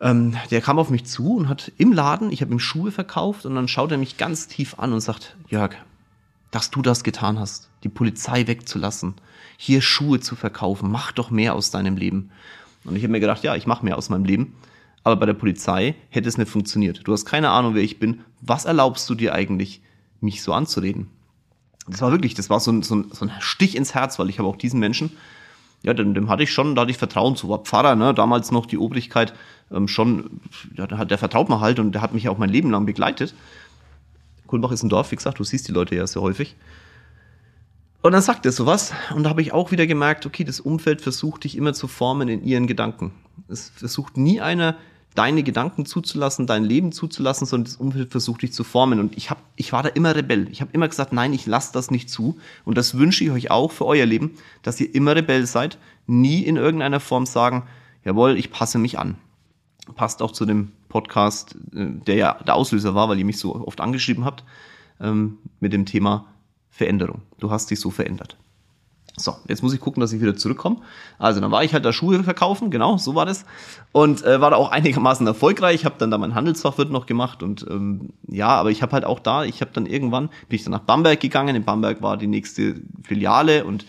ähm, 0.00 0.36
der 0.50 0.60
kam 0.60 0.78
auf 0.78 0.90
mich 0.90 1.06
zu 1.06 1.36
und 1.36 1.48
hat 1.48 1.72
im 1.78 1.92
Laden, 1.92 2.30
ich 2.30 2.42
habe 2.42 2.52
ihm 2.52 2.58
Schuhe 2.58 2.90
verkauft 2.90 3.46
und 3.46 3.54
dann 3.54 3.68
schaut 3.68 3.90
er 3.90 3.98
mich 3.98 4.18
ganz 4.18 4.46
tief 4.48 4.78
an 4.78 4.92
und 4.92 5.00
sagt, 5.00 5.36
Jörg, 5.48 5.76
dass 6.56 6.70
du 6.70 6.80
das 6.80 7.04
getan 7.04 7.38
hast, 7.38 7.68
die 7.84 7.90
Polizei 7.90 8.46
wegzulassen, 8.46 9.16
hier 9.58 9.82
Schuhe 9.82 10.20
zu 10.20 10.36
verkaufen, 10.36 10.90
mach 10.90 11.12
doch 11.12 11.30
mehr 11.30 11.54
aus 11.54 11.70
deinem 11.70 11.98
Leben. 11.98 12.30
Und 12.84 12.96
ich 12.96 13.02
habe 13.02 13.12
mir 13.12 13.20
gedacht, 13.20 13.42
ja, 13.42 13.54
ich 13.56 13.66
mache 13.66 13.84
mehr 13.84 13.98
aus 13.98 14.08
meinem 14.08 14.24
Leben, 14.24 14.54
aber 15.04 15.16
bei 15.16 15.26
der 15.26 15.34
Polizei 15.34 15.96
hätte 16.08 16.30
es 16.30 16.38
nicht 16.38 16.50
funktioniert. 16.50 17.02
Du 17.04 17.12
hast 17.12 17.26
keine 17.26 17.50
Ahnung, 17.50 17.74
wer 17.74 17.82
ich 17.82 17.98
bin. 17.98 18.22
Was 18.40 18.64
erlaubst 18.64 19.10
du 19.10 19.14
dir 19.14 19.34
eigentlich, 19.34 19.82
mich 20.22 20.42
so 20.42 20.54
anzureden? 20.54 21.10
Das 21.86 22.00
war 22.00 22.10
wirklich, 22.10 22.32
das 22.32 22.48
war 22.48 22.58
so 22.58 22.72
ein, 22.72 22.82
so 22.82 22.94
ein, 22.94 23.10
so 23.12 23.26
ein 23.26 23.32
Stich 23.40 23.76
ins 23.76 23.92
Herz, 23.92 24.18
weil 24.18 24.30
ich 24.30 24.38
habe 24.38 24.48
auch 24.48 24.56
diesen 24.56 24.80
Menschen, 24.80 25.10
ja, 25.82 25.92
dem, 25.92 26.14
dem 26.14 26.30
hatte 26.30 26.42
ich 26.42 26.54
schon, 26.54 26.74
da 26.74 26.82
hatte 26.82 26.90
ich 26.90 26.96
Vertrauen 26.96 27.36
zu. 27.36 27.50
War 27.50 27.58
Pfarrer, 27.58 27.96
ne, 27.96 28.14
damals 28.14 28.50
noch 28.50 28.64
die 28.64 28.78
Obrigkeit, 28.78 29.34
ähm, 29.70 29.88
schon, 29.88 30.40
ja, 30.74 30.86
der, 30.86 31.18
vertraut 31.18 31.50
mir 31.50 31.60
halt 31.60 31.80
und 31.80 31.92
der 31.92 32.00
hat 32.00 32.14
mich 32.14 32.30
auch 32.30 32.38
mein 32.38 32.48
Leben 32.48 32.70
lang 32.70 32.86
begleitet. 32.86 33.34
Kulmbach 34.46 34.72
ist 34.72 34.82
ein 34.82 34.88
Dorf, 34.88 35.10
wie 35.10 35.16
gesagt, 35.16 35.38
du 35.38 35.44
siehst 35.44 35.68
die 35.68 35.72
Leute 35.72 35.94
ja 35.94 36.06
sehr 36.06 36.22
häufig. 36.22 36.56
Und 38.02 38.12
dann 38.12 38.22
sagt 38.22 38.46
er 38.46 38.52
sowas 38.52 38.92
und 39.14 39.24
da 39.24 39.30
habe 39.30 39.42
ich 39.42 39.52
auch 39.52 39.72
wieder 39.72 39.86
gemerkt, 39.86 40.26
okay, 40.26 40.44
das 40.44 40.60
Umfeld 40.60 41.00
versucht 41.00 41.44
dich 41.44 41.56
immer 41.56 41.74
zu 41.74 41.88
formen 41.88 42.28
in 42.28 42.44
ihren 42.44 42.66
Gedanken. 42.66 43.12
Es 43.48 43.70
versucht 43.70 44.16
nie 44.16 44.40
einer, 44.40 44.76
deine 45.16 45.42
Gedanken 45.42 45.86
zuzulassen, 45.86 46.46
dein 46.46 46.64
Leben 46.64 46.92
zuzulassen, 46.92 47.46
sondern 47.46 47.64
das 47.64 47.76
Umfeld 47.76 48.10
versucht 48.10 48.42
dich 48.42 48.52
zu 48.52 48.64
formen. 48.64 49.00
Und 49.00 49.16
ich, 49.16 49.30
hab, 49.30 49.38
ich 49.56 49.72
war 49.72 49.82
da 49.82 49.88
immer 49.88 50.14
Rebell. 50.14 50.48
Ich 50.50 50.60
habe 50.60 50.70
immer 50.72 50.86
gesagt, 50.86 51.12
nein, 51.12 51.32
ich 51.32 51.46
lasse 51.46 51.72
das 51.72 51.90
nicht 51.90 52.10
zu. 52.10 52.38
Und 52.64 52.78
das 52.78 52.96
wünsche 52.96 53.24
ich 53.24 53.30
euch 53.30 53.50
auch 53.50 53.72
für 53.72 53.86
euer 53.86 54.06
Leben, 54.06 54.32
dass 54.62 54.80
ihr 54.80 54.94
immer 54.94 55.16
Rebell 55.16 55.46
seid, 55.46 55.78
nie 56.06 56.42
in 56.42 56.56
irgendeiner 56.56 57.00
Form 57.00 57.26
sagen, 57.26 57.64
jawohl, 58.04 58.36
ich 58.38 58.50
passe 58.50 58.78
mich 58.78 58.98
an. 58.98 59.16
Passt 59.94 60.22
auch 60.22 60.32
zu 60.32 60.44
dem 60.44 60.72
Podcast, 60.96 61.56
äh, 61.74 61.88
der 62.06 62.14
ja 62.14 62.36
der 62.46 62.54
Auslöser 62.54 62.94
war, 62.94 63.10
weil 63.10 63.18
ihr 63.18 63.26
mich 63.26 63.38
so 63.38 63.54
oft 63.54 63.82
angeschrieben 63.82 64.24
habt, 64.24 64.44
ähm, 64.98 65.36
mit 65.60 65.74
dem 65.74 65.84
Thema 65.84 66.24
Veränderung. 66.70 67.20
Du 67.38 67.50
hast 67.50 67.70
dich 67.70 67.80
so 67.80 67.90
verändert. 67.90 68.38
So, 69.18 69.34
jetzt 69.46 69.62
muss 69.62 69.74
ich 69.74 69.80
gucken, 69.80 70.00
dass 70.00 70.12
ich 70.14 70.22
wieder 70.22 70.36
zurückkomme. 70.36 70.76
Also, 71.18 71.40
dann 71.40 71.50
war 71.50 71.64
ich 71.64 71.74
halt 71.74 71.84
da 71.84 71.92
Schuhe 71.92 72.22
verkaufen, 72.24 72.70
genau, 72.70 72.96
so 72.96 73.14
war 73.14 73.26
das. 73.26 73.44
Und 73.92 74.24
äh, 74.24 74.40
war 74.40 74.50
da 74.50 74.56
auch 74.56 74.70
einigermaßen 74.78 75.26
erfolgreich. 75.26 75.74
Ich 75.74 75.84
habe 75.84 75.96
dann 75.98 76.10
da 76.10 76.16
mein 76.16 76.34
Handelsfachwirt 76.34 76.90
noch 76.90 77.04
gemacht 77.04 77.42
und 77.42 77.66
ähm, 77.68 78.14
ja, 78.26 78.48
aber 78.48 78.70
ich 78.70 78.80
habe 78.80 78.92
halt 78.92 79.04
auch 79.04 79.20
da, 79.20 79.44
ich 79.44 79.60
habe 79.60 79.70
dann 79.74 79.84
irgendwann, 79.84 80.28
bin 80.48 80.56
ich 80.56 80.64
dann 80.64 80.72
nach 80.72 80.80
Bamberg 80.80 81.20
gegangen. 81.20 81.56
In 81.56 81.64
Bamberg 81.64 82.00
war 82.00 82.16
die 82.16 82.26
nächste 82.26 82.76
Filiale 83.02 83.66
und 83.66 83.84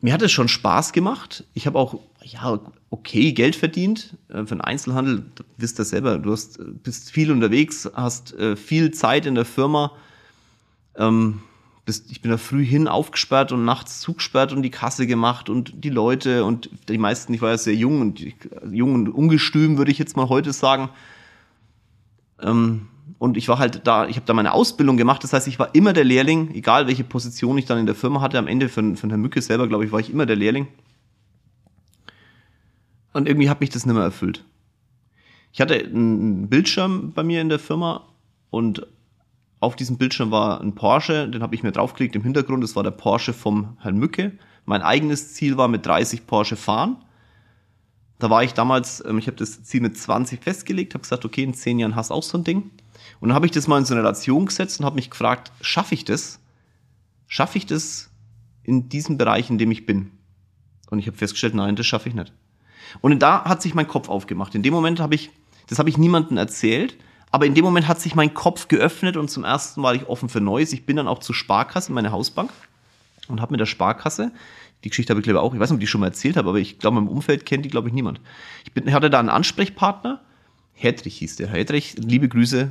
mir 0.00 0.12
hat 0.12 0.22
es 0.22 0.32
schon 0.32 0.48
Spaß 0.48 0.92
gemacht. 0.92 1.44
Ich 1.54 1.68
habe 1.68 1.78
auch 1.78 2.00
ja 2.24 2.60
okay 2.90 3.32
Geld 3.32 3.56
verdient 3.56 4.16
äh, 4.28 4.44
für 4.44 4.54
den 4.54 4.60
Einzelhandel. 4.60 5.24
Du 5.34 5.44
wisst 5.56 5.78
das 5.78 5.90
selber. 5.90 6.18
Du 6.18 6.32
hast, 6.32 6.60
bist 6.82 7.10
viel 7.10 7.30
unterwegs, 7.30 7.90
hast 7.94 8.34
äh, 8.34 8.56
viel 8.56 8.90
Zeit 8.92 9.26
in 9.26 9.34
der 9.34 9.44
Firma. 9.44 9.92
Ähm, 10.96 11.42
bist, 11.84 12.12
ich 12.12 12.20
bin 12.20 12.30
da 12.30 12.36
früh 12.36 12.64
hin 12.64 12.86
aufgesperrt 12.86 13.50
und 13.50 13.64
nachts 13.64 14.00
zugesperrt 14.00 14.52
und 14.52 14.62
die 14.62 14.70
Kasse 14.70 15.06
gemacht 15.06 15.48
und 15.48 15.84
die 15.84 15.90
Leute 15.90 16.44
und 16.44 16.70
die 16.88 16.98
meisten. 16.98 17.34
Ich 17.34 17.42
war 17.42 17.50
ja 17.50 17.58
sehr 17.58 17.74
jung 17.74 18.00
und 18.00 18.20
jung 18.70 18.94
und 18.94 19.08
ungestüm 19.08 19.78
würde 19.78 19.90
ich 19.90 19.98
jetzt 19.98 20.16
mal 20.16 20.28
heute 20.28 20.52
sagen. 20.52 20.90
Ähm, 22.40 22.88
und 23.18 23.36
ich 23.36 23.48
war 23.48 23.58
halt 23.58 23.86
da, 23.86 24.06
ich 24.06 24.16
habe 24.16 24.26
da 24.26 24.34
meine 24.34 24.52
Ausbildung 24.52 24.96
gemacht, 24.96 25.22
das 25.22 25.32
heißt, 25.32 25.46
ich 25.46 25.58
war 25.58 25.74
immer 25.74 25.92
der 25.92 26.04
Lehrling, 26.04 26.54
egal 26.54 26.88
welche 26.88 27.04
Position 27.04 27.56
ich 27.56 27.66
dann 27.66 27.78
in 27.78 27.86
der 27.86 27.94
Firma 27.94 28.20
hatte. 28.20 28.38
Am 28.38 28.48
Ende 28.48 28.68
von, 28.68 28.96
von 28.96 29.10
Herrn 29.10 29.20
Mücke 29.20 29.40
selber, 29.40 29.68
glaube 29.68 29.84
ich, 29.84 29.92
war 29.92 30.00
ich 30.00 30.10
immer 30.10 30.26
der 30.26 30.36
Lehrling. 30.36 30.66
Und 33.12 33.28
irgendwie 33.28 33.50
hat 33.50 33.60
mich 33.60 33.70
das 33.70 33.86
nicht 33.86 33.94
mehr 33.94 34.04
erfüllt. 34.04 34.44
Ich 35.52 35.60
hatte 35.60 35.74
einen 35.74 36.48
Bildschirm 36.48 37.12
bei 37.12 37.22
mir 37.22 37.40
in 37.40 37.48
der 37.48 37.58
Firma 37.58 38.08
und 38.50 38.86
auf 39.60 39.76
diesem 39.76 39.96
Bildschirm 39.96 40.30
war 40.30 40.60
ein 40.60 40.74
Porsche, 40.74 41.28
den 41.28 41.42
habe 41.42 41.54
ich 41.54 41.62
mir 41.62 41.72
draufgelegt 41.72 42.16
im 42.16 42.22
Hintergrund. 42.22 42.64
Das 42.64 42.74
war 42.74 42.82
der 42.82 42.90
Porsche 42.90 43.32
vom 43.32 43.76
Herrn 43.80 43.96
Mücke. 43.96 44.32
Mein 44.64 44.82
eigenes 44.82 45.34
Ziel 45.34 45.56
war 45.56 45.68
mit 45.68 45.86
30 45.86 46.26
Porsche 46.26 46.56
fahren. 46.56 46.96
Da 48.18 48.30
war 48.30 48.42
ich 48.42 48.54
damals, 48.54 49.04
ähm, 49.04 49.18
ich 49.18 49.26
habe 49.26 49.36
das 49.36 49.62
Ziel 49.62 49.80
mit 49.80 49.96
20 49.96 50.42
festgelegt, 50.42 50.94
habe 50.94 51.02
gesagt, 51.02 51.24
okay, 51.24 51.42
in 51.42 51.54
10 51.54 51.78
Jahren 51.78 51.96
hast 51.96 52.10
du 52.10 52.14
auch 52.14 52.22
so 52.22 52.38
ein 52.38 52.44
Ding. 52.44 52.70
Und 53.20 53.28
dann 53.28 53.34
habe 53.34 53.46
ich 53.46 53.52
das 53.52 53.68
mal 53.68 53.78
in 53.78 53.84
so 53.84 53.94
eine 53.94 54.02
Relation 54.02 54.46
gesetzt 54.46 54.80
und 54.80 54.86
habe 54.86 54.96
mich 54.96 55.10
gefragt, 55.10 55.52
schaffe 55.60 55.94
ich 55.94 56.04
das? 56.04 56.40
Schaffe 57.26 57.58
ich 57.58 57.66
das 57.66 58.10
in 58.62 58.88
diesem 58.88 59.18
Bereich, 59.18 59.50
in 59.50 59.58
dem 59.58 59.70
ich 59.70 59.86
bin? 59.86 60.10
Und 60.90 60.98
ich 60.98 61.06
habe 61.06 61.16
festgestellt, 61.16 61.54
nein, 61.54 61.76
das 61.76 61.86
schaffe 61.86 62.08
ich 62.08 62.14
nicht. 62.14 62.32
Und 63.00 63.18
da 63.20 63.44
hat 63.44 63.62
sich 63.62 63.74
mein 63.74 63.88
Kopf 63.88 64.08
aufgemacht. 64.08 64.54
In 64.54 64.62
dem 64.62 64.74
Moment 64.74 65.00
habe 65.00 65.14
ich, 65.14 65.30
das 65.68 65.78
habe 65.78 65.88
ich 65.88 65.98
niemandem 65.98 66.36
erzählt, 66.36 66.96
aber 67.30 67.46
in 67.46 67.54
dem 67.54 67.64
Moment 67.64 67.88
hat 67.88 68.00
sich 68.00 68.14
mein 68.14 68.34
Kopf 68.34 68.68
geöffnet 68.68 69.16
und 69.16 69.30
zum 69.30 69.44
ersten 69.44 69.80
Mal 69.80 69.88
war 69.88 69.94
ich 69.94 70.08
offen 70.08 70.28
für 70.28 70.40
Neues. 70.40 70.72
Ich 70.72 70.84
bin 70.84 70.96
dann 70.96 71.08
auch 71.08 71.18
zur 71.18 71.34
Sparkasse, 71.34 71.92
meine 71.92 72.12
Hausbank, 72.12 72.50
und 73.28 73.40
habe 73.40 73.52
mit 73.52 73.60
der 73.60 73.66
Sparkasse, 73.66 74.32
die 74.84 74.90
Geschichte 74.90 75.12
habe 75.12 75.20
ich 75.20 75.24
glaube 75.24 75.40
auch, 75.40 75.54
ich 75.54 75.60
weiß 75.60 75.70
nicht, 75.70 75.76
ob 75.76 75.80
ich 75.80 75.86
die 75.86 75.90
schon 75.90 76.00
mal 76.00 76.08
erzählt 76.08 76.36
habe, 76.36 76.48
aber 76.48 76.58
ich 76.58 76.78
glaube, 76.78 76.98
im 76.98 77.08
Umfeld 77.08 77.46
kennt 77.46 77.64
die, 77.64 77.68
glaube 77.68 77.88
ich, 77.88 77.94
niemand. 77.94 78.20
Ich 78.64 78.72
bin, 78.72 78.92
hatte 78.92 79.10
da 79.10 79.20
einen 79.20 79.28
Ansprechpartner, 79.28 80.20
Hedrich 80.74 81.18
hieß 81.18 81.36
der. 81.36 81.48
Hedrich, 81.48 81.94
liebe 81.98 82.28
Grüße, 82.28 82.70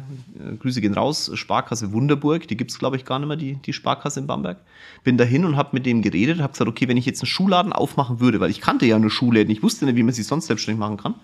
Grüße 0.60 0.82
gehen 0.82 0.94
raus, 0.94 1.32
Sparkasse 1.34 1.94
Wunderburg, 1.94 2.48
die 2.48 2.58
gibt's 2.58 2.78
glaube 2.78 2.98
ich 2.98 3.06
gar 3.06 3.20
nicht 3.20 3.28
mehr, 3.28 3.38
die, 3.38 3.56
die 3.56 3.74
Sparkasse 3.74 4.20
in 4.20 4.28
Bamberg. 4.28 4.58
Bin 5.04 5.18
dahin 5.18 5.46
und 5.46 5.56
habe 5.56 5.70
mit 5.74 5.86
dem 5.86 6.02
geredet, 6.02 6.40
habe 6.40 6.52
gesagt, 6.52 6.70
okay, 6.70 6.88
wenn 6.88 6.98
ich 6.98 7.06
jetzt 7.06 7.22
einen 7.22 7.28
Schuhladen 7.28 7.72
aufmachen 7.72 8.20
würde, 8.20 8.40
weil 8.40 8.50
ich 8.50 8.60
kannte 8.60 8.86
ja 8.86 9.00
nur 9.00 9.12
Schuhläden, 9.12 9.52
ich 9.52 9.64
wusste 9.64 9.86
nicht, 9.86 9.96
wie 9.96 10.04
man 10.04 10.14
sich 10.14 10.28
sonst 10.28 10.48
selbstständig 10.48 10.80
machen 10.80 10.98
kann, 10.98 11.16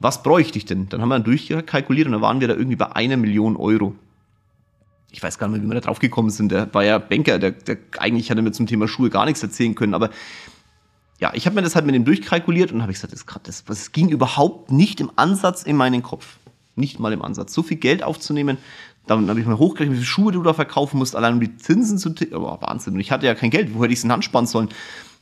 was 0.00 0.22
bräuchte 0.22 0.58
ich 0.58 0.64
denn? 0.64 0.88
Dann 0.88 1.00
haben 1.00 1.08
wir 1.08 1.16
dann 1.16 1.24
durchkalkuliert 1.24 2.06
und 2.06 2.12
dann 2.12 2.22
waren 2.22 2.40
wir 2.40 2.48
da 2.48 2.54
irgendwie 2.54 2.76
bei 2.76 2.94
einer 2.94 3.16
Million 3.16 3.56
Euro. 3.56 3.94
Ich 5.10 5.22
weiß 5.22 5.38
gar 5.38 5.48
nicht 5.48 5.56
mehr, 5.56 5.64
wie 5.64 5.70
wir 5.70 5.80
da 5.80 5.86
drauf 5.86 5.98
gekommen 5.98 6.30
sind. 6.30 6.52
Der 6.52 6.72
war 6.72 6.84
ja 6.84 6.98
Banker, 6.98 7.38
der, 7.38 7.52
der 7.52 7.78
eigentlich 7.98 8.30
hatte 8.30 8.42
mir 8.42 8.52
zum 8.52 8.66
Thema 8.66 8.86
Schuhe 8.86 9.10
gar 9.10 9.24
nichts 9.24 9.42
erzählen 9.42 9.74
können, 9.74 9.94
aber 9.94 10.10
ja, 11.18 11.32
ich 11.34 11.46
habe 11.46 11.56
mir 11.56 11.62
das 11.62 11.74
halt 11.74 11.84
mit 11.84 11.94
dem 11.94 12.04
durchkalkuliert 12.04 12.70
und 12.72 12.82
habe 12.82 12.92
gesagt, 12.92 13.12
das, 13.12 13.24
das, 13.42 13.64
das 13.64 13.92
ging 13.92 14.08
überhaupt 14.08 14.70
nicht 14.70 15.00
im 15.00 15.10
Ansatz 15.16 15.62
in 15.64 15.76
meinen 15.76 16.02
Kopf. 16.02 16.36
Nicht 16.76 17.00
mal 17.00 17.12
im 17.12 17.22
Ansatz. 17.22 17.52
So 17.52 17.64
viel 17.64 17.76
Geld 17.76 18.04
aufzunehmen, 18.04 18.56
dann 19.08 19.28
habe 19.28 19.40
ich 19.40 19.46
mal 19.46 19.58
hochgerechnet, 19.58 19.96
wie 19.96 20.00
viele 20.00 20.06
Schuhe 20.06 20.32
du 20.32 20.42
da 20.42 20.52
verkaufen 20.52 20.98
musst, 20.98 21.16
allein 21.16 21.34
um 21.34 21.40
die 21.40 21.56
Zinsen 21.56 21.98
zu. 21.98 22.14
Aber 22.32 22.60
Wahnsinn. 22.60 22.94
Und 22.94 23.00
ich 23.00 23.10
hatte 23.10 23.26
ja 23.26 23.34
kein 23.34 23.50
Geld. 23.50 23.74
Wo 23.74 23.82
hätte 23.82 23.92
ich 23.92 23.98
es 23.98 24.04
in 24.04 24.12
Hand 24.12 24.24
sparen 24.24 24.46
sollen? 24.46 24.68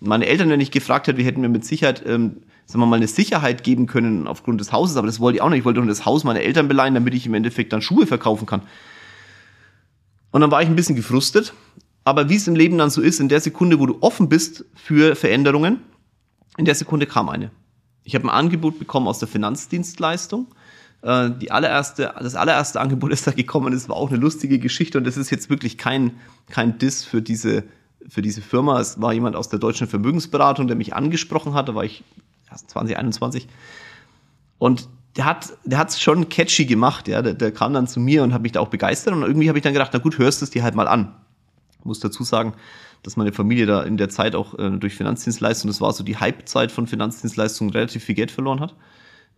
Meine 0.01 0.27
Eltern, 0.27 0.51
wenn 0.51 0.61
ich 0.61 0.71
gefragt 0.71 1.07
hätte, 1.07 1.19
wir 1.19 1.25
hätten 1.25 1.41
mir 1.41 1.49
mit 1.49 1.65
Sicherheit, 1.65 2.03
ähm, 2.05 2.39
sagen 2.67 2.81
wir 2.81 2.87
mal, 2.87 2.97
eine 2.97 3.07
Sicherheit 3.07 3.63
geben 3.65 3.87
können 3.87 4.27
aufgrund 4.27 4.61
des 4.61 4.73
Hauses, 4.73 4.97
aber 4.97 5.07
das 5.07 5.21
wollte 5.21 5.37
ich 5.37 5.43
auch 5.43 5.49
nicht. 5.49 5.61
Ich 5.61 5.65
wollte 5.65 5.81
nur 5.81 5.89
das 5.89 6.05
Haus 6.05 6.25
meiner 6.25 6.41
Eltern 6.41 6.69
beleihen, 6.69 6.95
damit 6.95 7.15
ich 7.15 7.25
im 7.27 7.35
Endeffekt 7.35 7.73
dann 7.73 7.81
Schuhe 7.81 8.07
verkaufen 8.07 8.45
kann. 8.45 8.63
Und 10.33 10.41
dann 10.43 10.51
war 10.51 10.61
ich 10.61 10.69
ein 10.69 10.77
bisschen 10.77 10.97
gefrustet 10.97 11.55
aber 12.07 12.29
wie 12.29 12.37
es 12.37 12.47
im 12.47 12.55
Leben 12.55 12.79
dann 12.79 12.89
so 12.89 13.03
ist, 13.03 13.19
in 13.19 13.29
der 13.29 13.41
Sekunde, 13.41 13.81
wo 13.81 13.87
du 13.87 13.99
offen 14.01 14.29
bist 14.29 14.65
für 14.77 15.17
Veränderungen, 15.17 15.81
in 16.57 16.65
der 16.65 16.77
Sekunde 16.77 17.05
kam 17.05 17.29
eine. 17.29 17.51
Ich 18.05 18.15
habe 18.15 18.27
ein 18.27 18.31
Angebot 18.31 18.79
bekommen 18.79 19.09
aus 19.09 19.19
der 19.19 19.27
Finanzdienstleistung. 19.27 20.47
Äh, 21.03 21.31
die 21.33 21.51
allererste, 21.51 22.15
das 22.21 22.37
allererste 22.37 22.81
Angebot 22.81 23.11
ist 23.13 23.27
da 23.27 23.33
gekommen. 23.33 23.73
Das 23.73 23.89
war 23.89 23.97
auch 23.97 24.11
eine 24.11 24.21
lustige 24.21 24.61
Geschichte 24.61 24.99
und 24.99 25.05
das 25.05 25.17
ist 25.17 25.31
jetzt 25.31 25.51
wirklich 25.51 25.79
kein, 25.79 26.13
kein 26.49 26.79
Diss 26.79 27.03
für 27.03 27.21
diese, 27.21 27.65
für 28.09 28.23
diese 28.23 28.41
Firma. 28.41 28.79
Es 28.79 29.01
war 29.01 29.13
jemand 29.13 29.35
aus 29.35 29.49
der 29.49 29.59
deutschen 29.59 29.89
Vermögensberatung, 29.89 30.69
der 30.69 30.77
mich 30.77 30.95
angesprochen 30.95 31.55
hat. 31.55 31.69
Da 31.69 31.75
war 31.75 31.83
ich 31.83 32.05
2021. 32.69 33.49
Und 34.59 34.89
der 35.17 35.25
hat 35.25 35.55
der 35.65 35.89
schon 35.91 36.29
catchy 36.29 36.67
gemacht, 36.67 37.09
ja. 37.09 37.21
Der, 37.21 37.35
der 37.35 37.51
kam 37.51 37.75
dann 37.75 37.89
zu 37.89 37.99
mir 37.99 38.23
und 38.23 38.33
hat 38.33 38.43
mich 38.43 38.53
da 38.53 38.61
auch 38.61 38.69
begeistert 38.69 39.13
und 39.13 39.23
irgendwie 39.23 39.49
habe 39.49 39.59
ich 39.59 39.65
dann 39.65 39.73
gedacht, 39.73 39.91
na 39.93 39.99
gut, 39.99 40.19
hörst 40.19 40.41
du 40.41 40.45
es 40.45 40.51
dir 40.51 40.63
halt 40.63 40.77
mal 40.77 40.87
an 40.87 41.13
muss 41.85 42.01
dazu 42.01 42.25
sagen, 42.25 42.55
dass 43.03 43.17
meine 43.17 43.33
Familie 43.33 43.67
da 43.67 43.83
in 43.83 43.97
der 43.97 44.09
Zeit 44.09 44.35
auch 44.35 44.59
äh, 44.59 44.71
durch 44.71 44.95
Finanzdienstleistungen, 44.95 45.73
das 45.73 45.81
war 45.81 45.93
so 45.93 46.03
die 46.03 46.21
Hypezeit 46.21 46.73
von 46.73 46.87
Finanzdienstleistungen, 46.87 47.73
relativ 47.73 48.05
viel 48.05 48.15
Geld 48.15 48.31
verloren 48.31 48.61
hat, 48.61 48.75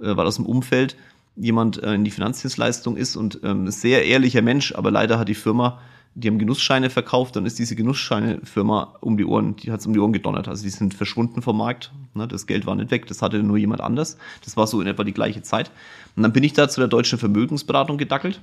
äh, 0.01 0.17
weil 0.17 0.27
aus 0.27 0.37
dem 0.37 0.47
Umfeld 0.47 0.97
jemand 1.37 1.83
äh, 1.83 1.95
in 1.95 2.05
die 2.05 2.11
Finanzdienstleistung 2.11 2.97
ist 2.97 3.17
und 3.17 3.41
ähm, 3.45 3.71
sehr 3.71 4.05
ehrlicher 4.07 4.43
Mensch, 4.43 4.75
aber 4.75 4.91
leider 4.91 5.19
hat 5.19 5.29
die 5.29 5.35
Firma, 5.35 5.81
die 6.15 6.29
haben 6.29 6.39
Genussscheine 6.39 6.91
verkauft, 6.91 7.37
dann 7.37 7.47
ist 7.47 7.59
diese 7.59 7.77
Genussscheine-Firma 7.77 8.97
um 9.01 9.17
die 9.17 9.25
Ohren, 9.25 9.55
die 9.57 9.71
hat 9.71 9.81
es 9.81 9.87
um 9.87 9.93
die 9.93 10.01
Ohren 10.01 10.13
gedonnert. 10.13 10.49
Also 10.49 10.65
die 10.65 10.71
sind 10.71 10.95
verschwunden 10.95 11.43
vom 11.43 11.59
Markt. 11.59 11.93
Ne? 12.15 12.27
Das 12.27 12.47
Geld 12.47 12.67
war 12.67 12.75
nicht 12.75 12.91
weg, 12.91 13.07
das 13.07 13.23
hatte 13.23 13.41
nur 13.43 13.57
jemand 13.57 13.81
anders. 13.81 14.17
Das 14.45 14.57
war 14.57 14.67
so 14.67 14.81
in 14.81 14.89
etwa 14.89 15.05
die 15.05 15.13
gleiche 15.13 15.43
Zeit. 15.43 15.71
Und 16.17 16.25
dann 16.25 16.33
bin 16.33 16.43
ich 16.43 16.55
da 16.55 16.69
zu 16.69 16.81
der 16.81 16.89
deutschen 16.89 17.19
Vermögensberatung 17.19 17.99
gedackelt 17.99 18.41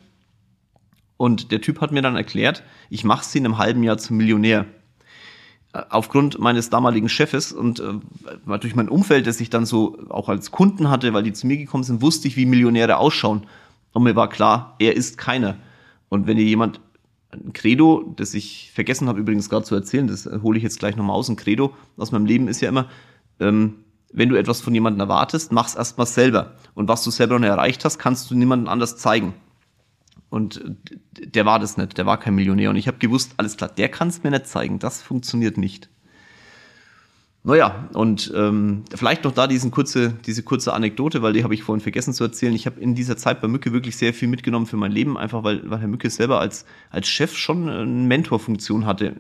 und 1.18 1.52
der 1.52 1.62
Typ 1.62 1.82
hat 1.82 1.92
mir 1.92 2.02
dann 2.02 2.16
erklärt, 2.16 2.64
ich 2.90 3.04
mache 3.04 3.26
sie 3.26 3.38
in 3.38 3.46
einem 3.46 3.58
halben 3.58 3.84
Jahr 3.84 3.98
zum 3.98 4.18
Millionär. 4.18 4.66
Äh, 5.74 5.84
aufgrund 5.90 6.40
meines 6.40 6.70
damaligen 6.70 7.10
Chefes 7.10 7.52
und 7.52 7.80
äh, 7.80 8.60
durch 8.60 8.76
mein 8.76 8.90
Umfeld, 8.90 9.28
das 9.28 9.40
ich 9.42 9.50
dann 9.50 9.66
so 9.66 9.98
auch 10.10 10.30
als 10.30 10.52
Kunden 10.52 10.90
hatte, 10.90 11.14
weil 11.14 11.24
die 11.24 11.34
zu 11.34 11.48
mir 11.48 11.58
gekommen 11.58 11.84
sind, 11.84 12.02
wusste 12.02 12.28
ich, 12.28 12.38
wie 12.38 12.46
Millionäre 12.46 12.98
ausschauen. 12.98 13.46
Und 13.94 14.04
mir 14.04 14.16
war 14.16 14.30
klar, 14.30 14.76
er 14.80 14.96
ist 14.96 15.18
keiner. 15.18 15.58
Und 16.10 16.28
wenn 16.28 16.38
dir 16.38 16.44
jemand 16.46 16.82
ein 17.32 17.54
Credo, 17.54 18.14
das 18.16 18.34
ich 18.34 18.72
vergessen 18.74 19.08
habe 19.08 19.20
übrigens 19.20 19.50
gerade 19.50 19.66
zu 19.66 19.76
erzählen, 19.76 20.08
das 20.08 20.30
hole 20.44 20.58
ich 20.58 20.64
jetzt 20.64 20.80
gleich 20.80 20.96
nochmal 20.96 21.16
aus. 21.16 21.30
Ein 21.30 21.36
Credo 21.36 21.74
aus 21.98 22.12
meinem 22.12 22.26
Leben 22.26 22.48
ist 22.48 22.62
ja 22.62 22.70
immer, 22.70 22.88
ähm, 23.40 23.76
wenn 24.14 24.30
du 24.30 24.36
etwas 24.36 24.62
von 24.62 24.74
jemandem 24.74 25.02
erwartest, 25.02 25.52
mach's 25.52 25.76
erstmal 25.76 26.08
selber. 26.08 26.54
Und 26.74 26.88
was 26.88 27.04
du 27.04 27.12
selber 27.12 27.38
noch 27.38 27.48
erreicht 27.48 27.84
hast, 27.84 28.00
kannst 28.00 28.32
du 28.32 28.36
niemandem 28.36 28.70
anders 28.70 28.98
zeigen. 28.98 29.34
Und 30.36 30.62
der 31.18 31.46
war 31.46 31.60
das 31.60 31.78
nicht, 31.78 31.98
der 31.98 32.06
war 32.06 32.20
kein 32.20 32.36
Millionär. 32.36 32.70
Und 32.70 32.76
ich 32.76 32.90
habe 32.90 32.98
gewusst, 32.98 33.36
alles 33.38 33.56
klar, 33.56 33.70
der 33.70 33.88
kann 33.88 34.10
es 34.10 34.22
mir 34.22 34.32
nicht 34.32 34.48
zeigen, 34.48 34.80
das 34.80 35.02
funktioniert 35.02 35.58
nicht. 35.58 35.88
Naja, 37.46 37.88
und 37.94 38.34
ähm, 38.36 38.84
vielleicht 38.94 39.24
noch 39.24 39.32
da 39.32 39.48
diesen 39.48 39.72
kurze, 39.72 40.12
diese 40.26 40.44
kurze 40.44 40.74
Anekdote, 40.74 41.22
weil 41.22 41.32
die 41.32 41.46
habe 41.46 41.54
ich 41.54 41.64
vorhin 41.64 41.80
vergessen 41.80 42.14
zu 42.14 42.26
erzählen. 42.26 42.54
Ich 42.54 42.66
habe 42.66 42.82
in 42.82 42.96
dieser 42.96 43.16
Zeit 43.16 43.40
bei 43.40 43.48
Mücke 43.48 43.72
wirklich 43.72 43.96
sehr 43.96 44.14
viel 44.14 44.28
mitgenommen 44.28 44.66
für 44.66 44.76
mein 44.76 44.92
Leben, 44.92 45.18
einfach 45.18 45.46
weil, 45.46 45.62
weil 45.70 45.80
Herr 45.80 45.88
Mücke 45.88 46.10
selber 46.10 46.42
als, 46.42 46.66
als 46.90 47.08
Chef 47.08 47.38
schon 47.38 47.70
eine 47.70 47.86
Mentorfunktion 47.86 48.86
hatte. 48.86 49.16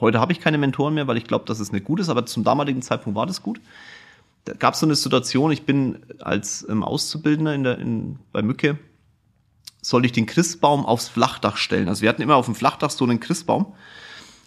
Heute 0.00 0.18
habe 0.18 0.32
ich 0.32 0.40
keine 0.40 0.56
Mentoren 0.56 0.94
mehr, 0.94 1.06
weil 1.06 1.18
ich 1.18 1.24
glaube, 1.24 1.44
dass 1.44 1.60
es 1.60 1.72
nicht 1.72 1.84
gut 1.84 2.00
ist, 2.00 2.08
aber 2.08 2.24
zum 2.24 2.42
damaligen 2.42 2.80
Zeitpunkt 2.80 3.18
war 3.18 3.26
das 3.26 3.42
gut. 3.42 3.60
Da 4.46 4.54
gab 4.54 4.72
es 4.72 4.80
so 4.80 4.86
eine 4.86 4.94
Situation, 4.94 5.52
ich 5.52 5.64
bin 5.64 5.98
als 6.20 6.66
ähm, 6.70 6.82
Auszubildender 6.82 7.54
in 7.54 7.64
der, 7.64 7.78
in, 7.78 8.16
bei 8.32 8.40
Mücke 8.40 8.78
soll 9.82 10.04
ich 10.04 10.12
den 10.12 10.26
Christbaum 10.26 10.84
aufs 10.84 11.08
Flachdach 11.08 11.56
stellen. 11.56 11.88
Also 11.88 12.02
wir 12.02 12.08
hatten 12.08 12.22
immer 12.22 12.36
auf 12.36 12.46
dem 12.46 12.54
Flachdach 12.54 12.90
so 12.90 13.04
einen 13.04 13.20
Christbaum, 13.20 13.74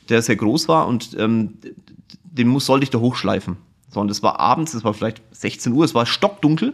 der 0.10 0.22
sehr 0.22 0.36
groß 0.36 0.68
war 0.68 0.88
und 0.88 1.16
ähm, 1.18 1.58
den 2.24 2.48
muss, 2.48 2.66
sollte 2.66 2.84
ich 2.84 2.90
da 2.90 3.00
hochschleifen. 3.00 3.58
So, 3.90 4.00
und 4.00 4.10
es 4.10 4.24
war 4.24 4.40
abends, 4.40 4.74
es 4.74 4.84
war 4.84 4.94
vielleicht 4.94 5.22
16 5.32 5.74
Uhr, 5.74 5.84
es 5.84 5.94
war 5.94 6.06
stockdunkel 6.06 6.74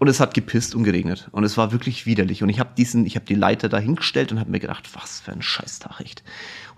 und 0.00 0.08
es 0.08 0.18
hat 0.18 0.34
gepisst 0.34 0.74
und 0.74 0.82
geregnet 0.82 1.28
und 1.30 1.44
es 1.44 1.56
war 1.56 1.70
wirklich 1.72 2.06
widerlich 2.06 2.42
und 2.42 2.48
ich 2.48 2.58
habe 2.58 2.70
diesen 2.76 3.06
ich 3.06 3.14
habe 3.16 3.26
die 3.26 3.34
Leiter 3.34 3.68
da 3.68 3.78
hingestellt 3.78 4.32
und 4.32 4.40
habe 4.40 4.50
mir 4.50 4.58
gedacht 4.58 4.88
was 4.94 5.20
für 5.20 5.30
ein 5.30 5.42
Scheißtag 5.42 6.00
echt 6.00 6.24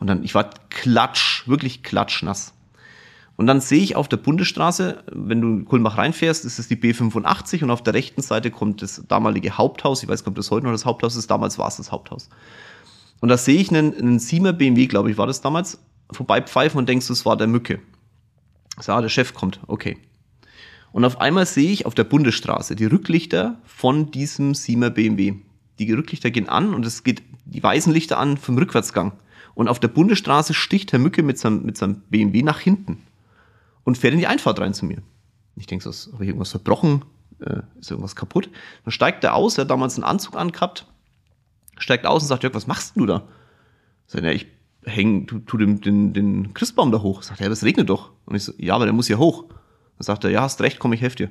und 0.00 0.08
dann 0.08 0.24
ich 0.24 0.34
war 0.34 0.50
klatsch 0.70 1.46
wirklich 1.46 1.82
klatschnass 1.82 2.52
und 3.36 3.46
dann 3.46 3.60
sehe 3.60 3.82
ich 3.82 3.96
auf 3.96 4.08
der 4.08 4.18
Bundesstraße, 4.18 5.04
wenn 5.10 5.40
du 5.40 5.48
in 5.48 5.64
Kulmbach 5.64 5.96
reinfährst, 5.96 6.44
ist 6.44 6.58
es 6.58 6.68
die 6.68 6.76
B85 6.76 7.64
und 7.64 7.70
auf 7.70 7.82
der 7.82 7.94
rechten 7.94 8.22
Seite 8.22 8.50
kommt 8.50 8.82
das 8.82 9.02
damalige 9.08 9.56
Haupthaus. 9.56 10.02
Ich 10.02 10.08
weiß 10.08 10.26
ob 10.26 10.34
das 10.34 10.50
heute 10.50 10.66
noch 10.66 10.72
das 10.72 10.84
Haupthaus 10.84 11.16
ist. 11.16 11.30
Damals 11.30 11.58
war 11.58 11.68
es 11.68 11.76
das 11.76 11.90
Haupthaus. 11.90 12.28
Und 13.20 13.28
da 13.30 13.38
sehe 13.38 13.58
ich 13.58 13.70
einen, 13.70 13.96
einen 13.96 14.18
Siemer 14.18 14.52
BMW, 14.52 14.86
glaube 14.86 15.10
ich, 15.10 15.18
war 15.18 15.26
das 15.26 15.40
damals, 15.40 15.78
vorbeipfeifen 16.10 16.78
und 16.78 16.88
denkst, 16.88 17.08
das 17.08 17.24
war 17.24 17.36
der 17.36 17.46
Mücke. 17.46 17.80
So, 18.78 18.92
ah, 18.92 19.00
der 19.00 19.08
Chef 19.08 19.32
kommt, 19.32 19.60
okay. 19.66 19.96
Und 20.92 21.06
auf 21.06 21.20
einmal 21.20 21.46
sehe 21.46 21.70
ich 21.70 21.86
auf 21.86 21.94
der 21.94 22.04
Bundesstraße 22.04 22.76
die 22.76 22.84
Rücklichter 22.84 23.58
von 23.64 24.10
diesem 24.10 24.54
Siemer 24.54 24.90
BMW. 24.90 25.36
Die 25.78 25.90
Rücklichter 25.90 26.30
gehen 26.30 26.50
an 26.50 26.74
und 26.74 26.84
es 26.84 27.02
geht 27.02 27.22
die 27.46 27.62
weißen 27.62 27.92
Lichter 27.92 28.18
an 28.18 28.36
vom 28.36 28.58
Rückwärtsgang. 28.58 29.12
Und 29.54 29.68
auf 29.68 29.80
der 29.80 29.88
Bundesstraße 29.88 30.52
sticht 30.52 30.92
Herr 30.92 30.98
Mücke 30.98 31.22
mit 31.22 31.38
seinem, 31.38 31.64
mit 31.64 31.78
seinem 31.78 32.02
BMW 32.10 32.42
nach 32.42 32.60
hinten 32.60 32.98
und 33.84 33.98
fährt 33.98 34.14
in 34.14 34.20
die 34.20 34.26
Einfahrt 34.26 34.60
rein 34.60 34.74
zu 34.74 34.84
mir. 34.84 35.02
Ich 35.56 35.66
denke, 35.66 35.90
so, 35.90 36.12
habe 36.12 36.24
ich 36.24 36.28
irgendwas 36.28 36.50
verbrochen? 36.50 37.04
Äh, 37.40 37.62
ist 37.78 37.90
irgendwas 37.90 38.16
kaputt? 38.16 38.48
Dann 38.84 38.92
steigt 38.92 39.24
er 39.24 39.34
aus, 39.34 39.58
er 39.58 39.62
hat 39.62 39.70
damals 39.70 39.96
einen 39.96 40.04
Anzug 40.04 40.36
angehabt, 40.36 40.86
steigt 41.78 42.06
aus 42.06 42.22
und 42.22 42.28
sagt, 42.28 42.42
Jörg, 42.42 42.54
was 42.54 42.66
machst 42.66 42.96
du 42.96 43.06
da? 43.06 43.22
Sagt 44.06 44.24
er, 44.24 44.32
ich 44.32 44.46
häng, 44.84 45.26
tu, 45.26 45.38
tu 45.40 45.56
den, 45.56 45.80
den, 45.80 46.12
den 46.12 46.54
Christbaum 46.54 46.92
da 46.92 47.00
hoch. 47.02 47.22
Sagt 47.22 47.40
er, 47.40 47.46
ja, 47.46 47.52
es 47.52 47.64
regnet 47.64 47.88
doch. 47.88 48.10
Und 48.26 48.34
ich 48.34 48.44
so, 48.44 48.52
ja, 48.58 48.74
aber 48.74 48.84
der 48.84 48.94
muss 48.94 49.08
ja 49.08 49.18
hoch. 49.18 49.44
Dann 49.98 50.04
sagt 50.04 50.24
er, 50.24 50.30
ja, 50.30 50.42
hast 50.42 50.60
recht, 50.60 50.78
komm, 50.78 50.92
ich 50.92 51.00
helfe 51.00 51.16
dir. 51.16 51.30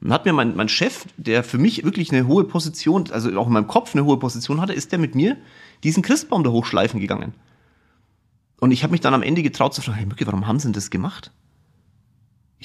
Und 0.00 0.12
hat 0.12 0.24
mir 0.26 0.32
mein, 0.32 0.54
mein 0.56 0.68
Chef, 0.68 1.06
der 1.16 1.42
für 1.42 1.58
mich 1.58 1.84
wirklich 1.84 2.12
eine 2.12 2.26
hohe 2.26 2.44
Position, 2.44 3.10
also 3.10 3.36
auch 3.38 3.46
in 3.46 3.52
meinem 3.52 3.66
Kopf 3.66 3.94
eine 3.94 4.04
hohe 4.04 4.18
Position 4.18 4.60
hatte, 4.60 4.74
ist 4.74 4.92
der 4.92 4.98
mit 4.98 5.14
mir 5.14 5.36
diesen 5.84 6.02
Christbaum 6.02 6.44
da 6.44 6.50
hochschleifen 6.50 7.00
gegangen. 7.00 7.32
Und 8.60 8.70
ich 8.72 8.82
habe 8.82 8.92
mich 8.92 9.00
dann 9.00 9.14
am 9.14 9.22
Ende 9.22 9.42
getraut 9.42 9.74
zu 9.74 9.82
fragen, 9.82 9.98
hey 9.98 10.06
Mücke, 10.06 10.26
warum 10.26 10.46
haben 10.46 10.58
sie 10.58 10.66
denn 10.66 10.74
das 10.74 10.90
gemacht? 10.90 11.32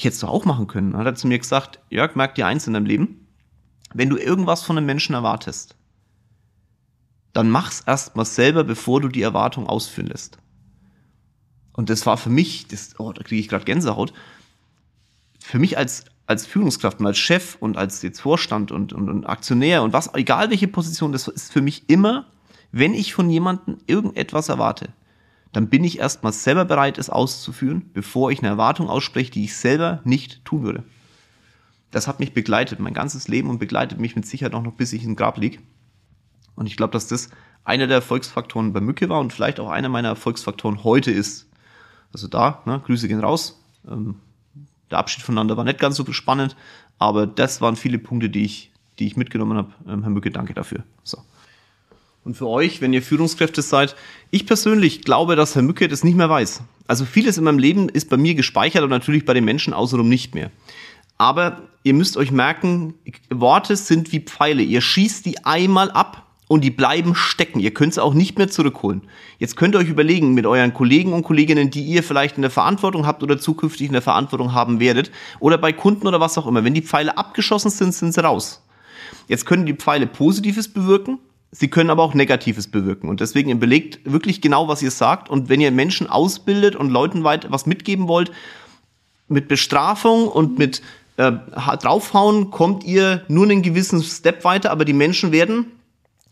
Ich 0.02 0.06
hätte 0.06 0.16
es 0.16 0.20
doch 0.22 0.30
auch 0.30 0.46
machen 0.46 0.66
können. 0.66 0.92
Dann 0.92 1.02
hat 1.02 1.06
er 1.06 1.16
zu 1.16 1.28
mir 1.28 1.38
gesagt, 1.38 1.80
Jörg, 1.92 2.16
merk 2.16 2.34
dir 2.34 2.48
eins 2.48 2.66
in 2.66 2.74
deinem 2.74 2.88
Leben, 2.88 3.28
wenn 3.94 4.10
du 4.10 4.18
irgendwas 4.18 4.64
von 4.64 4.76
einem 4.76 4.88
Menschen 4.88 5.14
erwartest, 5.14 5.76
dann 7.34 7.52
mach's 7.52 7.82
erstmal 7.82 8.26
selber, 8.26 8.64
bevor 8.64 9.00
du 9.00 9.10
die 9.10 9.22
Erwartung 9.22 9.68
ausführen 9.68 10.08
lässt. 10.08 10.40
Und 11.74 11.92
das 11.92 12.08
war 12.08 12.18
für 12.18 12.32
mich, 12.32 12.68
das, 12.68 13.00
oh, 13.00 13.14
da 13.14 13.22
kriege 13.22 13.40
ich 13.40 13.48
gerade 13.48 13.64
Gänsehaut, 13.64 14.12
für 15.40 15.60
mich 15.60 15.78
als 15.78 16.06
als 16.26 16.48
Führungskraft 16.48 17.00
und 17.00 17.06
als 17.06 17.20
Chef 17.20 17.58
und 17.60 17.78
als 17.78 18.02
jetzt 18.02 18.22
Vorstand 18.22 18.72
und, 18.72 18.94
und, 18.94 19.10
und 19.10 19.26
Aktionär 19.26 19.84
und 19.84 19.92
was, 19.92 20.14
egal 20.16 20.50
welche 20.50 20.70
Position, 20.70 21.12
das 21.12 21.28
ist 21.28 21.52
für 21.52 21.62
mich 21.62 21.90
immer, 21.90 22.26
wenn 22.72 22.94
ich 22.94 23.14
von 23.14 23.30
jemandem 23.30 23.78
irgendetwas 23.86 24.48
erwarte, 24.48 24.94
dann 25.52 25.70
bin 25.70 25.84
ich 25.84 26.00
erstmal 26.00 26.34
selber 26.34 26.66
bereit, 26.66 26.98
es 26.98 27.10
auszuführen, 27.10 27.90
bevor 27.94 28.32
ich 28.32 28.40
eine 28.40 28.48
Erwartung 28.48 28.90
ausspreche, 28.90 29.32
die 29.32 29.46
ich 29.46 29.56
selber 29.56 30.02
nicht 30.04 30.46
tun 30.46 30.64
würde. 30.64 30.84
Das 31.92 32.08
hat 32.08 32.20
mich 32.20 32.34
begleitet, 32.34 32.80
mein 32.80 32.94
ganzes 32.94 33.28
Leben 33.28 33.50
und 33.50 33.60
begleitet 33.60 34.00
mich 34.00 34.16
mit 34.16 34.26
Sicherheit 34.26 34.54
auch 34.54 34.64
noch, 34.64 34.74
bis 34.74 34.94
ich 34.94 35.04
im 35.04 35.18
Grab 35.18 35.38
liege. 35.38 35.60
Und 36.56 36.68
ich 36.68 36.78
glaube, 36.78 36.94
dass 36.94 37.08
das 37.08 37.30
einer 37.64 37.88
der 37.88 37.98
Erfolgsfaktoren 37.98 38.72
bei 38.72 38.80
Mücke 38.80 39.10
war 39.10 39.20
und 39.20 39.34
vielleicht 39.34 39.60
auch 39.60 39.70
einer 39.70 39.90
meiner 39.90 40.10
Erfolgsfaktoren 40.10 40.84
heute 40.84 41.12
ist. 41.12 41.50
Also 42.14 42.28
da, 42.28 42.62
ne, 42.66 42.82
Grüße 42.86 43.08
gehen 43.08 43.20
raus. 43.20 43.62
Ähm, 43.90 44.16
der 44.90 45.00
Abschied 45.00 45.24
voneinander 45.24 45.58
war 45.58 45.64
nicht 45.64 45.80
ganz 45.80 45.96
so 45.96 46.12
spannend, 46.12 46.56
aber 46.98 47.28
das 47.28 47.62
waren 47.62 47.76
viele 47.76 47.98
Punkte, 47.98 48.30
die 48.30 48.44
ich, 48.44 48.72
die 49.00 49.08
ich 49.08 49.18
mitgenommen 49.18 49.58
habe. 49.58 49.74
Ähm, 49.88 50.02
Herr 50.02 50.12
Mücke, 50.12 50.32
danke 50.32 50.54
dafür. 50.54 50.84
So. 51.04 51.20
Und 52.24 52.38
für 52.38 52.48
euch, 52.48 52.82
wenn 52.82 52.94
ihr 52.94 53.02
Führungskräfte 53.02 53.62
seid, 53.62 53.96
ich 54.30 54.46
persönlich 54.46 55.02
glaube, 55.02 55.36
dass 55.36 55.56
Herr 55.56 55.64
Mücke 55.64 55.88
das 55.88 56.04
nicht 56.04 56.16
mehr 56.16 56.30
weiß. 56.30 56.62
Also 56.88 57.06
vieles 57.06 57.38
in 57.38 57.44
meinem 57.44 57.58
Leben 57.58 57.90
ist 57.90 58.10
bei 58.10 58.18
mir 58.18 58.36
gespeichert 58.36 58.84
und 58.84 58.90
natürlich 58.90 59.26
bei 59.26 59.34
den 59.34 59.46
Menschen 59.46 59.74
außenrum 59.74 60.08
nicht 60.08 60.36
mehr. 60.36 60.52
Aber 61.18 61.62
ihr 61.84 61.94
müsst 61.94 62.18
euch 62.18 62.32
merken, 62.32 62.94
Worte 63.30 63.76
sind 63.76 64.12
wie 64.12 64.20
Pfeile. 64.20 64.62
Ihr 64.62 64.82
schießt 64.82 65.26
die 65.26 65.46
einmal 65.46 65.90
ab 65.92 66.28
und 66.48 66.64
die 66.64 66.70
bleiben 66.70 67.16
stecken. 67.16 67.60
Ihr 67.60 67.74
könnt 67.74 67.94
sie 67.94 68.04
auch 68.04 68.14
nicht 68.14 68.38
mehr 68.38 68.50
zurückholen. 68.50 69.04
Jetzt 69.40 69.56
könnt 69.56 69.74
ihr 69.74 69.80
euch 69.80 69.88
überlegen 69.88 70.34
mit 70.34 70.46
euren 70.46 70.74
Kollegen 70.74 71.14
und 71.14 71.24
Kolleginnen, 71.24 71.72
die 71.72 71.84
ihr 71.84 72.04
vielleicht 72.04 72.36
in 72.36 72.42
der 72.42 72.52
Verantwortung 72.52 73.08
habt 73.08 73.24
oder 73.24 73.40
zukünftig 73.40 73.88
in 73.88 73.94
der 73.94 74.02
Verantwortung 74.02 74.54
haben 74.54 74.80
werdet 74.80 75.12
oder 75.40 75.58
bei 75.58 75.74
Kunden 75.74 76.08
oder 76.08 76.20
was 76.20 76.38
auch 76.38 76.46
immer. 76.46 76.64
Wenn 76.64 76.74
die 76.74 76.82
Pfeile 76.82 77.18
abgeschossen 77.18 77.72
sind, 77.72 77.94
sind 77.94 78.14
sie 78.14 78.24
raus. 78.24 78.62
Jetzt 79.28 79.46
können 79.46 79.66
die 79.66 79.74
Pfeile 79.74 80.08
Positives 80.08 80.68
bewirken, 80.68 81.20
sie 81.52 81.70
können 81.70 81.90
aber 81.90 82.04
auch 82.04 82.14
Negatives 82.14 82.68
bewirken. 82.68 83.10
Und 83.10 83.20
deswegen 83.20 83.52
überlegt 83.52 84.00
wirklich 84.12 84.42
genau, 84.42 84.68
was 84.68 84.82
ihr 84.82 84.92
sagt. 84.92 85.30
Und 85.30 85.50
wenn 85.50 85.62
ihr 85.62 85.72
Menschen 85.72 86.08
ausbildet 86.08 86.76
und 86.76 86.90
Leuten 86.90 87.24
weit 87.24 87.52
was 87.52 87.66
mitgeben 87.66 88.08
wollt, 88.08 88.32
mit 89.28 89.48
Bestrafung 89.48 90.28
und 90.28 90.58
mit 90.58 90.82
äh, 91.18 91.32
draufhauen 91.54 92.52
kommt 92.52 92.84
ihr 92.84 93.24
nur 93.28 93.46
einen 93.46 93.62
gewissen 93.62 94.02
Step 94.04 94.44
weiter, 94.44 94.72
aber 94.72 94.86
die 94.86 94.94
Menschen 94.94 95.32
werden 95.32 95.68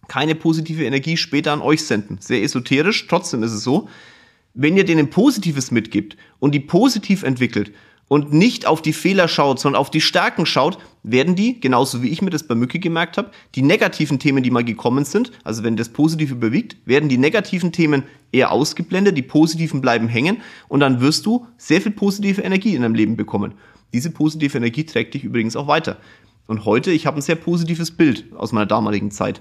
keine 0.08 0.36
positive 0.36 0.84
Energie 0.84 1.18
später 1.18 1.54
an 1.54 1.62
euch 1.62 1.86
senden. 1.86 2.18
Sehr 2.20 2.42
esoterisch, 2.42 3.08
trotzdem 3.08 3.44
ist 3.44 3.54
es 3.54 3.64
so. 3.64 3.88
Wenn 4.54 4.76
ihr 4.76 4.84
denen 4.84 5.10
Positives 5.10 5.72
mitgibt 5.72 6.18
und 6.40 6.54
die 6.56 6.60
positiv 6.60 7.24
entwickelt 7.24 7.72
und 8.10 8.34
nicht 8.34 8.66
auf 8.66 8.82
die 8.82 8.92
Fehler 8.92 9.30
schaut, 9.30 9.62
sondern 9.62 9.80
auf 9.80 9.90
die 9.90 10.02
Stärken 10.02 10.46
schaut, 10.46 10.78
werden 11.04 11.36
die, 11.36 11.62
genauso 11.62 12.04
wie 12.04 12.10
ich 12.10 12.22
mir 12.22 12.32
das 12.32 12.44
bei 12.44 12.56
Mücke 12.56 12.80
gemerkt 12.80 13.18
habe, 13.18 13.32
die 13.56 13.62
negativen 13.62 14.20
Themen, 14.20 14.44
die 14.44 14.52
mal 14.52 14.66
gekommen 14.66 15.06
sind, 15.06 15.32
also 15.46 15.64
wenn 15.64 15.78
das 15.78 15.90
Positive 15.90 16.34
überwiegt, 16.34 16.76
werden 16.86 17.08
die 17.08 17.18
negativen 17.18 17.72
Themen 17.72 18.04
eher 18.34 18.52
ausgeblendet, 18.52 19.18
die 19.18 19.22
positiven 19.22 19.80
bleiben 19.80 20.10
hängen 20.10 20.42
und 20.68 20.82
dann 20.82 21.00
wirst 21.00 21.26
du 21.26 21.48
sehr 21.58 21.80
viel 21.80 21.94
positive 21.94 22.42
Energie 22.42 22.76
in 22.76 22.82
deinem 22.82 22.96
Leben 22.96 23.16
bekommen. 23.16 23.54
Diese 23.94 24.12
positive 24.12 24.58
Energie 24.58 24.84
trägt 24.84 25.14
dich 25.14 25.24
übrigens 25.24 25.56
auch 25.56 25.68
weiter. 25.68 25.98
Und 26.48 26.66
heute, 26.66 26.92
ich 26.92 27.06
habe 27.06 27.20
ein 27.20 27.22
sehr 27.22 27.36
positives 27.36 27.92
Bild 27.92 28.26
aus 28.36 28.52
meiner 28.52 28.66
damaligen 28.66 29.12
Zeit. 29.12 29.40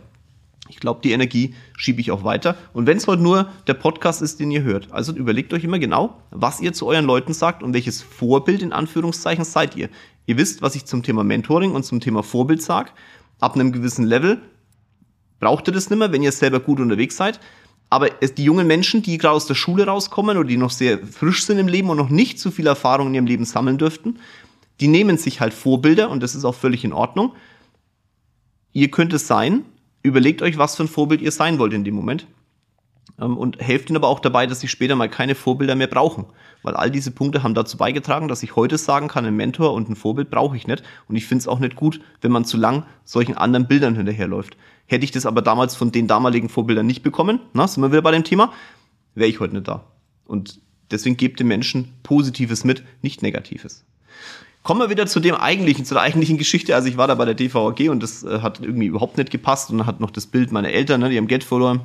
Ich 0.68 0.81
glaube, 0.81 1.00
die 1.02 1.12
Energie 1.12 1.54
schiebe 1.76 2.00
ich 2.00 2.11
auch 2.11 2.24
weiter. 2.24 2.57
Und 2.72 2.87
wenn 2.87 2.96
es 2.96 3.07
heute 3.07 3.22
nur 3.22 3.50
der 3.66 3.74
Podcast 3.74 4.22
ist, 4.22 4.40
den 4.40 4.50
ihr 4.50 4.62
hört, 4.62 4.92
also 4.92 5.12
überlegt 5.12 5.52
euch 5.52 5.64
immer 5.64 5.78
genau, 5.78 6.20
was 6.31 6.61
ihr 6.61 6.72
zu 6.72 6.87
euren 6.87 7.04
Leuten 7.04 7.33
sagt 7.33 7.62
und 7.62 7.74
welches 7.74 8.02
Vorbild 8.02 8.62
in 8.62 8.72
Anführungszeichen 8.72 9.44
seid 9.44 9.76
ihr. 9.76 9.88
Ihr 10.26 10.37
wisst, 10.37 10.62
was 10.62 10.74
ich 10.74 10.85
zum 10.85 11.02
Thema 11.02 11.24
Mentoring 11.24 11.72
und 11.72 11.85
zum 11.85 12.00
Thema 12.00 12.22
Vorbild 12.22 12.62
sage. 12.62 12.90
Ab 13.40 13.54
einem 13.54 13.72
gewissen 13.72 14.04
Level 14.04 14.40
braucht 15.40 15.68
ihr 15.68 15.72
das 15.72 15.88
nicht 15.90 15.98
mehr, 15.98 16.12
wenn 16.12 16.22
ihr 16.22 16.33
selber 16.33 16.61
gut 16.61 16.81
unterwegs 16.81 17.16
seid. 17.16 17.40
Aber 17.90 18.11
die 18.11 18.44
jungen 18.44 18.66
Menschen, 18.66 19.02
die 19.02 19.16
gerade 19.16 19.35
aus 19.35 19.46
der 19.46 19.54
Schule 19.54 19.87
rauskommen 19.87 20.37
oder 20.37 20.46
die 20.46 20.59
noch 20.59 20.70
sehr 20.70 20.98
frisch 20.98 21.44
sind 21.44 21.59
im 21.59 21.68
Leben 21.68 21.88
und 21.88 21.96
noch 21.96 22.11
nicht 22.11 22.38
so 22.38 22.50
viel 22.50 22.66
Erfahrung 22.66 23.09
in 23.09 23.14
ihrem 23.14 23.26
Leben 23.26 23.44
sammeln 23.46 23.78
dürften, 23.78 24.18
die 24.81 24.88
nehmen 24.88 25.16
sich 25.16 25.40
halt 25.40 25.54
Vorbilder 25.54 26.11
und 26.11 26.22
das 26.22 26.35
ist 26.35 26.44
auch 26.44 26.54
völlig 26.54 26.85
in 26.85 26.92
Ordnung. 26.92 27.33
Ihr 28.72 28.90
könnt 28.90 29.12
es 29.12 29.26
sein, 29.26 29.64
überlegt 30.09 30.42
euch, 30.42 30.59
was 30.59 30.77
für 30.77 30.85
ein 30.85 30.88
Vorbild 30.88 31.23
ihr 31.23 31.33
sein 31.33 31.59
wollt 31.59 31.73
in 31.73 31.85
dem 31.85 31.94
Moment. 31.94 32.27
Ähm, 33.21 33.37
und 33.37 33.61
helft 33.61 33.90
ihnen 33.90 33.97
aber 33.97 34.09
auch 34.09 34.21
dabei, 34.21 34.47
dass 34.47 34.61
sie 34.61 34.68
später 34.68 34.97
mal 34.97 35.09
keine 35.09 35.35
Vorbilder 35.35 35.75
mehr 35.75 35.87
brauchen. 35.87 36.27
Weil 36.62 36.75
all 36.75 36.90
diese 36.90 37.11
Punkte 37.11 37.42
haben 37.42 37.55
dazu 37.55 37.77
beigetragen, 37.77 38.29
dass 38.29 38.42
ich 38.42 38.57
heute 38.57 38.79
sagen 38.79 39.09
kann, 39.09 39.25
ein 39.25 39.37
Mentor 39.37 39.73
und 39.73 39.88
ein 39.88 39.97
Vorbild 39.97 40.31
brauche 40.31 40.57
ich 40.57 40.66
nicht. 40.66 40.83
Und 41.09 41.16
ich 41.16 41.27
finde 41.27 41.42
es 41.42 41.49
auch 41.49 41.59
nicht 41.59 41.77
gut, 41.77 42.01
wenn 42.21 42.33
man 42.33 42.44
zu 42.44 42.57
lang 42.57 42.85
solchen 43.05 43.37
anderen 43.37 43.68
Bildern 43.68 43.94
hinterherläuft. 43.97 44.57
Hätte 44.87 45.05
ich 45.05 45.11
das 45.11 45.27
aber 45.27 45.42
damals 45.42 45.77
von 45.77 45.92
den 45.92 46.07
damaligen 46.07 46.49
Vorbildern 46.49 46.87
nicht 46.87 47.03
bekommen, 47.03 47.40
na, 47.53 47.68
sind 47.68 47.83
wir 47.83 47.92
wieder 47.92 48.03
bei 48.03 48.11
dem 48.11 48.25
Thema, 48.25 48.53
wäre 49.14 49.29
ich 49.29 49.38
heute 49.38 49.55
nicht 49.55 49.68
da. 49.68 49.85
Und 50.25 50.61
deswegen 50.90 51.16
gebt 51.16 51.40
den 51.40 51.49
Menschen 51.49 51.92
Positives 52.03 52.64
mit, 52.64 52.83
nicht 53.03 53.23
Negatives. 53.23 53.85
Kommen 54.62 54.81
wir 54.81 54.90
wieder 54.90 55.07
zu 55.07 55.21
dem 55.21 55.35
eigentlichen, 55.35 55.85
zu 55.85 55.94
der 55.94 56.03
eigentlichen 56.03 56.37
Geschichte. 56.37 56.75
Also 56.75 56.88
ich 56.88 56.97
war 56.97 57.07
da 57.07 57.14
bei 57.14 57.25
der 57.25 57.35
DVAG 57.35 57.88
und 57.90 58.03
das 58.03 58.23
äh, 58.23 58.40
hat 58.40 58.61
irgendwie 58.61 58.87
überhaupt 58.87 59.16
nicht 59.16 59.31
gepasst 59.31 59.71
und 59.71 59.79
dann 59.79 59.87
hat 59.87 60.01
noch 60.01 60.11
das 60.11 60.27
Bild 60.27 60.53
meiner 60.53 60.68
Eltern, 60.68 61.01
ne, 61.01 61.09
die 61.09 61.16
haben 61.16 61.29
Geld 61.29 61.44
verloren. 61.44 61.81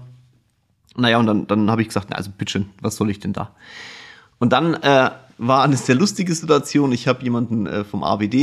Naja, 0.96 1.18
und 1.18 1.26
dann, 1.26 1.48
dann 1.48 1.72
habe 1.72 1.82
ich 1.82 1.88
gesagt, 1.88 2.08
na, 2.10 2.18
also 2.18 2.32
bitte, 2.38 2.66
was 2.82 2.96
soll 2.98 3.10
ich 3.10 3.20
denn 3.20 3.34
da? 3.34 3.56
Und 4.40 4.52
dann 4.52 4.74
äh, 4.76 5.12
war 5.38 5.64
eine 5.64 5.78
sehr 5.78 5.96
lustige 5.96 6.34
Situation. 6.36 6.92
Ich 6.92 7.08
habe 7.08 7.24
jemanden 7.24 7.66
äh, 7.66 7.84
vom 7.84 8.04
AWD, 8.04 8.34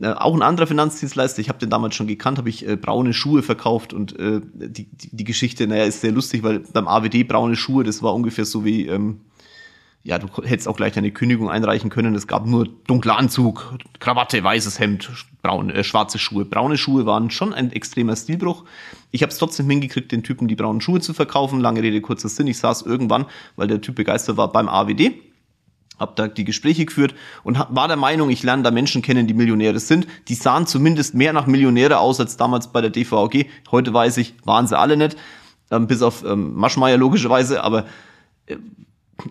äh, 0.00 0.12
auch 0.12 0.34
ein 0.34 0.42
anderer 0.42 0.66
Finanzdienstleister, 0.66 1.40
ich 1.40 1.48
habe 1.48 1.58
den 1.58 1.70
damals 1.70 1.94
schon 1.94 2.06
gekannt, 2.06 2.38
habe 2.38 2.48
ich 2.48 2.66
äh, 2.66 2.76
braune 2.76 3.12
Schuhe 3.12 3.42
verkauft 3.42 3.92
und 3.92 4.18
äh, 4.18 4.40
die, 4.52 4.84
die, 4.84 5.08
die 5.12 5.24
Geschichte, 5.24 5.66
naja, 5.66 5.84
ist 5.84 6.00
sehr 6.00 6.12
lustig, 6.12 6.42
weil 6.42 6.60
beim 6.60 6.88
AWD 6.88 7.26
braune 7.26 7.56
Schuhe, 7.56 7.84
das 7.84 8.02
war 8.02 8.14
ungefähr 8.14 8.44
so 8.44 8.64
wie 8.64 8.86
ähm, 8.86 9.20
ja, 10.02 10.18
du 10.18 10.28
hättest 10.42 10.66
auch 10.66 10.76
gleich 10.76 10.94
deine 10.94 11.10
Kündigung 11.10 11.50
einreichen 11.50 11.90
können. 11.90 12.14
Es 12.14 12.26
gab 12.26 12.46
nur 12.46 12.66
dunkler 12.86 13.18
Anzug, 13.18 13.74
Krawatte, 13.98 14.42
weißes 14.42 14.78
Hemd, 14.78 15.10
braun, 15.42 15.68
äh, 15.68 15.84
schwarze 15.84 16.18
Schuhe. 16.18 16.46
Braune 16.46 16.78
Schuhe 16.78 17.04
waren 17.04 17.30
schon 17.30 17.52
ein 17.52 17.70
extremer 17.70 18.16
Stilbruch. 18.16 18.64
Ich 19.10 19.22
habe 19.22 19.30
es 19.30 19.36
trotzdem 19.36 19.68
hingekriegt, 19.68 20.10
den 20.10 20.22
Typen 20.22 20.48
die 20.48 20.56
braunen 20.56 20.80
Schuhe 20.80 21.00
zu 21.00 21.12
verkaufen. 21.12 21.60
Lange 21.60 21.82
Rede, 21.82 22.00
kurzer 22.00 22.30
Sinn. 22.30 22.46
Ich 22.46 22.58
saß 22.58 22.82
irgendwann, 22.82 23.26
weil 23.56 23.68
der 23.68 23.82
Typ 23.82 23.96
begeistert 23.96 24.38
war, 24.38 24.50
beim 24.50 24.70
AWD. 24.70 25.12
Hab 25.98 26.16
da 26.16 26.28
die 26.28 26.44
Gespräche 26.44 26.86
geführt 26.86 27.14
und 27.42 27.58
war 27.58 27.86
der 27.86 27.98
Meinung, 27.98 28.30
ich 28.30 28.42
lerne 28.42 28.62
da 28.62 28.70
Menschen 28.70 29.02
kennen, 29.02 29.26
die 29.26 29.34
Millionäre 29.34 29.80
sind. 29.80 30.06
Die 30.28 30.34
sahen 30.34 30.66
zumindest 30.66 31.14
mehr 31.14 31.34
nach 31.34 31.46
Millionäre 31.46 31.98
aus 31.98 32.18
als 32.20 32.38
damals 32.38 32.68
bei 32.68 32.80
der 32.80 32.88
DVAG. 32.88 33.44
Heute 33.70 33.92
weiß 33.92 34.16
ich, 34.16 34.32
waren 34.46 34.66
sie 34.66 34.78
alle 34.78 34.96
nicht. 34.96 35.18
Ähm, 35.70 35.86
bis 35.86 36.00
auf 36.00 36.24
ähm, 36.24 36.54
Maschmeyer 36.54 36.96
logischerweise, 36.96 37.62
aber 37.62 37.84
äh, 38.46 38.56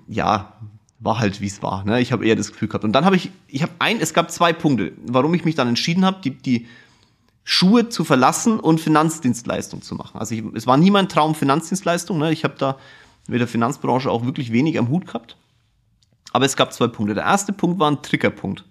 ja, 0.08 0.54
war 1.00 1.20
halt 1.20 1.42
wie 1.42 1.48
es 1.48 1.64
war. 1.64 1.86
Ne? 1.86 2.02
Ich 2.02 2.12
habe 2.12 2.26
eher 2.26 2.36
das 2.36 2.52
Gefühl 2.52 2.68
gehabt. 2.68 2.84
Und 2.84 2.92
dann 2.92 3.06
habe 3.06 3.16
ich, 3.16 3.32
ich 3.48 3.62
habe 3.64 3.72
ein, 3.80 4.00
es 4.00 4.14
gab 4.14 4.32
zwei 4.32 4.54
Punkte, 4.54 4.92
warum 5.06 5.34
ich 5.34 5.46
mich 5.46 5.56
dann 5.56 5.68
entschieden 5.68 6.06
habe, 6.06 6.20
die, 6.22 6.32
die 6.32 6.68
Schuhe 7.44 7.90
zu 7.90 8.04
verlassen 8.04 8.60
und 8.60 8.82
Finanzdienstleistung 8.82 9.82
zu 9.82 9.96
machen. 9.96 10.20
Also 10.20 10.36
ich, 10.36 10.44
es 10.54 10.68
war 10.68 10.78
nie 10.78 10.92
mein 10.92 11.10
Traum 11.10 11.36
Finanzdienstleistung. 11.36 12.18
Ne? 12.18 12.32
Ich 12.32 12.44
habe 12.44 12.56
da 12.58 12.78
mit 13.28 13.40
der 13.40 13.48
Finanzbranche 13.48 14.12
auch 14.12 14.26
wirklich 14.26 14.52
wenig 14.52 14.78
am 14.78 14.90
Hut 14.90 15.08
gehabt. 15.08 15.38
Aber 16.32 16.46
es 16.46 16.56
gab 16.56 16.74
zwei 16.74 16.88
Punkte. 16.88 17.16
Der 17.16 17.24
erste 17.24 17.54
Punkt 17.54 17.80
war 17.80 17.90
ein 17.90 18.02
Triggerpunkt. 18.02 18.66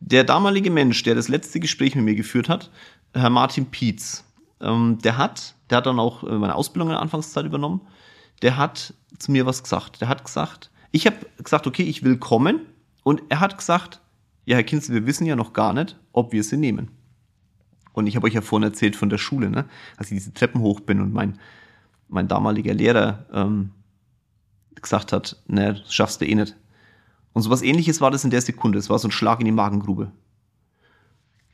Der 0.00 0.24
damalige 0.24 0.70
Mensch, 0.70 1.02
der 1.02 1.14
das 1.14 1.28
letzte 1.28 1.60
Gespräch 1.60 1.94
mit 1.94 2.04
mir 2.04 2.14
geführt 2.14 2.48
hat, 2.48 2.70
Herr 3.12 3.30
Martin 3.30 3.66
Pietz, 3.66 4.24
ähm, 4.60 4.98
der 5.02 5.18
hat, 5.18 5.54
der 5.70 5.78
hat 5.78 5.86
dann 5.86 6.00
auch 6.00 6.24
äh, 6.24 6.32
meine 6.32 6.54
Ausbildung 6.54 6.88
in 6.88 6.94
der 6.94 7.02
Anfangszeit 7.02 7.44
übernommen 7.44 7.80
der 8.44 8.58
hat 8.58 8.92
zu 9.18 9.32
mir 9.32 9.46
was 9.46 9.62
gesagt. 9.62 10.02
Der 10.02 10.08
hat 10.08 10.24
gesagt, 10.24 10.70
ich 10.92 11.06
habe 11.06 11.16
gesagt, 11.42 11.66
okay, 11.66 11.82
ich 11.82 12.04
will 12.04 12.18
kommen. 12.18 12.60
Und 13.02 13.22
er 13.30 13.40
hat 13.40 13.56
gesagt, 13.56 14.00
ja, 14.44 14.56
Herr 14.56 14.64
Kinzel, 14.64 14.94
wir 14.94 15.06
wissen 15.06 15.26
ja 15.26 15.34
noch 15.34 15.54
gar 15.54 15.72
nicht, 15.72 15.98
ob 16.12 16.32
wir 16.32 16.44
sie 16.44 16.58
nehmen. 16.58 16.90
Und 17.94 18.06
ich 18.06 18.16
habe 18.16 18.26
euch 18.26 18.34
ja 18.34 18.42
vorhin 18.42 18.68
erzählt 18.68 18.96
von 18.96 19.08
der 19.08 19.18
Schule, 19.18 19.48
ne? 19.48 19.64
als 19.96 20.10
ich 20.10 20.18
diese 20.18 20.34
Treppen 20.34 20.60
hoch 20.60 20.80
bin 20.80 21.00
und 21.00 21.12
mein, 21.12 21.38
mein 22.08 22.28
damaliger 22.28 22.74
Lehrer 22.74 23.24
ähm, 23.32 23.70
gesagt 24.74 25.12
hat, 25.12 25.42
ne, 25.46 25.74
das 25.74 25.94
schaffst 25.94 26.20
du 26.20 26.26
eh 26.26 26.34
nicht. 26.34 26.54
Und 27.32 27.42
sowas 27.42 27.62
ähnliches 27.62 28.02
war 28.02 28.10
das 28.10 28.24
in 28.24 28.30
der 28.30 28.42
Sekunde. 28.42 28.78
Es 28.78 28.90
war 28.90 28.98
so 28.98 29.08
ein 29.08 29.12
Schlag 29.12 29.40
in 29.40 29.46
die 29.46 29.52
Magengrube. 29.52 30.12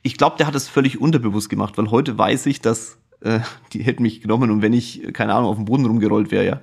Ich 0.01 0.17
glaube, 0.17 0.35
der 0.37 0.47
hat 0.47 0.55
es 0.55 0.67
völlig 0.67 0.99
unterbewusst 0.99 1.49
gemacht, 1.49 1.77
weil 1.77 1.89
heute 1.89 2.17
weiß 2.17 2.47
ich, 2.47 2.59
dass 2.59 2.97
äh, 3.21 3.39
die 3.73 3.83
hätten 3.83 4.03
mich 4.03 4.21
genommen 4.21 4.51
und 4.51 4.61
wenn 4.61 4.73
ich, 4.73 5.13
keine 5.13 5.33
Ahnung, 5.33 5.49
auf 5.49 5.55
dem 5.55 5.65
Boden 5.65 5.85
rumgerollt 5.85 6.31
wäre, 6.31 6.45
ja. 6.45 6.61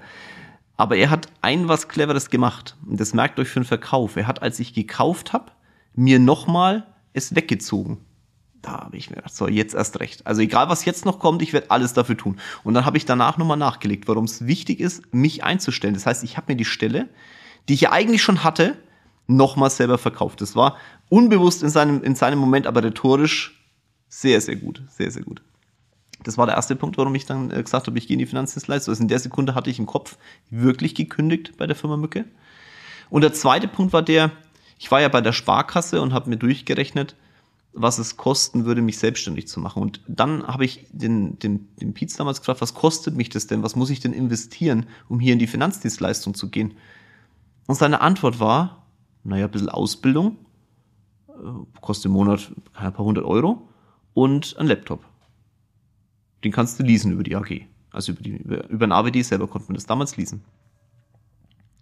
Aber 0.77 0.97
er 0.97 1.11
hat 1.11 1.27
ein 1.42 1.66
was 1.66 1.88
Cleveres 1.88 2.31
gemacht. 2.31 2.77
Und 2.87 3.01
das 3.01 3.12
merkt 3.12 3.40
euch 3.40 3.49
für 3.49 3.61
den 3.61 3.66
Verkauf. 3.66 4.16
Er 4.16 4.29
hat, 4.29 4.42
als 4.42 4.61
ich 4.61 4.75
gekauft 4.75 5.33
habe, 5.33 5.51
mir 5.94 6.21
nochmal 6.21 6.87
es 7.12 7.35
weggezogen. 7.35 7.99
Da 8.62 8.85
habe 8.85 8.97
ich 8.97 9.11
mir 9.11 9.16
gedacht, 9.16 9.35
so, 9.35 9.49
jetzt 9.49 9.75
erst 9.75 9.99
recht. 9.99 10.27
Also 10.27 10.40
egal, 10.40 10.68
was 10.68 10.85
jetzt 10.85 11.05
noch 11.05 11.18
kommt, 11.18 11.42
ich 11.42 11.53
werde 11.53 11.71
alles 11.71 11.94
dafür 11.94 12.16
tun. 12.16 12.38
Und 12.62 12.75
dann 12.75 12.85
habe 12.85 12.97
ich 12.97 13.05
danach 13.05 13.38
nochmal 13.38 13.57
nachgelegt, 13.57 14.07
warum 14.07 14.25
es 14.25 14.47
wichtig 14.47 14.79
ist, 14.79 15.12
mich 15.12 15.42
einzustellen. 15.42 15.94
Das 15.94 16.07
heißt, 16.07 16.23
ich 16.23 16.37
habe 16.37 16.53
mir 16.53 16.57
die 16.57 16.64
Stelle, 16.64 17.09
die 17.68 17.75
ich 17.75 17.83
ja 17.83 17.92
eigentlich 17.92 18.23
schon 18.23 18.44
hatte, 18.44 18.77
nochmal 19.27 19.71
selber 19.71 19.99
verkauft. 19.99 20.40
Das 20.40 20.55
war 20.55 20.77
unbewusst 21.09 21.62
in 21.62 21.71
seinem, 21.71 22.03
in 22.03 22.14
seinem 22.14 22.38
Moment, 22.38 22.66
aber 22.66 22.83
rhetorisch 22.83 23.64
sehr, 24.09 24.40
sehr 24.40 24.57
gut. 24.57 24.83
Sehr, 24.88 25.11
sehr 25.11 25.23
gut. 25.23 25.42
Das 26.22 26.37
war 26.37 26.46
der 26.46 26.57
erste 26.57 26.74
Punkt, 26.76 26.98
warum 26.98 27.14
ich 27.14 27.26
dann 27.26 27.50
äh, 27.50 27.62
gesagt 27.62 27.87
habe, 27.87 27.98
ich 27.98 28.07
gehe 28.07 28.14
in 28.14 28.18
die 28.18 28.26
Finanzdienstleistung. 28.26 28.92
Also 28.92 29.02
in 29.02 29.09
der 29.09 29.18
Sekunde 29.18 29.54
hatte 29.54 29.70
ich 29.70 29.78
im 29.78 29.87
Kopf 29.87 30.18
wirklich 30.50 30.94
gekündigt 30.94 31.57
bei 31.57 31.66
der 31.66 31.76
Firma 31.76 31.96
Mücke. 31.96 32.24
Und 33.11 33.22
der 33.22 33.33
zweite 33.33 33.68
Punkt 33.68 33.92
war 33.92 34.02
der, 34.02 34.33
ich 34.78 34.90
war 34.90 35.00
ja 35.00 35.09
bei 35.09 35.20
der 35.20 35.33
Sparkasse 35.33 36.02
und 36.02 36.12
habe 36.12 36.31
mir 36.31 36.37
durchgerechnet, 36.37 37.14
was 37.72 37.98
es 37.98 38.16
kosten 38.16 38.64
würde, 38.64 38.83
mich 38.83 38.98
selbstständig 38.98 39.46
zu 39.46 39.61
machen. 39.61 39.83
Und 39.83 40.00
dann 40.09 40.46
habe 40.46 40.64
ich 40.64 40.87
den, 40.90 41.38
den, 41.38 41.68
den 41.76 41.94
Pietz 41.94 42.16
damals 42.16 42.40
gefragt, 42.40 42.61
was 42.61 42.74
kostet 42.74 43.14
mich 43.14 43.28
das 43.28 43.46
denn? 43.46 43.62
Was 43.62 43.76
muss 43.76 43.90
ich 43.90 44.00
denn 44.00 44.12
investieren, 44.12 44.87
um 45.09 45.20
hier 45.20 45.33
in 45.33 45.38
die 45.38 45.46
Finanzdienstleistung 45.46 46.35
zu 46.35 46.50
gehen? 46.50 46.74
Und 47.66 47.76
seine 47.76 48.00
Antwort 48.00 48.40
war, 48.40 48.87
naja, 49.22 49.44
ein 49.44 49.50
bisschen 49.50 49.68
Ausbildung, 49.68 50.37
äh, 51.28 51.33
kostet 51.81 52.07
im 52.07 52.12
Monat 52.12 52.50
ein 52.74 52.92
paar 52.92 53.04
hundert 53.04 53.24
Euro 53.24 53.68
und 54.14 54.57
ein 54.59 54.66
Laptop. 54.66 55.04
Den 56.44 56.53
kannst 56.53 56.79
du 56.79 56.83
leasen 56.83 57.12
über 57.12 57.22
die 57.22 57.37
AG. 57.37 57.66
Also 57.90 58.12
über, 58.12 58.22
die, 58.22 58.31
über, 58.31 58.68
über 58.68 58.87
ein 58.87 58.92
AWD 58.92 59.24
selber 59.24 59.48
konnte 59.48 59.68
man 59.68 59.74
das 59.74 59.87
damals 59.87 60.16
leasen. 60.16 60.42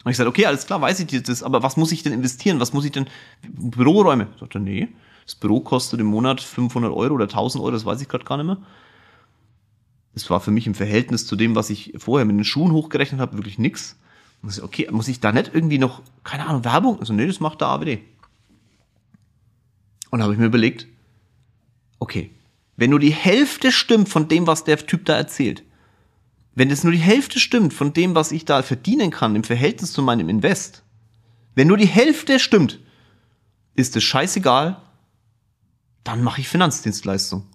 Und 0.04 0.10
ich 0.10 0.16
sagte, 0.16 0.28
okay, 0.28 0.46
alles 0.46 0.66
klar, 0.66 0.80
weiß 0.80 1.00
ich 1.00 1.22
das, 1.22 1.42
aber 1.42 1.62
was 1.62 1.76
muss 1.76 1.90
ich 1.90 2.04
denn 2.04 2.12
investieren? 2.12 2.60
Was 2.60 2.72
muss 2.72 2.84
ich 2.84 2.92
denn, 2.92 3.06
Büroräume? 3.42 4.28
Ich 4.34 4.40
sagte, 4.40 4.60
nee, 4.60 4.88
das 5.24 5.34
Büro 5.34 5.60
kostet 5.60 5.98
im 5.98 6.06
Monat 6.06 6.40
500 6.40 6.92
Euro 6.92 7.14
oder 7.14 7.24
1000 7.24 7.62
Euro, 7.62 7.72
das 7.72 7.84
weiß 7.84 8.00
ich 8.00 8.08
gerade 8.08 8.24
gar 8.24 8.36
nicht 8.36 8.46
mehr. 8.46 8.58
Das 10.14 10.30
war 10.30 10.40
für 10.40 10.52
mich 10.52 10.66
im 10.66 10.74
Verhältnis 10.74 11.26
zu 11.26 11.34
dem, 11.34 11.56
was 11.56 11.70
ich 11.70 11.92
vorher 11.98 12.24
mit 12.24 12.36
den 12.36 12.44
Schuhen 12.44 12.72
hochgerechnet 12.72 13.20
habe, 13.20 13.36
wirklich 13.36 13.58
nix. 13.58 13.96
Ich, 14.48 14.62
okay, 14.62 14.88
muss 14.92 15.08
ich 15.08 15.18
da 15.18 15.32
nicht 15.32 15.50
irgendwie 15.52 15.78
noch, 15.78 16.02
keine 16.22 16.46
Ahnung, 16.46 16.64
Werbung? 16.64 17.00
Also 17.00 17.12
nee, 17.12 17.26
das 17.26 17.40
macht 17.40 17.60
der 17.60 17.68
AWD. 17.68 17.98
Und 20.10 20.20
da 20.20 20.22
habe 20.22 20.34
ich 20.34 20.38
mir 20.38 20.46
überlegt, 20.46 20.86
okay, 21.98 22.30
wenn 22.76 22.90
nur 22.90 23.00
die 23.00 23.12
Hälfte 23.12 23.72
stimmt 23.72 24.08
von 24.08 24.28
dem, 24.28 24.46
was 24.46 24.64
der 24.64 24.78
Typ 24.86 25.04
da 25.04 25.16
erzählt, 25.16 25.62
wenn 26.54 26.70
es 26.70 26.84
nur 26.84 26.92
die 26.92 26.98
Hälfte 26.98 27.38
stimmt 27.38 27.74
von 27.74 27.92
dem, 27.92 28.14
was 28.14 28.32
ich 28.32 28.44
da 28.44 28.62
verdienen 28.62 29.10
kann 29.10 29.36
im 29.36 29.44
Verhältnis 29.44 29.92
zu 29.92 30.02
meinem 30.02 30.28
Invest, 30.28 30.82
wenn 31.54 31.68
nur 31.68 31.76
die 31.76 31.86
Hälfte 31.86 32.38
stimmt, 32.38 32.80
ist 33.74 33.96
es 33.96 34.04
scheißegal, 34.04 34.80
dann 36.04 36.22
mache 36.22 36.40
ich 36.40 36.48
Finanzdienstleistung. 36.48 37.46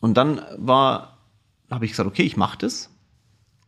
Und 0.00 0.14
dann 0.14 0.40
war, 0.56 1.18
habe 1.70 1.84
ich 1.84 1.92
gesagt, 1.92 2.08
okay, 2.08 2.22
ich 2.22 2.36
mache 2.36 2.58
das. 2.58 2.90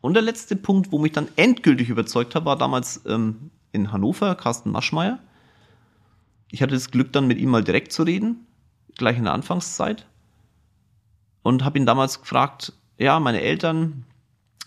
Und 0.01 0.15
der 0.15 0.23
letzte 0.23 0.57
Punkt, 0.57 0.91
wo 0.91 0.99
mich 0.99 1.13
dann 1.13 1.29
endgültig 1.37 1.89
überzeugt 1.89 2.35
hat, 2.35 2.45
war 2.45 2.57
damals 2.57 3.03
ähm, 3.07 3.51
in 3.71 3.93
Hannover, 3.93 4.35
Carsten 4.35 4.71
Maschmeyer. 4.71 5.19
Ich 6.51 6.63
hatte 6.63 6.75
das 6.75 6.91
Glück, 6.91 7.13
dann 7.13 7.27
mit 7.27 7.39
ihm 7.39 7.51
mal 7.51 7.65
direkt 7.65 7.93
zu 7.93 8.03
reden, 8.03 8.47
gleich 8.97 9.17
in 9.17 9.25
der 9.25 9.33
Anfangszeit. 9.33 10.07
Und 11.43 11.65
habe 11.65 11.79
ihn 11.79 11.87
damals 11.87 12.21
gefragt, 12.21 12.73
ja, 12.99 13.19
meine 13.19 13.41
Eltern, 13.41 14.05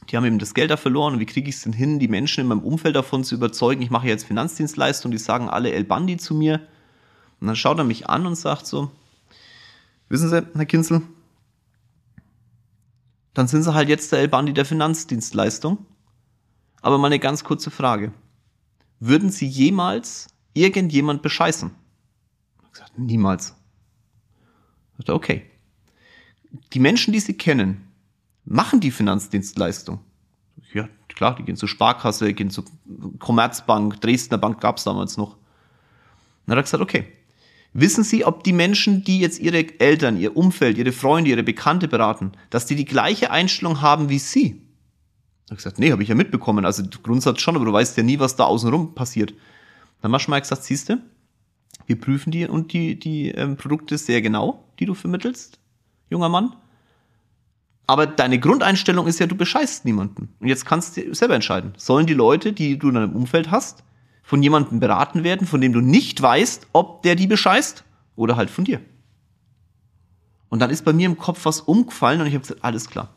die 0.10 0.18
haben 0.18 0.26
eben 0.26 0.40
das 0.40 0.54
Geld 0.54 0.72
da 0.72 0.78
verloren 0.78 1.14
und 1.14 1.20
wie 1.20 1.26
kriege 1.26 1.50
ich 1.50 1.56
es 1.56 1.62
denn 1.62 1.74
hin, 1.74 2.00
die 2.00 2.08
Menschen 2.08 2.42
in 2.42 2.48
meinem 2.48 2.64
Umfeld 2.64 2.96
davon 2.96 3.24
zu 3.24 3.36
überzeugen, 3.36 3.82
ich 3.82 3.92
mache 3.92 4.08
jetzt 4.08 4.26
Finanzdienstleistung, 4.26 5.12
die 5.12 5.18
sagen 5.18 5.50
alle 5.50 5.72
El 5.72 5.86
Bandi 5.86 6.18
zu 6.18 6.34
mir. 6.36 6.68
Und 7.40 7.48
dann 7.48 7.56
schaut 7.56 7.78
er 7.78 7.84
mich 7.84 8.10
an 8.10 8.26
und 8.26 8.36
sagt 8.36 8.68
so, 8.68 8.92
wissen 10.10 10.30
Sie, 10.30 10.46
Herr 10.54 10.66
Kinzel, 10.66 11.02
dann 13.36 13.48
sind 13.48 13.64
Sie 13.64 13.74
halt 13.74 13.90
jetzt 13.90 14.12
der 14.12 14.20
El-Bandi 14.20 14.54
der 14.54 14.66
Finanzdienstleistung. 14.66 15.86
Aber 16.82 16.98
mal 16.98 17.08
eine 17.08 17.20
ganz 17.20 17.44
kurze 17.44 17.70
Frage. 17.70 18.14
Würden 19.00 19.30
Sie 19.30 19.46
jemals 19.46 20.28
irgendjemand 20.54 21.22
bescheißen? 21.22 21.72
Ich 22.64 22.72
gesagt, 22.72 22.98
niemals. 22.98 23.56
Dachte, 24.98 25.14
okay. 25.14 25.44
Die 26.74 26.80
Menschen, 26.80 27.14
die 27.14 27.20
Sie 27.20 27.34
kennen, 27.34 27.88
machen 28.46 28.80
die 28.80 28.92
Finanzdienstleistung. 28.92 30.00
Ja, 30.74 30.88
klar, 31.10 31.36
die 31.36 31.44
gehen 31.44 31.58
zur 31.58 31.70
Sparkasse, 31.70 32.34
gehen 32.34 32.50
zur 32.50 32.66
Commerzbank, 33.20 34.00
Dresdner 34.02 34.38
Bank 34.38 34.62
gab 34.62 34.78
es 34.78 34.84
damals 34.84 35.18
noch. 35.18 35.38
dann 36.46 36.54
hat 36.54 36.60
er 36.60 36.64
gesagt, 36.64 36.84
okay, 36.84 37.06
Wissen 37.78 38.06
Sie, 38.06 38.24
ob 38.24 38.46
die 38.46 38.54
Menschen, 38.54 39.04
die 39.04 39.20
jetzt 39.20 39.38
ihre 39.38 39.82
Eltern, 39.82 40.18
ihr 40.18 40.38
Umfeld, 40.38 40.78
ihre 40.78 40.94
Freunde, 40.94 41.30
ihre 41.30 41.44
Bekannte 41.44 41.90
beraten, 41.90 42.32
dass 42.50 42.66
die 42.66 42.76
die 42.76 42.86
gleiche 42.86 43.32
Einstellung 43.32 43.82
haben 43.82 44.08
wie 44.08 44.18
Sie? 44.18 44.62
Ich 45.44 45.52
habe 45.52 45.58
gesagt, 45.58 45.78
nee, 45.78 45.92
habe 45.92 46.02
ich 46.02 46.08
ja 46.08 46.16
mitbekommen. 46.16 46.64
Also 46.64 46.84
Grundsatz 47.04 47.42
schon, 47.42 47.58
aber 47.58 47.66
du 47.66 47.74
weißt 47.74 47.98
ja 47.98 48.04
nie, 48.04 48.18
was 48.18 48.38
da 48.38 48.46
außenrum 48.46 48.96
passiert. 48.96 49.34
Dann 50.02 50.14
hast 50.14 50.28
du 50.28 50.32
mal 50.32 50.40
gesagt, 50.40 50.64
siehst 50.64 50.88
du, 50.88 51.02
wir 51.88 52.00
prüfen 52.00 52.32
die 52.32 52.48
und 52.48 52.74
die, 52.74 53.00
die 53.00 53.30
ähm, 53.30 53.58
Produkte 53.58 53.98
sehr 53.98 54.22
genau, 54.22 54.64
die 54.80 54.86
du 54.86 54.94
vermittelst, 54.94 55.60
junger 56.10 56.30
Mann. 56.30 56.56
Aber 57.88 58.08
deine 58.08 58.40
Grundeinstellung 58.40 59.06
ist 59.06 59.20
ja, 59.20 59.28
du 59.28 59.36
bescheißt 59.36 59.86
niemanden. 59.86 60.30
Und 60.40 60.48
jetzt 60.48 60.66
kannst 60.66 60.98
du 60.98 61.14
selber 61.14 61.36
entscheiden. 61.36 61.74
Sollen 61.78 62.08
die 62.08 62.16
Leute, 62.16 62.52
die 62.52 62.80
du 62.80 62.90
in 62.90 62.96
deinem 62.96 63.16
Umfeld 63.16 63.52
hast, 63.52 63.84
von 64.24 64.42
jemandem 64.42 64.80
beraten 64.80 65.24
werden, 65.24 65.46
von 65.46 65.62
dem 65.62 65.72
du 65.72 65.82
nicht 65.82 66.20
weißt, 66.20 66.68
ob 66.74 67.04
der 67.04 67.16
die 67.16 67.28
bescheißt 67.28 67.84
oder 68.16 68.36
halt 68.36 68.50
von 68.50 68.66
dir. 68.66 68.82
Und 70.50 70.60
dann 70.60 70.72
ist 70.72 70.84
bei 70.84 70.94
mir 70.94 71.06
im 71.06 71.18
Kopf 71.18 71.46
was 71.46 71.62
umgefallen 71.62 72.22
und 72.22 72.28
ich 72.28 72.34
habe 72.34 72.42
gesagt, 72.42 72.64
alles 72.64 72.90
klar. 72.90 73.14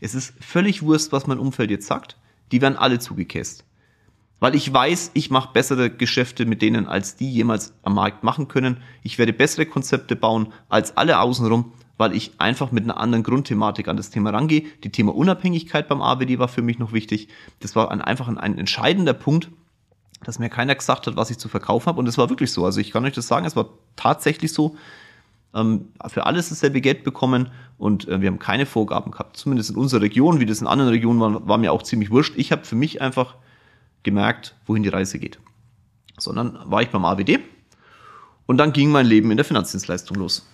Es 0.00 0.14
ist 0.14 0.34
völlig 0.42 0.82
Wurst, 0.82 1.12
was 1.12 1.26
mein 1.26 1.38
Umfeld 1.38 1.70
jetzt 1.70 1.86
sagt. 1.86 2.18
Die 2.50 2.60
werden 2.60 2.76
alle 2.76 2.98
zugekäst. 2.98 3.64
Weil 4.42 4.56
ich 4.56 4.72
weiß, 4.72 5.12
ich 5.14 5.30
mache 5.30 5.50
bessere 5.52 5.88
Geschäfte 5.88 6.46
mit 6.46 6.62
denen, 6.62 6.88
als 6.88 7.14
die 7.14 7.30
jemals 7.30 7.74
am 7.84 7.94
Markt 7.94 8.24
machen 8.24 8.48
können. 8.48 8.78
Ich 9.04 9.16
werde 9.16 9.32
bessere 9.32 9.66
Konzepte 9.66 10.16
bauen 10.16 10.52
als 10.68 10.96
alle 10.96 11.20
außenrum, 11.20 11.72
weil 11.96 12.12
ich 12.12 12.32
einfach 12.38 12.72
mit 12.72 12.82
einer 12.82 12.96
anderen 12.96 13.22
Grundthematik 13.22 13.86
an 13.86 13.96
das 13.96 14.10
Thema 14.10 14.30
rangehe. 14.30 14.64
Die 14.82 14.90
Thema 14.90 15.14
Unabhängigkeit 15.14 15.86
beim 15.86 16.02
AWD 16.02 16.40
war 16.40 16.48
für 16.48 16.60
mich 16.60 16.80
noch 16.80 16.92
wichtig. 16.92 17.28
Das 17.60 17.76
war 17.76 17.92
ein, 17.92 18.00
einfach 18.00 18.26
ein, 18.26 18.36
ein 18.36 18.58
entscheidender 18.58 19.12
Punkt, 19.12 19.48
dass 20.24 20.40
mir 20.40 20.48
keiner 20.48 20.74
gesagt 20.74 21.06
hat, 21.06 21.14
was 21.14 21.30
ich 21.30 21.38
zu 21.38 21.48
verkaufen 21.48 21.86
habe. 21.86 22.00
Und 22.00 22.08
es 22.08 22.18
war 22.18 22.28
wirklich 22.28 22.50
so. 22.50 22.64
Also 22.64 22.80
ich 22.80 22.90
kann 22.90 23.04
euch 23.04 23.12
das 23.12 23.28
sagen, 23.28 23.46
es 23.46 23.54
war 23.54 23.68
tatsächlich 23.94 24.52
so. 24.52 24.74
Ähm, 25.54 25.90
für 26.08 26.26
alles 26.26 26.48
dasselbe 26.48 26.80
Geld 26.80 27.04
bekommen 27.04 27.52
und 27.78 28.08
äh, 28.08 28.20
wir 28.20 28.26
haben 28.26 28.40
keine 28.40 28.66
Vorgaben 28.66 29.12
gehabt. 29.12 29.36
Zumindest 29.36 29.70
in 29.70 29.76
unserer 29.76 30.00
Region, 30.00 30.40
wie 30.40 30.46
das 30.46 30.60
in 30.60 30.66
anderen 30.66 30.90
Regionen 30.90 31.20
war, 31.20 31.46
war 31.46 31.58
mir 31.58 31.70
auch 31.72 31.84
ziemlich 31.84 32.10
wurscht. 32.10 32.34
Ich 32.36 32.50
habe 32.50 32.64
für 32.64 32.74
mich 32.74 33.00
einfach 33.00 33.36
gemerkt, 34.02 34.54
wohin 34.66 34.82
die 34.82 34.88
Reise 34.88 35.18
geht. 35.18 35.38
Sondern 36.18 36.58
war 36.64 36.82
ich 36.82 36.90
beim 36.90 37.04
AWD 37.04 37.40
und 38.46 38.58
dann 38.58 38.72
ging 38.72 38.90
mein 38.90 39.06
Leben 39.06 39.30
in 39.30 39.36
der 39.36 39.44
Finanzdienstleistung 39.44 40.16
los. 40.16 40.46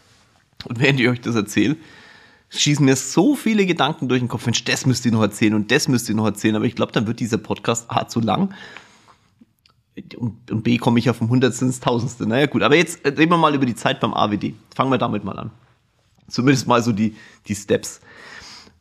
Und 0.64 0.80
während 0.80 1.00
ich 1.00 1.08
euch 1.08 1.20
das 1.20 1.34
erzähle, 1.34 1.76
schießen 2.50 2.84
mir 2.84 2.96
so 2.96 3.34
viele 3.34 3.66
Gedanken 3.66 4.08
durch 4.08 4.20
den 4.20 4.28
Kopf, 4.28 4.46
Mensch, 4.46 4.64
das 4.64 4.86
müsst 4.86 5.04
ihr 5.04 5.12
noch 5.12 5.22
erzählen 5.22 5.54
und 5.54 5.70
das 5.70 5.88
müsst 5.88 6.08
ihr 6.08 6.14
noch 6.14 6.24
erzählen, 6.24 6.56
aber 6.56 6.64
ich 6.64 6.74
glaube, 6.74 6.92
dann 6.92 7.06
wird 7.06 7.20
dieser 7.20 7.38
Podcast 7.38 7.86
A 7.88 8.08
zu 8.08 8.20
lang 8.20 8.54
und, 10.16 10.62
B 10.62 10.78
komme 10.78 10.98
ich 10.98 11.06
ja 11.06 11.12
vom 11.12 11.28
Hundertsten 11.28 11.68
ins 11.68 11.80
Tausendste. 11.80 12.26
Naja, 12.26 12.46
gut, 12.46 12.62
aber 12.62 12.76
jetzt 12.76 13.04
reden 13.04 13.30
wir 13.30 13.36
mal 13.36 13.54
über 13.54 13.66
die 13.66 13.74
Zeit 13.74 14.00
beim 14.00 14.14
AWD. 14.14 14.54
Fangen 14.74 14.90
wir 14.90 14.98
damit 14.98 15.24
mal 15.24 15.38
an. 15.38 15.50
Zumindest 16.28 16.66
mal 16.66 16.82
so 16.82 16.92
die, 16.92 17.16
die 17.46 17.54
Steps. 17.54 18.00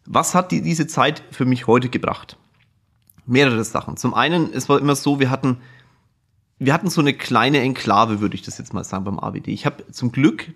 Was 0.06 0.36
hat 0.36 0.52
die, 0.52 0.62
diese 0.62 0.88
Zeit 0.88 1.24
für 1.32 1.46
mich 1.46 1.68
heute 1.68 1.90
gebracht? 1.90 2.38
Mehrere 3.28 3.64
Sachen. 3.64 3.98
Zum 3.98 4.14
einen, 4.14 4.52
es 4.52 4.70
war 4.70 4.80
immer 4.80 4.96
so, 4.96 5.20
wir 5.20 5.30
hatten, 5.30 5.58
wir 6.58 6.74
hatten 6.74 6.90
so 6.90 7.02
eine 7.02 7.14
kleine 7.14 7.60
Enklave, 7.60 8.22
würde 8.22 8.36
ich 8.36 8.42
das 8.42 8.58
jetzt 8.58 8.74
mal 8.74 8.84
sagen, 8.84 9.04
beim 9.04 9.20
AWD. 9.20 9.50
Ich 9.50 9.66
habe 9.66 9.86
zum 9.92 10.12
Glück, 10.12 10.50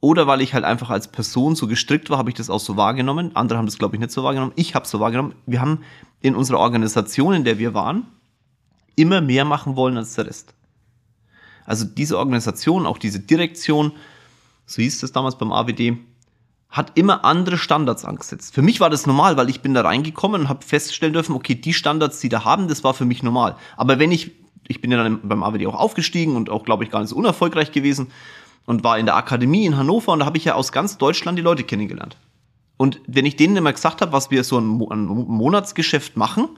oder 0.00 0.26
weil 0.26 0.42
ich 0.42 0.52
halt 0.52 0.64
einfach 0.64 0.90
als 0.90 1.08
Person 1.08 1.56
so 1.56 1.66
gestrickt 1.66 2.10
war, 2.10 2.18
habe 2.18 2.28
ich 2.28 2.36
das 2.36 2.50
auch 2.50 2.60
so 2.60 2.76
wahrgenommen. 2.76 3.34
Andere 3.34 3.58
haben 3.58 3.66
das, 3.66 3.78
glaube 3.78 3.96
ich, 3.96 4.00
nicht 4.00 4.12
so 4.12 4.22
wahrgenommen. 4.22 4.52
Ich 4.54 4.74
habe 4.74 4.84
es 4.84 4.90
so 4.90 5.00
wahrgenommen. 5.00 5.34
Wir 5.46 5.62
haben 5.62 5.80
in 6.20 6.36
unserer 6.36 6.58
Organisation, 6.58 7.32
in 7.32 7.44
der 7.44 7.58
wir 7.58 7.72
waren, 7.72 8.06
immer 8.96 9.22
mehr 9.22 9.46
machen 9.46 9.76
wollen 9.76 9.96
als 9.96 10.14
der 10.14 10.26
Rest. 10.26 10.52
Also 11.64 11.86
diese 11.86 12.18
Organisation, 12.18 12.86
auch 12.86 12.98
diese 12.98 13.18
Direktion, 13.20 13.92
so 14.66 14.82
hieß 14.82 15.02
es 15.02 15.12
damals 15.12 15.38
beim 15.38 15.52
AWD, 15.52 15.96
hat 16.74 16.90
immer 16.96 17.24
andere 17.24 17.56
Standards 17.56 18.04
angesetzt. 18.04 18.52
Für 18.52 18.60
mich 18.60 18.80
war 18.80 18.90
das 18.90 19.06
normal, 19.06 19.36
weil 19.36 19.48
ich 19.48 19.60
bin 19.60 19.74
da 19.74 19.82
reingekommen 19.82 20.42
und 20.42 20.48
habe 20.48 20.64
feststellen 20.64 21.12
dürfen, 21.12 21.36
okay, 21.36 21.54
die 21.54 21.72
Standards, 21.72 22.18
die 22.18 22.28
da 22.28 22.44
haben, 22.44 22.66
das 22.66 22.82
war 22.82 22.94
für 22.94 23.04
mich 23.04 23.22
normal. 23.22 23.54
Aber 23.76 24.00
wenn 24.00 24.10
ich, 24.10 24.32
ich 24.66 24.80
bin 24.80 24.90
ja 24.90 25.00
dann 25.00 25.20
beim 25.22 25.44
AWD 25.44 25.68
auch 25.68 25.76
aufgestiegen 25.76 26.34
und 26.34 26.50
auch, 26.50 26.64
glaube 26.64 26.82
ich, 26.82 26.90
gar 26.90 26.98
nicht 26.98 27.10
so 27.10 27.16
unerfolgreich 27.16 27.70
gewesen 27.70 28.08
und 28.66 28.82
war 28.82 28.98
in 28.98 29.06
der 29.06 29.14
Akademie 29.14 29.66
in 29.66 29.76
Hannover 29.76 30.10
und 30.10 30.18
da 30.18 30.26
habe 30.26 30.36
ich 30.36 30.46
ja 30.46 30.56
aus 30.56 30.72
ganz 30.72 30.98
Deutschland 30.98 31.38
die 31.38 31.42
Leute 31.42 31.62
kennengelernt. 31.62 32.16
Und 32.76 33.00
wenn 33.06 33.24
ich 33.24 33.36
denen 33.36 33.56
immer 33.56 33.72
gesagt 33.72 34.00
habe, 34.00 34.10
was 34.10 34.32
wir 34.32 34.42
so 34.42 34.58
ein 34.58 34.66
Monatsgeschäft 34.66 36.16
machen, 36.16 36.48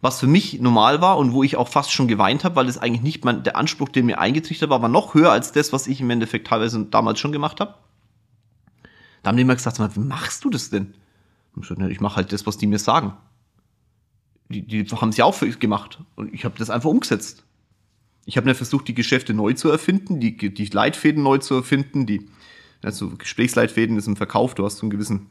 was 0.00 0.20
für 0.20 0.26
mich 0.26 0.58
normal 0.58 1.02
war 1.02 1.18
und 1.18 1.34
wo 1.34 1.42
ich 1.42 1.56
auch 1.56 1.68
fast 1.68 1.92
schon 1.92 2.08
geweint 2.08 2.44
habe, 2.44 2.56
weil 2.56 2.68
es 2.68 2.78
eigentlich 2.78 3.02
nicht 3.02 3.26
mein, 3.26 3.42
der 3.42 3.56
Anspruch, 3.56 3.90
den 3.90 4.06
mir 4.06 4.18
eingetrichtert 4.20 4.70
war, 4.70 4.80
war 4.80 4.88
noch 4.88 5.12
höher 5.12 5.32
als 5.32 5.52
das, 5.52 5.74
was 5.74 5.86
ich 5.86 6.00
im 6.00 6.08
Endeffekt 6.08 6.46
teilweise 6.46 6.82
damals 6.86 7.20
schon 7.20 7.32
gemacht 7.32 7.60
habe. 7.60 7.74
Da 9.26 9.30
haben 9.30 9.38
die 9.38 9.42
immer 9.42 9.56
gesagt, 9.56 9.80
wie 9.80 9.98
machst 9.98 10.44
du 10.44 10.50
das 10.50 10.70
denn? 10.70 10.94
Ich 11.88 12.00
mache 12.00 12.14
halt 12.14 12.32
das, 12.32 12.46
was 12.46 12.58
die 12.58 12.68
mir 12.68 12.78
sagen. 12.78 13.14
Die, 14.48 14.64
die 14.64 14.84
haben 14.84 15.08
es 15.08 15.16
ja 15.16 15.24
auch 15.24 15.34
für 15.34 15.50
gemacht 15.50 15.98
und 16.14 16.32
ich 16.32 16.44
habe 16.44 16.56
das 16.56 16.70
einfach 16.70 16.88
umgesetzt. 16.88 17.42
Ich 18.24 18.36
habe 18.36 18.46
nicht 18.46 18.56
versucht, 18.56 18.86
die 18.86 18.94
Geschäfte 18.94 19.34
neu 19.34 19.54
zu 19.54 19.68
erfinden, 19.68 20.20
die, 20.20 20.36
die 20.36 20.66
Leitfäden 20.66 21.24
neu 21.24 21.38
zu 21.38 21.54
erfinden, 21.54 22.06
die 22.06 22.30
also 22.84 23.16
Gesprächsleitfäden 23.16 23.96
ist 23.96 24.06
im 24.06 24.14
Verkauf, 24.14 24.54
du 24.54 24.64
hast 24.64 24.76
so 24.76 24.82
einen 24.82 24.90
gewissen 24.90 25.26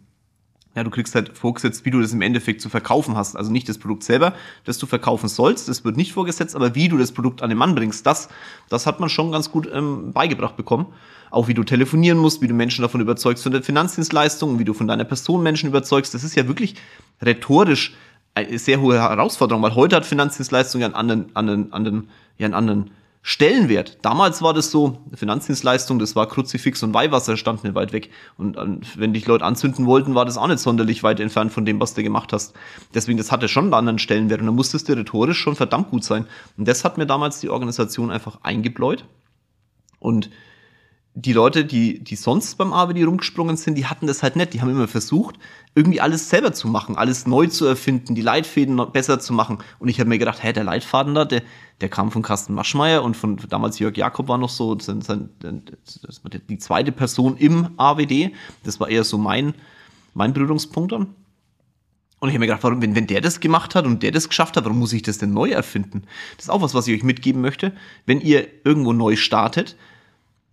ja, 0.75 0.83
du 0.83 0.89
kriegst 0.89 1.15
halt 1.15 1.37
vorgesetzt, 1.37 1.85
wie 1.85 1.91
du 1.91 2.01
das 2.01 2.11
im 2.11 2.21
Endeffekt 2.21 2.59
zu 2.59 2.67
verkaufen 2.67 3.15
hast. 3.15 3.37
Also 3.37 3.49
nicht 3.49 3.69
das 3.69 3.77
Produkt 3.77 4.03
selber, 4.03 4.33
das 4.65 4.77
du 4.77 4.85
verkaufen 4.85 5.29
sollst, 5.29 5.69
das 5.69 5.85
wird 5.85 5.95
nicht 5.95 6.11
vorgesetzt, 6.11 6.53
aber 6.53 6.75
wie 6.75 6.89
du 6.89 6.97
das 6.97 7.13
Produkt 7.13 7.41
an 7.41 7.47
den 7.49 7.57
Mann 7.57 7.75
bringst, 7.75 8.05
das, 8.05 8.27
das 8.67 8.85
hat 8.85 8.99
man 8.99 9.07
schon 9.07 9.31
ganz 9.31 9.49
gut 9.49 9.69
ähm, 9.71 10.11
beigebracht 10.11 10.57
bekommen. 10.57 10.87
Auch 11.35 11.49
wie 11.49 11.53
du 11.53 11.65
telefonieren 11.65 12.17
musst, 12.17 12.41
wie 12.41 12.47
du 12.47 12.53
Menschen 12.53 12.81
davon 12.81 13.01
überzeugst 13.01 13.43
von 13.43 13.51
der 13.51 13.61
Finanzdienstleistung, 13.61 14.57
wie 14.57 14.63
du 14.63 14.73
von 14.73 14.87
deiner 14.87 15.03
Person 15.03 15.43
Menschen 15.43 15.67
überzeugst. 15.67 16.13
Das 16.13 16.23
ist 16.23 16.33
ja 16.33 16.47
wirklich 16.47 16.75
rhetorisch 17.21 17.93
eine 18.33 18.57
sehr 18.57 18.79
hohe 18.79 19.01
Herausforderung, 19.01 19.61
weil 19.61 19.75
heute 19.75 19.97
hat 19.97 20.05
Finanzdienstleistung 20.05 20.79
ja 20.79 20.87
einen 20.87 20.95
anderen, 20.95 21.35
anderen, 21.35 21.73
anderen, 21.73 22.09
ja 22.37 22.45
einen 22.45 22.53
anderen 22.53 22.91
Stellenwert. 23.21 23.97
Damals 24.01 24.41
war 24.43 24.53
das 24.53 24.71
so, 24.71 24.99
Finanzdienstleistung, 25.13 25.99
das 25.99 26.15
war 26.15 26.29
Kruzifix 26.29 26.81
und 26.83 26.93
Weihwasser, 26.93 27.35
stand 27.35 27.65
nicht 27.65 27.75
weit 27.75 27.91
weg. 27.91 28.11
Und 28.37 28.55
wenn 28.95 29.11
dich 29.11 29.27
Leute 29.27 29.43
anzünden 29.43 29.87
wollten, 29.87 30.15
war 30.15 30.23
das 30.23 30.37
auch 30.37 30.47
nicht 30.47 30.59
sonderlich 30.59 31.03
weit 31.03 31.19
entfernt 31.19 31.51
von 31.51 31.65
dem, 31.65 31.81
was 31.81 31.95
du 31.95 32.01
gemacht 32.01 32.31
hast. 32.31 32.55
Deswegen, 32.93 33.17
das 33.17 33.33
hatte 33.33 33.49
schon 33.49 33.65
einen 33.65 33.73
anderen 33.73 33.99
Stellenwert 33.99 34.39
und 34.39 34.45
da 34.45 34.53
musstest 34.53 34.87
du 34.87 34.93
rhetorisch 34.93 35.39
schon 35.39 35.57
verdammt 35.57 35.89
gut 35.89 36.05
sein. 36.05 36.27
Und 36.55 36.65
das 36.65 36.85
hat 36.85 36.97
mir 36.97 37.05
damals 37.05 37.41
die 37.41 37.49
Organisation 37.49 38.09
einfach 38.09 38.39
eingebläut. 38.43 39.03
Und 39.99 40.29
die 41.17 41.31
Leute, 41.31 41.63
die, 41.63 42.03
die 42.03 42.17
sonst 42.17 42.55
beim 42.55 42.73
AWD 42.73 43.05
rumgesprungen 43.05 43.55
sind, 43.55 43.75
die 43.75 43.85
hatten 43.85 44.05
das 44.05 44.21
halt 44.21 44.35
nicht. 44.35 44.53
Die 44.53 44.61
haben 44.61 44.69
immer 44.69 44.89
versucht, 44.89 45.37
irgendwie 45.73 46.01
alles 46.01 46.29
selber 46.29 46.51
zu 46.51 46.67
machen, 46.67 46.97
alles 46.97 47.25
neu 47.25 47.47
zu 47.47 47.65
erfinden, 47.65 48.15
die 48.15 48.21
Leitfäden 48.21 48.75
besser 48.91 49.17
zu 49.21 49.31
machen. 49.31 49.59
Und 49.79 49.87
ich 49.87 50.01
habe 50.01 50.09
mir 50.09 50.19
gedacht, 50.19 50.43
hä, 50.43 50.51
der 50.51 50.65
Leitfaden 50.65 51.15
da, 51.15 51.23
der, 51.23 51.41
der 51.79 51.87
kam 51.87 52.11
von 52.11 52.21
Carsten 52.21 52.53
Maschmeyer 52.53 53.01
und 53.01 53.15
von 53.15 53.37
damals 53.49 53.79
Jörg 53.79 53.95
Jakob 53.95 54.27
war 54.27 54.37
noch 54.37 54.49
so 54.49 54.77
sein, 54.77 55.01
sein, 55.01 55.29
das 55.39 56.21
war 56.23 56.31
die 56.31 56.57
zweite 56.57 56.91
Person 56.91 57.37
im 57.37 57.69
AWD. 57.77 58.33
Das 58.65 58.81
war 58.81 58.89
eher 58.89 59.05
so 59.05 59.17
mein, 59.17 59.53
mein 60.13 60.33
Berührungspunkt 60.33 60.91
dann. 60.91 61.15
Und 62.19 62.29
ich 62.29 62.35
habe 62.35 62.39
mir 62.39 62.47
gedacht, 62.47 62.63
warum, 62.63 62.81
wenn, 62.81 62.95
wenn 62.95 63.07
der 63.07 63.21
das 63.21 63.39
gemacht 63.39 63.73
hat 63.73 63.85
und 63.85 64.03
der 64.03 64.11
das 64.11 64.27
geschafft 64.27 64.57
hat, 64.57 64.65
warum 64.65 64.79
muss 64.79 64.91
ich 64.91 65.01
das 65.01 65.17
denn 65.17 65.31
neu 65.31 65.51
erfinden? 65.51 66.03
Das 66.35 66.45
ist 66.45 66.49
auch 66.49 66.61
was, 66.61 66.73
was 66.73 66.87
ich 66.87 66.95
euch 66.97 67.03
mitgeben 67.03 67.41
möchte. 67.41 67.71
Wenn 68.05 68.19
ihr 68.19 68.47
irgendwo 68.65 68.91
neu 68.91 69.15
startet, 69.15 69.77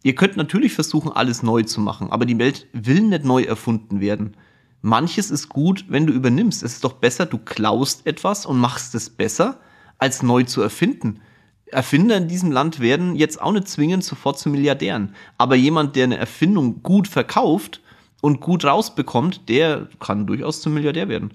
Ihr 0.03 0.15
könnt 0.15 0.37
natürlich 0.37 0.73
versuchen, 0.73 1.13
alles 1.13 1.43
neu 1.43 1.63
zu 1.63 1.81
machen, 1.81 2.11
aber 2.11 2.27
die 2.27 2.39
Welt 2.39 2.67
will 2.73 3.03
nicht 3.03 3.25
neu 3.25 3.43
erfunden 3.43 4.01
werden. 4.01 4.37
Manches 4.81 5.31
ist 5.31 5.49
gut, 5.49 5.85
wenn 5.89 6.09
du 6.09 6.13
übernimmst. 6.13 6.65
Es 6.65 6.75
ist 6.75 6.85
doch 6.85 6.95
besser, 6.95 7.25
du 7.25 7.39
klaust 7.39 8.05
etwas 8.05 8.45
und 8.47 8.59
machst 8.59 8.97
es 8.97 9.11
besser, 9.11 9.61
als 9.99 10.25
neu 10.25 10.43
zu 10.43 10.61
erfinden. 10.61 11.21
Erfinder 11.67 12.17
in 12.17 12.27
diesem 12.27 12.51
Land 12.51 12.81
werden 12.81 13.15
jetzt 13.15 13.41
auch 13.41 13.53
nicht 13.53 13.69
zwingend 13.69 14.03
sofort 14.03 14.39
zu 14.41 14.51
Milliardären. 14.51 15.15
Aber 15.39 15.55
jemand, 15.55 15.95
der 15.95 16.05
eine 16.05 16.19
Erfindung 16.19 16.83
gut 16.83 17.07
verkauft 17.07 17.81
und 18.21 18.41
gut 18.41 18.65
rausbekommt, 18.65 19.49
der 19.49 19.89
kann 20.01 20.27
durchaus 20.27 20.61
zum 20.61 20.75
Milliardär 20.75 21.09
werden. 21.09 21.33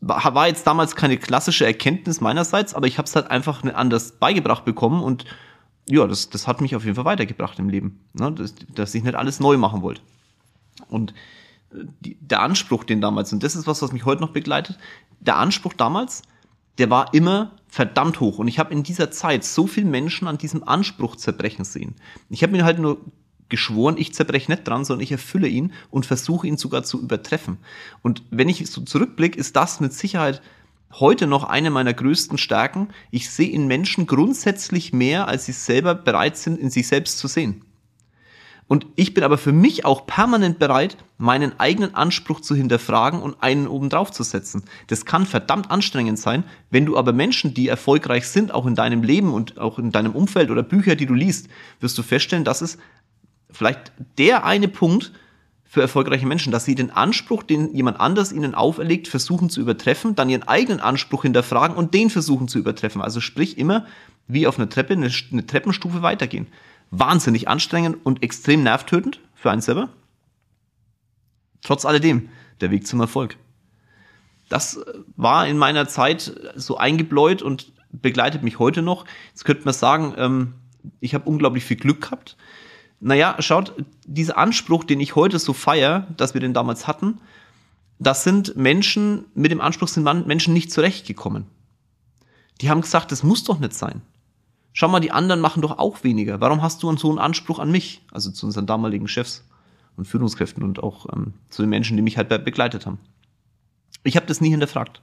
War 0.00 0.46
jetzt 0.46 0.66
damals 0.66 0.96
keine 0.96 1.18
klassische 1.18 1.66
Erkenntnis 1.66 2.20
meinerseits, 2.20 2.74
aber 2.74 2.86
ich 2.86 2.96
habe 2.98 3.06
es 3.06 3.14
halt 3.14 3.30
einfach 3.30 3.62
anders 3.64 4.12
beigebracht 4.12 4.64
bekommen 4.64 5.02
und 5.02 5.26
ja, 5.88 6.06
das, 6.06 6.30
das 6.30 6.46
hat 6.46 6.60
mich 6.60 6.76
auf 6.76 6.84
jeden 6.84 6.96
Fall 6.96 7.04
weitergebracht 7.04 7.58
im 7.58 7.68
Leben, 7.68 8.00
ne? 8.12 8.32
dass, 8.32 8.54
dass 8.74 8.94
ich 8.94 9.02
nicht 9.02 9.14
alles 9.14 9.40
neu 9.40 9.56
machen 9.56 9.82
wollte. 9.82 10.00
Und 10.88 11.12
äh, 11.72 11.84
die, 12.00 12.16
der 12.20 12.42
Anspruch, 12.42 12.84
den 12.84 13.00
damals, 13.00 13.32
und 13.32 13.42
das 13.42 13.56
ist 13.56 13.66
was, 13.66 13.82
was 13.82 13.92
mich 13.92 14.04
heute 14.04 14.20
noch 14.20 14.32
begleitet, 14.32 14.78
der 15.20 15.36
Anspruch 15.36 15.72
damals, 15.72 16.22
der 16.78 16.90
war 16.90 17.12
immer 17.14 17.52
verdammt 17.68 18.20
hoch. 18.20 18.38
Und 18.38 18.48
ich 18.48 18.58
habe 18.58 18.72
in 18.72 18.82
dieser 18.82 19.10
Zeit 19.10 19.44
so 19.44 19.66
viele 19.66 19.88
Menschen 19.88 20.28
an 20.28 20.38
diesem 20.38 20.66
Anspruch 20.66 21.16
zerbrechen 21.16 21.64
sehen. 21.64 21.96
Ich 22.30 22.42
habe 22.42 22.52
mir 22.52 22.64
halt 22.64 22.78
nur 22.78 22.98
geschworen, 23.48 23.96
ich 23.98 24.14
zerbreche 24.14 24.50
nicht 24.50 24.68
dran, 24.68 24.84
sondern 24.84 25.02
ich 25.02 25.12
erfülle 25.12 25.48
ihn 25.48 25.72
und 25.90 26.06
versuche 26.06 26.46
ihn 26.46 26.56
sogar 26.56 26.84
zu 26.84 27.00
übertreffen. 27.00 27.58
Und 28.02 28.22
wenn 28.30 28.48
ich 28.48 28.70
so 28.70 28.82
zurückblicke, 28.82 29.38
ist 29.38 29.56
das 29.56 29.80
mit 29.80 29.92
Sicherheit 29.92 30.42
heute 30.92 31.26
noch 31.26 31.44
eine 31.44 31.70
meiner 31.70 31.94
größten 31.94 32.38
Stärken. 32.38 32.88
Ich 33.10 33.30
sehe 33.30 33.50
in 33.50 33.66
Menschen 33.66 34.06
grundsätzlich 34.06 34.92
mehr, 34.92 35.28
als 35.28 35.46
sie 35.46 35.52
selber 35.52 35.94
bereit 35.94 36.36
sind, 36.36 36.58
in 36.58 36.70
sich 36.70 36.88
selbst 36.88 37.18
zu 37.18 37.28
sehen. 37.28 37.64
Und 38.68 38.86
ich 38.96 39.14
bin 39.14 39.24
aber 39.24 39.38
für 39.38 39.52
mich 39.52 39.86
auch 39.86 40.06
permanent 40.06 40.58
bereit, 40.58 40.98
meinen 41.16 41.58
eigenen 41.58 41.94
Anspruch 41.94 42.40
zu 42.40 42.54
hinterfragen 42.54 43.22
und 43.22 43.42
einen 43.42 43.66
obendrauf 43.66 44.10
zu 44.12 44.22
setzen. 44.22 44.62
Das 44.88 45.06
kann 45.06 45.24
verdammt 45.24 45.70
anstrengend 45.70 46.18
sein, 46.18 46.44
wenn 46.70 46.84
du 46.84 46.98
aber 46.98 47.14
Menschen, 47.14 47.54
die 47.54 47.68
erfolgreich 47.68 48.28
sind, 48.28 48.52
auch 48.52 48.66
in 48.66 48.74
deinem 48.74 49.02
Leben 49.02 49.32
und 49.32 49.58
auch 49.58 49.78
in 49.78 49.90
deinem 49.90 50.12
Umfeld 50.12 50.50
oder 50.50 50.62
Bücher, 50.62 50.96
die 50.96 51.06
du 51.06 51.14
liest, 51.14 51.48
wirst 51.80 51.96
du 51.96 52.02
feststellen, 52.02 52.44
dass 52.44 52.60
es 52.60 52.76
vielleicht 53.50 53.90
der 54.18 54.44
eine 54.44 54.68
Punkt, 54.68 55.12
für 55.70 55.82
erfolgreiche 55.82 56.26
Menschen, 56.26 56.50
dass 56.50 56.64
sie 56.64 56.74
den 56.74 56.90
Anspruch, 56.90 57.42
den 57.42 57.74
jemand 57.74 58.00
anders 58.00 58.32
ihnen 58.32 58.54
auferlegt, 58.54 59.06
versuchen 59.06 59.50
zu 59.50 59.60
übertreffen, 59.60 60.14
dann 60.14 60.30
ihren 60.30 60.44
eigenen 60.44 60.80
Anspruch 60.80 61.22
hinterfragen 61.22 61.76
und 61.76 61.92
den 61.92 62.08
versuchen 62.08 62.48
zu 62.48 62.58
übertreffen. 62.58 63.02
Also 63.02 63.20
sprich 63.20 63.58
immer 63.58 63.84
wie 64.26 64.46
auf 64.46 64.58
einer 64.58 64.70
Treppe 64.70 64.94
eine, 64.94 65.10
Treppenstufe 65.46 66.00
weitergehen. 66.00 66.46
Wahnsinnig 66.90 67.48
anstrengend 67.48 67.98
und 68.02 68.22
extrem 68.22 68.62
nervtötend 68.62 69.20
für 69.34 69.50
einen 69.50 69.60
selber. 69.60 69.90
Trotz 71.62 71.84
alledem 71.84 72.30
der 72.62 72.70
Weg 72.70 72.86
zum 72.86 73.00
Erfolg. 73.00 73.36
Das 74.48 74.80
war 75.16 75.46
in 75.46 75.58
meiner 75.58 75.86
Zeit 75.86 76.32
so 76.56 76.78
eingebläut 76.78 77.42
und 77.42 77.72
begleitet 77.92 78.42
mich 78.42 78.58
heute 78.58 78.80
noch. 78.80 79.04
Jetzt 79.28 79.44
könnte 79.44 79.66
man 79.66 79.74
sagen, 79.74 80.14
ähm, 80.16 80.54
ich 81.00 81.12
habe 81.12 81.28
unglaublich 81.28 81.64
viel 81.64 81.76
Glück 81.76 82.00
gehabt 82.00 82.38
naja, 83.00 83.36
schaut, 83.40 83.74
dieser 84.04 84.36
Anspruch, 84.38 84.84
den 84.84 85.00
ich 85.00 85.14
heute 85.14 85.38
so 85.38 85.52
feier, 85.52 86.06
dass 86.16 86.34
wir 86.34 86.40
den 86.40 86.54
damals 86.54 86.86
hatten, 86.86 87.20
das 87.98 88.24
sind 88.24 88.56
Menschen, 88.56 89.24
mit 89.34 89.50
dem 89.50 89.60
Anspruch 89.60 89.88
sind 89.88 90.04
Menschen 90.26 90.54
nicht 90.54 90.72
zurechtgekommen. 90.72 91.46
Die 92.60 92.70
haben 92.70 92.80
gesagt, 92.80 93.12
das 93.12 93.22
muss 93.22 93.44
doch 93.44 93.58
nicht 93.58 93.74
sein. 93.74 94.02
Schau 94.72 94.88
mal, 94.88 95.00
die 95.00 95.10
anderen 95.10 95.40
machen 95.40 95.62
doch 95.62 95.78
auch 95.78 96.04
weniger. 96.04 96.40
Warum 96.40 96.62
hast 96.62 96.82
du 96.82 96.96
so 96.96 97.08
einen 97.08 97.18
Anspruch 97.18 97.58
an 97.58 97.70
mich? 97.70 98.02
Also 98.12 98.30
zu 98.30 98.46
unseren 98.46 98.66
damaligen 98.66 99.08
Chefs 99.08 99.44
und 99.96 100.06
Führungskräften 100.06 100.62
und 100.62 100.80
auch 100.80 101.06
ähm, 101.12 101.34
zu 101.50 101.62
den 101.62 101.70
Menschen, 101.70 101.96
die 101.96 102.02
mich 102.02 102.16
halt 102.16 102.28
begleitet 102.28 102.86
haben. 102.86 102.98
Ich 104.04 104.16
habe 104.16 104.26
das 104.26 104.40
nie 104.40 104.50
hinterfragt. 104.50 105.02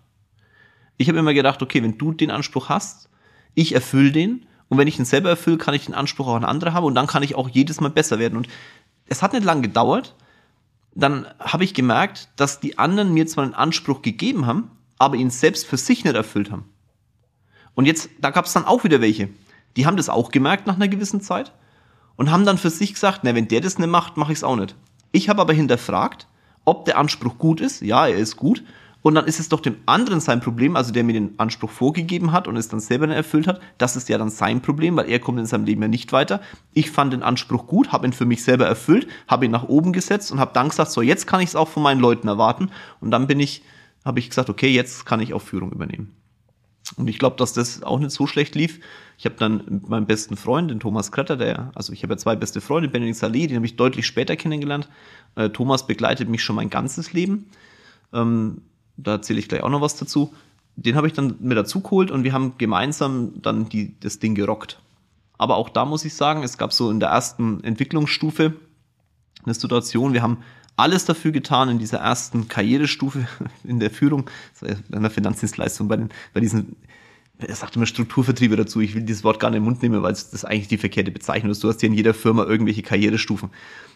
Ich 0.97 1.09
habe 1.09 1.19
immer 1.19 1.33
gedacht, 1.33 1.61
okay, 1.61 1.83
wenn 1.83 1.97
du 1.97 2.13
den 2.13 2.31
Anspruch 2.31 2.69
hast, 2.69 3.09
ich 3.53 3.73
erfülle 3.73 4.11
den 4.11 4.45
und 4.69 4.77
wenn 4.77 4.87
ich 4.87 4.99
ihn 4.99 5.05
selber 5.05 5.29
erfülle, 5.29 5.57
kann 5.57 5.73
ich 5.73 5.85
den 5.85 5.93
Anspruch 5.93 6.27
auch 6.27 6.35
an 6.35 6.45
andere 6.45 6.73
haben 6.73 6.85
und 6.85 6.95
dann 6.95 7.07
kann 7.07 7.23
ich 7.23 7.35
auch 7.35 7.49
jedes 7.49 7.81
Mal 7.81 7.89
besser 7.89 8.19
werden. 8.19 8.37
Und 8.37 8.47
es 9.07 9.21
hat 9.21 9.33
nicht 9.33 9.45
lange 9.45 9.61
gedauert. 9.61 10.15
Dann 10.95 11.27
habe 11.39 11.63
ich 11.63 11.73
gemerkt, 11.73 12.29
dass 12.35 12.59
die 12.59 12.77
anderen 12.79 13.13
mir 13.13 13.27
zwar 13.27 13.43
einen 13.43 13.53
Anspruch 13.53 14.01
gegeben 14.01 14.45
haben, 14.45 14.71
aber 14.97 15.17
ihn 15.17 15.29
selbst 15.29 15.65
für 15.65 15.77
sich 15.77 16.03
nicht 16.03 16.15
erfüllt 16.15 16.51
haben. 16.51 16.65
Und 17.75 17.85
jetzt, 17.85 18.09
da 18.19 18.29
gab 18.31 18.45
es 18.45 18.53
dann 18.53 18.65
auch 18.65 18.83
wieder 18.83 19.01
welche. 19.01 19.29
Die 19.75 19.85
haben 19.85 19.97
das 19.97 20.09
auch 20.09 20.31
gemerkt 20.31 20.67
nach 20.67 20.75
einer 20.75 20.87
gewissen 20.87 21.21
Zeit 21.21 21.51
und 22.15 22.31
haben 22.31 22.45
dann 22.45 22.57
für 22.57 22.69
sich 22.69 22.93
gesagt, 22.93 23.19
na, 23.23 23.35
wenn 23.35 23.49
der 23.49 23.61
das 23.61 23.77
nicht 23.77 23.89
macht, 23.89 24.17
mache 24.17 24.31
ich 24.31 24.39
es 24.39 24.43
auch 24.43 24.55
nicht. 24.55 24.75
Ich 25.11 25.29
habe 25.29 25.41
aber 25.41 25.53
hinterfragt, 25.53 26.27
ob 26.63 26.85
der 26.85 26.97
Anspruch 26.97 27.37
gut 27.37 27.61
ist. 27.61 27.81
Ja, 27.81 28.07
er 28.07 28.17
ist 28.17 28.37
gut. 28.37 28.63
Und 29.05 29.13
dann 29.13 29.27
ist 29.27 29.39
es 29.39 29.49
doch 29.49 29.59
dem 29.59 29.75
anderen 29.85 30.19
sein 30.19 30.41
Problem, 30.41 30.75
also 30.75 30.91
der 30.91 31.03
mir 31.03 31.13
den 31.13 31.37
Anspruch 31.37 31.69
vorgegeben 31.69 32.31
hat 32.31 32.47
und 32.47 32.57
es 32.57 32.69
dann 32.69 32.79
selber 32.79 33.05
nicht 33.05 33.17
erfüllt 33.17 33.45
hat. 33.45 33.61
Das 33.77 33.95
ist 33.95 34.09
ja 34.09 34.17
dann 34.17 34.31
sein 34.31 34.63
Problem, 34.63 34.97
weil 34.97 35.07
er 35.07 35.19
kommt 35.19 35.37
in 35.37 35.45
seinem 35.45 35.65
Leben 35.65 35.83
ja 35.83 35.87
nicht 35.87 36.11
weiter. 36.11 36.41
Ich 36.73 36.89
fand 36.89 37.13
den 37.13 37.21
Anspruch 37.21 37.67
gut, 37.67 37.91
habe 37.91 38.07
ihn 38.07 38.13
für 38.13 38.25
mich 38.25 38.43
selber 38.43 38.65
erfüllt, 38.65 39.05
habe 39.27 39.45
ihn 39.45 39.51
nach 39.51 39.65
oben 39.65 39.93
gesetzt 39.93 40.31
und 40.31 40.39
habe 40.39 40.53
dann 40.55 40.69
gesagt, 40.69 40.89
so 40.89 41.03
jetzt 41.03 41.27
kann 41.27 41.39
ich 41.39 41.49
es 41.49 41.55
auch 41.55 41.67
von 41.67 41.83
meinen 41.83 41.99
Leuten 41.99 42.27
erwarten. 42.27 42.71
Und 42.99 43.11
dann 43.11 43.27
bin 43.27 43.39
ich, 43.39 43.61
habe 44.03 44.17
ich 44.17 44.29
gesagt, 44.29 44.49
okay, 44.49 44.69
jetzt 44.69 45.05
kann 45.05 45.19
ich 45.19 45.35
auch 45.35 45.41
Führung 45.43 45.71
übernehmen. 45.71 46.15
Und 46.97 47.07
ich 47.07 47.19
glaube, 47.19 47.35
dass 47.35 47.53
das 47.53 47.83
auch 47.83 47.99
nicht 47.99 48.09
so 48.09 48.25
schlecht 48.25 48.55
lief. 48.55 48.79
Ich 49.19 49.25
habe 49.25 49.35
dann 49.37 49.65
mit 49.69 49.87
meinem 49.87 50.07
besten 50.07 50.35
Freund, 50.35 50.71
den 50.71 50.79
Thomas 50.79 51.11
Kretter, 51.11 51.37
der, 51.37 51.71
also 51.75 51.93
ich 51.93 52.01
habe 52.01 52.13
ja 52.13 52.17
zwei 52.17 52.35
beste 52.35 52.59
Freunde, 52.59 52.89
Benedikt 52.89 53.17
Saleh, 53.19 53.45
den 53.45 53.57
habe 53.57 53.67
ich 53.67 53.75
deutlich 53.75 54.07
später 54.07 54.35
kennengelernt. 54.35 54.89
Äh, 55.35 55.51
Thomas 55.51 55.85
begleitet 55.85 56.27
mich 56.27 56.41
schon 56.43 56.55
mein 56.55 56.71
ganzes 56.71 57.13
Leben. 57.13 57.51
Ähm, 58.11 58.63
da 58.97 59.13
erzähle 59.13 59.39
ich 59.39 59.47
gleich 59.47 59.63
auch 59.63 59.69
noch 59.69 59.81
was 59.81 59.95
dazu. 59.95 60.33
Den 60.75 60.95
habe 60.95 61.07
ich 61.07 61.13
dann 61.13 61.35
mit 61.39 61.57
dazu 61.57 61.81
geholt 61.81 62.11
und 62.11 62.23
wir 62.23 62.33
haben 62.33 62.57
gemeinsam 62.57 63.41
dann 63.41 63.69
die, 63.69 63.95
das 63.99 64.19
Ding 64.19 64.35
gerockt. 64.35 64.79
Aber 65.37 65.55
auch 65.57 65.69
da 65.69 65.85
muss 65.85 66.05
ich 66.05 66.13
sagen, 66.13 66.43
es 66.43 66.57
gab 66.57 66.73
so 66.73 66.89
in 66.91 66.99
der 66.99 67.09
ersten 67.09 67.63
Entwicklungsstufe 67.63 68.53
eine 69.43 69.53
Situation, 69.53 70.13
wir 70.13 70.21
haben 70.21 70.39
alles 70.77 71.05
dafür 71.05 71.31
getan 71.31 71.69
in 71.69 71.79
dieser 71.79 71.99
ersten 71.99 72.47
Karrierestufe 72.47 73.27
in 73.63 73.79
der 73.79 73.91
Führung, 73.91 74.29
in 74.61 75.01
der 75.01 75.11
Finanzdienstleistung, 75.11 75.87
bei, 75.87 75.97
den, 75.97 76.09
bei 76.33 76.39
diesen, 76.41 76.75
er 77.39 77.55
sagt 77.55 77.75
immer 77.75 77.85
Strukturvertriebe 77.85 78.55
dazu, 78.55 78.79
ich 78.79 78.95
will 78.95 79.03
dieses 79.03 79.23
Wort 79.23 79.39
gar 79.39 79.49
nicht 79.49 79.57
in 79.57 79.63
den 79.63 79.69
Mund 79.69 79.83
nehmen, 79.83 80.01
weil 80.03 80.13
es 80.13 80.29
das 80.29 80.45
eigentlich 80.45 80.67
die 80.67 80.77
verkehrte 80.77 81.11
Bezeichnung 81.11 81.51
ist. 81.51 81.63
Du 81.63 81.67
hast 81.67 81.81
ja 81.81 81.87
in 81.87 81.93
jeder 81.93 82.13
Firma 82.13 82.45
irgendwelche 82.45 82.81
Karrierestufen. 82.81 83.49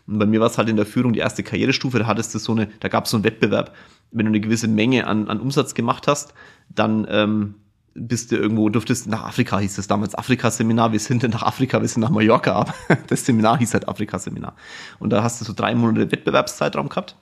Und 0.07 0.19
bei 0.19 0.25
mir 0.25 0.39
war 0.39 0.47
es 0.47 0.57
halt 0.57 0.69
in 0.69 0.75
der 0.75 0.85
Führung 0.85 1.13
die 1.13 1.19
erste 1.19 1.43
Karrierestufe, 1.43 1.99
da 1.99 2.07
hattest 2.07 2.33
du 2.35 2.39
so 2.39 2.51
eine, 2.51 2.67
da 2.79 2.87
gab 2.87 3.05
es 3.05 3.11
so 3.11 3.17
einen 3.17 3.23
Wettbewerb, 3.23 3.75
wenn 4.11 4.25
du 4.25 4.29
eine 4.29 4.39
gewisse 4.39 4.67
Menge 4.67 5.07
an, 5.07 5.27
an 5.27 5.39
Umsatz 5.39 5.73
gemacht 5.73 6.07
hast, 6.07 6.33
dann 6.69 7.07
ähm, 7.09 7.55
bist 7.93 8.31
du 8.31 8.37
irgendwo, 8.37 8.69
durftest 8.69 9.07
nach 9.07 9.23
Afrika, 9.23 9.59
hieß 9.59 9.77
es 9.77 9.87
damals 9.87 10.15
Afrika-Seminar, 10.15 10.91
wir 10.91 10.99
sind 10.99 11.23
nach 11.23 11.43
Afrika, 11.43 11.81
wir 11.81 11.87
sind 11.87 12.01
nach 12.01 12.09
Mallorca, 12.09 12.53
aber 12.53 12.73
das 13.07 13.25
Seminar 13.25 13.59
hieß 13.59 13.73
halt 13.73 13.87
Afrika-Seminar. 13.87 14.55
Und 14.99 15.11
da 15.11 15.23
hast 15.23 15.41
du 15.41 15.45
so 15.45 15.53
drei 15.53 15.75
Monate 15.75 16.11
Wettbewerbszeitraum 16.11 16.89
gehabt. 16.89 17.15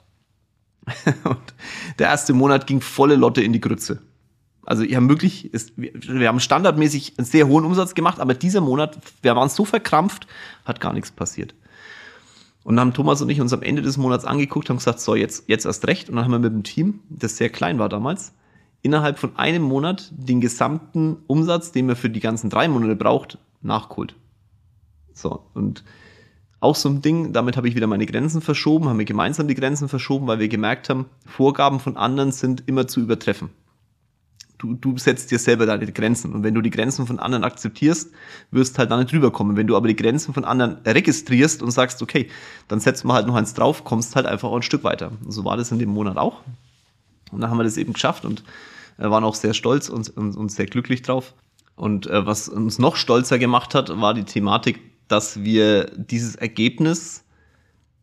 Und 1.24 1.54
der 1.98 2.08
erste 2.08 2.32
Monat 2.32 2.66
ging 2.66 2.80
volle 2.80 3.16
Lotte 3.16 3.42
in 3.42 3.52
die 3.52 3.60
Grütze. 3.60 4.00
Also 4.68 4.82
wir 4.82 4.96
haben 4.96 5.08
wirklich, 5.08 5.50
wir 5.76 6.28
haben 6.28 6.40
standardmäßig 6.40 7.14
einen 7.16 7.24
sehr 7.24 7.48
hohen 7.48 7.64
Umsatz 7.64 7.94
gemacht, 7.94 8.20
aber 8.20 8.34
dieser 8.34 8.60
Monat, 8.60 8.98
wir 9.22 9.34
waren 9.34 9.48
so 9.48 9.64
verkrampft, 9.64 10.26
hat 10.66 10.78
gar 10.78 10.92
nichts 10.92 11.10
passiert. 11.10 11.54
Und 12.64 12.76
dann 12.76 12.88
haben 12.88 12.92
Thomas 12.92 13.22
und 13.22 13.30
ich 13.30 13.40
uns 13.40 13.54
am 13.54 13.62
Ende 13.62 13.80
des 13.80 13.96
Monats 13.96 14.26
angeguckt, 14.26 14.68
haben 14.68 14.76
gesagt, 14.76 15.00
so, 15.00 15.14
jetzt, 15.14 15.48
jetzt 15.48 15.64
erst 15.64 15.86
recht. 15.86 16.10
Und 16.10 16.16
dann 16.16 16.26
haben 16.26 16.32
wir 16.32 16.38
mit 16.38 16.52
dem 16.52 16.64
Team, 16.64 17.00
das 17.08 17.38
sehr 17.38 17.48
klein 17.48 17.78
war 17.78 17.88
damals, 17.88 18.34
innerhalb 18.82 19.18
von 19.18 19.36
einem 19.36 19.62
Monat 19.62 20.12
den 20.14 20.42
gesamten 20.42 21.16
Umsatz, 21.26 21.72
den 21.72 21.88
wir 21.88 21.96
für 21.96 22.10
die 22.10 22.20
ganzen 22.20 22.50
drei 22.50 22.68
Monate 22.68 22.94
braucht, 22.94 23.38
nachgeholt. 23.62 24.16
So, 25.14 25.46
und 25.54 25.82
auch 26.60 26.76
so 26.76 26.90
ein 26.90 27.00
Ding, 27.00 27.32
damit 27.32 27.56
habe 27.56 27.68
ich 27.68 27.74
wieder 27.74 27.86
meine 27.86 28.04
Grenzen 28.04 28.42
verschoben, 28.42 28.86
haben 28.86 28.98
wir 28.98 29.06
gemeinsam 29.06 29.48
die 29.48 29.54
Grenzen 29.54 29.88
verschoben, 29.88 30.26
weil 30.26 30.40
wir 30.40 30.48
gemerkt 30.48 30.90
haben, 30.90 31.06
Vorgaben 31.24 31.80
von 31.80 31.96
anderen 31.96 32.32
sind 32.32 32.64
immer 32.66 32.86
zu 32.86 33.00
übertreffen 33.00 33.48
du, 34.58 34.74
du 34.74 34.98
setzt 34.98 35.30
dir 35.30 35.38
selber 35.38 35.66
deine 35.66 35.90
Grenzen. 35.90 36.32
Und 36.32 36.42
wenn 36.42 36.54
du 36.54 36.60
die 36.60 36.70
Grenzen 36.70 37.06
von 37.06 37.18
anderen 37.18 37.44
akzeptierst, 37.44 38.10
wirst 38.50 38.78
halt 38.78 38.90
da 38.90 38.96
nicht 38.96 39.12
drüber 39.12 39.30
kommen. 39.30 39.56
Wenn 39.56 39.66
du 39.66 39.76
aber 39.76 39.88
die 39.88 39.96
Grenzen 39.96 40.34
von 40.34 40.44
anderen 40.44 40.78
registrierst 40.84 41.62
und 41.62 41.70
sagst, 41.70 42.02
okay, 42.02 42.28
dann 42.66 42.80
setzt 42.80 43.04
man 43.04 43.16
halt 43.16 43.26
noch 43.26 43.36
eins 43.36 43.54
drauf, 43.54 43.84
kommst 43.84 44.16
halt 44.16 44.26
einfach 44.26 44.48
auch 44.48 44.56
ein 44.56 44.62
Stück 44.62 44.84
weiter. 44.84 45.12
Und 45.24 45.32
so 45.32 45.44
war 45.44 45.56
das 45.56 45.72
in 45.72 45.78
dem 45.78 45.90
Monat 45.90 46.16
auch. 46.16 46.42
Und 47.30 47.40
dann 47.40 47.50
haben 47.50 47.58
wir 47.58 47.64
das 47.64 47.76
eben 47.76 47.92
geschafft 47.92 48.24
und 48.24 48.42
äh, 48.98 49.08
waren 49.08 49.24
auch 49.24 49.34
sehr 49.34 49.54
stolz 49.54 49.88
und, 49.88 50.16
und, 50.16 50.36
und 50.36 50.50
sehr 50.50 50.66
glücklich 50.66 51.02
drauf. 51.02 51.34
Und 51.76 52.06
äh, 52.06 52.26
was 52.26 52.48
uns 52.48 52.78
noch 52.78 52.96
stolzer 52.96 53.38
gemacht 53.38 53.74
hat, 53.74 54.00
war 54.00 54.14
die 54.14 54.24
Thematik, 54.24 54.80
dass 55.08 55.44
wir 55.44 55.90
dieses 55.96 56.34
Ergebnis 56.34 57.24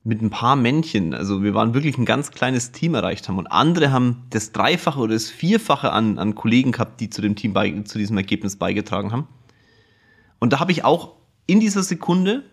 mit 0.05 0.21
ein 0.21 0.29
paar 0.29 0.55
Männchen, 0.55 1.13
also 1.13 1.43
wir 1.43 1.53
waren 1.53 1.73
wirklich 1.73 1.97
ein 1.97 2.05
ganz 2.05 2.31
kleines 2.31 2.71
Team 2.71 2.93
erreicht 2.93 3.27
haben 3.27 3.39
und 3.39 3.47
andere 3.47 3.91
haben 3.91 4.23
das 4.29 4.51
Dreifache 4.51 4.99
oder 4.99 5.15
das 5.15 5.29
Vierfache 5.29 5.91
an, 5.91 6.19
an 6.19 6.35
Kollegen 6.35 6.71
gehabt, 6.71 7.01
die 7.01 7.09
zu 7.09 7.21
dem 7.21 7.35
Team 7.35 7.53
bei, 7.53 7.71
zu 7.81 7.97
diesem 7.97 8.15
Ergebnis 8.15 8.55
beigetragen 8.55 9.11
haben. 9.11 9.27
Und 10.39 10.53
da 10.53 10.59
habe 10.59 10.71
ich 10.71 10.85
auch 10.85 11.15
in 11.47 11.59
dieser 11.59 11.81
Sekunde 11.83 12.43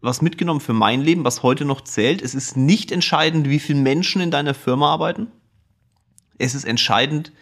was 0.00 0.22
mitgenommen 0.22 0.60
für 0.60 0.72
mein 0.72 1.02
Leben, 1.02 1.24
was 1.24 1.42
heute 1.42 1.64
noch 1.64 1.82
zählt. 1.82 2.22
Es 2.22 2.34
ist 2.34 2.56
nicht 2.56 2.90
entscheidend, 2.90 3.48
wie 3.48 3.58
viele 3.58 3.80
Menschen 3.80 4.22
in 4.22 4.30
deiner 4.30 4.54
Firma 4.54 4.90
arbeiten. 4.90 5.28
Es 6.38 6.54
ist 6.54 6.64
entscheidend, 6.64 7.32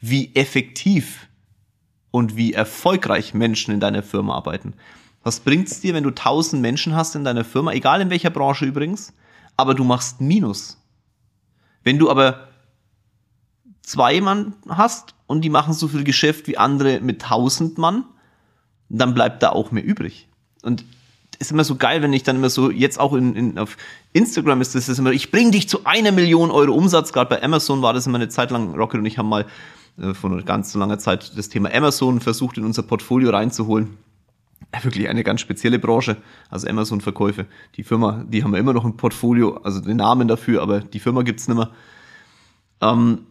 wie 0.00 0.34
effektiv 0.34 1.28
und 2.10 2.36
wie 2.36 2.52
erfolgreich 2.52 3.34
Menschen 3.34 3.74
in 3.74 3.80
deiner 3.80 4.02
Firma 4.02 4.34
arbeiten. 4.34 4.74
Was 5.22 5.40
bringt's 5.40 5.80
dir, 5.80 5.94
wenn 5.94 6.04
du 6.04 6.10
tausend 6.10 6.62
Menschen 6.62 6.94
hast 6.94 7.14
in 7.14 7.24
deiner 7.24 7.44
Firma, 7.44 7.72
egal 7.72 8.00
in 8.00 8.10
welcher 8.10 8.30
Branche 8.30 8.64
übrigens, 8.64 9.12
aber 9.56 9.74
du 9.74 9.84
machst 9.84 10.20
Minus? 10.20 10.78
Wenn 11.82 11.98
du 11.98 12.10
aber 12.10 12.48
zwei 13.82 14.20
Mann 14.20 14.54
hast 14.68 15.14
und 15.26 15.42
die 15.42 15.50
machen 15.50 15.74
so 15.74 15.88
viel 15.88 16.04
Geschäft 16.04 16.46
wie 16.46 16.56
andere 16.56 17.00
mit 17.00 17.22
tausend 17.22 17.76
Mann, 17.76 18.04
dann 18.88 19.14
bleibt 19.14 19.42
da 19.42 19.50
auch 19.50 19.70
mehr 19.72 19.84
übrig. 19.84 20.28
Und 20.62 20.84
ist 21.38 21.52
immer 21.52 21.64
so 21.64 21.76
geil, 21.76 22.02
wenn 22.02 22.12
ich 22.12 22.22
dann 22.22 22.36
immer 22.36 22.50
so, 22.50 22.70
jetzt 22.70 23.00
auch 23.00 23.14
in, 23.14 23.34
in 23.34 23.58
auf 23.58 23.76
Instagram 24.12 24.60
ist 24.60 24.74
das, 24.74 24.86
das 24.86 24.98
immer, 24.98 25.10
ich 25.10 25.30
bring 25.30 25.50
dich 25.50 25.68
zu 25.68 25.84
einer 25.84 26.12
Million 26.12 26.50
Euro 26.50 26.72
Umsatz. 26.72 27.12
Gerade 27.12 27.30
bei 27.30 27.42
Amazon 27.42 27.80
war 27.82 27.94
das 27.94 28.06
immer 28.06 28.18
eine 28.18 28.28
Zeit 28.28 28.50
lang, 28.50 28.74
Rocket 28.74 29.00
und 29.00 29.06
ich 29.06 29.16
haben 29.16 29.28
mal 29.28 29.46
äh, 29.98 30.12
vor 30.12 30.30
einer 30.30 30.42
ganz 30.42 30.72
so 30.72 30.78
langer 30.78 30.98
Zeit 30.98 31.32
das 31.38 31.48
Thema 31.48 31.72
Amazon 31.72 32.20
versucht 32.20 32.58
in 32.58 32.64
unser 32.64 32.82
Portfolio 32.82 33.30
reinzuholen 33.30 33.96
wirklich 34.82 35.08
eine 35.08 35.24
ganz 35.24 35.40
spezielle 35.40 35.78
Branche, 35.78 36.16
also 36.48 36.68
Amazon-Verkäufe. 36.68 37.46
Die 37.76 37.82
Firma, 37.82 38.24
die 38.28 38.44
haben 38.44 38.52
wir 38.52 38.58
immer 38.58 38.72
noch 38.72 38.84
im 38.84 38.96
Portfolio, 38.96 39.56
also 39.58 39.80
den 39.80 39.96
Namen 39.96 40.28
dafür, 40.28 40.62
aber 40.62 40.80
die 40.80 41.00
Firma 41.00 41.22
gibt's 41.22 41.48
nicht 41.48 41.56
mehr. 41.56 41.70
Ähm, 42.80 43.26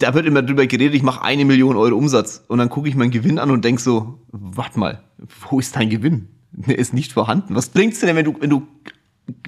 da 0.00 0.14
wird 0.14 0.26
immer 0.26 0.42
drüber 0.42 0.66
geredet, 0.66 0.94
ich 0.94 1.02
mache 1.02 1.22
eine 1.22 1.44
Million 1.44 1.76
Euro 1.76 1.96
Umsatz 1.96 2.42
und 2.48 2.58
dann 2.58 2.68
gucke 2.68 2.88
ich 2.88 2.96
meinen 2.96 3.10
Gewinn 3.10 3.38
an 3.38 3.50
und 3.50 3.64
denk 3.64 3.80
so, 3.80 4.20
warte 4.32 4.78
mal, 4.78 5.02
wo 5.48 5.60
ist 5.60 5.76
dein 5.76 5.90
Gewinn? 5.90 6.28
Der 6.52 6.78
ist 6.78 6.94
nicht 6.94 7.12
vorhanden. 7.12 7.54
Was 7.54 7.68
bringt's 7.68 8.00
denn, 8.00 8.16
wenn 8.16 8.24
du, 8.24 8.34
wenn 8.40 8.50
du 8.50 8.66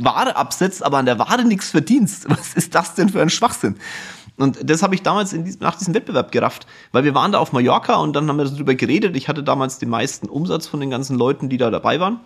Ware 0.01 0.37
absetzt, 0.37 0.83
aber 0.83 0.99
an 0.99 1.07
der 1.07 1.19
Ware 1.19 1.45
nichts 1.45 1.71
verdienst? 1.71 2.29
Was 2.29 2.55
ist 2.55 2.75
das 2.75 2.95
denn 2.95 3.09
für 3.09 3.23
ein 3.23 3.31
Schwachsinn? 3.31 3.77
Und 4.39 4.59
das 4.71 4.85
habe 4.85 4.95
ich 4.95 5.03
damals 5.03 5.31
diesem, 5.31 5.61
nach 5.61 5.77
diesem 5.77 5.95
Wettbewerb 5.95 6.31
gerafft, 6.31 6.67
weil 6.93 7.03
wir 7.03 7.15
waren 7.15 7.33
da 7.33 7.39
auf 7.39 7.53
Mallorca 7.53 7.97
und 7.97 8.15
dann 8.15 8.29
haben 8.29 8.39
wir 8.39 8.45
darüber 8.45 8.75
geredet. 8.75 9.17
Ich 9.17 9.29
hatte 9.29 9.43
damals 9.43 9.79
den 9.79 9.89
meisten 9.89 10.29
Umsatz 10.29 10.69
von 10.69 10.79
den 10.79 10.91
ganzen 10.91 11.19
Leuten, 11.19 11.49
die 11.49 11.59
da 11.59 11.71
dabei 11.71 11.99
waren. 11.99 12.21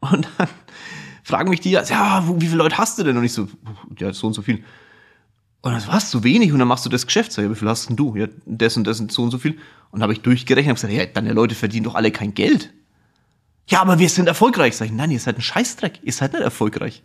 Und 0.00 0.28
dann 0.36 0.48
fragen 1.22 1.48
mich 1.48 1.60
die, 1.60 1.70
ja, 1.70 2.24
wie 2.36 2.46
viele 2.46 2.58
Leute 2.58 2.76
hast 2.76 2.98
du 2.98 3.02
denn? 3.02 3.16
Und 3.16 3.24
ich 3.24 3.32
so, 3.32 3.48
ja, 3.98 4.12
so 4.12 4.26
und 4.26 4.34
so 4.34 4.42
viel. 4.42 4.62
Und 5.62 5.72
dann 5.72 5.82
was, 5.86 6.10
so 6.10 6.22
wenig? 6.22 6.52
Und 6.52 6.58
dann 6.58 6.68
machst 6.68 6.84
du 6.84 6.90
das 6.90 7.06
Geschäft. 7.06 7.32
Sag, 7.32 7.44
ja, 7.44 7.50
wie 7.50 7.54
viel 7.54 7.68
hast 7.68 7.88
denn 7.88 7.96
du? 7.96 8.14
Ja, 8.14 8.26
das 8.44 8.76
und 8.76 8.86
das 8.86 9.00
und 9.00 9.10
so 9.10 9.22
und 9.22 9.30
so 9.30 9.38
viel. 9.38 9.58
Und 9.90 10.02
habe 10.02 10.12
ich 10.12 10.20
durchgerechnet 10.20 10.72
und 10.72 10.74
gesagt, 10.74 10.92
ja, 10.92 11.06
deine 11.06 11.32
Leute 11.32 11.54
verdienen 11.54 11.84
doch 11.84 11.94
alle 11.94 12.10
kein 12.10 12.34
Geld. 12.34 12.72
Ja, 13.68 13.80
aber 13.80 13.98
wir 13.98 14.08
sind 14.10 14.26
erfolgreich. 14.26 14.76
Sag 14.76 14.86
ich, 14.86 14.92
nein, 14.92 15.10
ihr 15.10 15.20
seid 15.20 15.38
ein 15.38 15.42
Scheißdreck. 15.42 16.00
Ihr 16.02 16.12
seid 16.12 16.34
nicht 16.34 16.42
erfolgreich. 16.42 17.02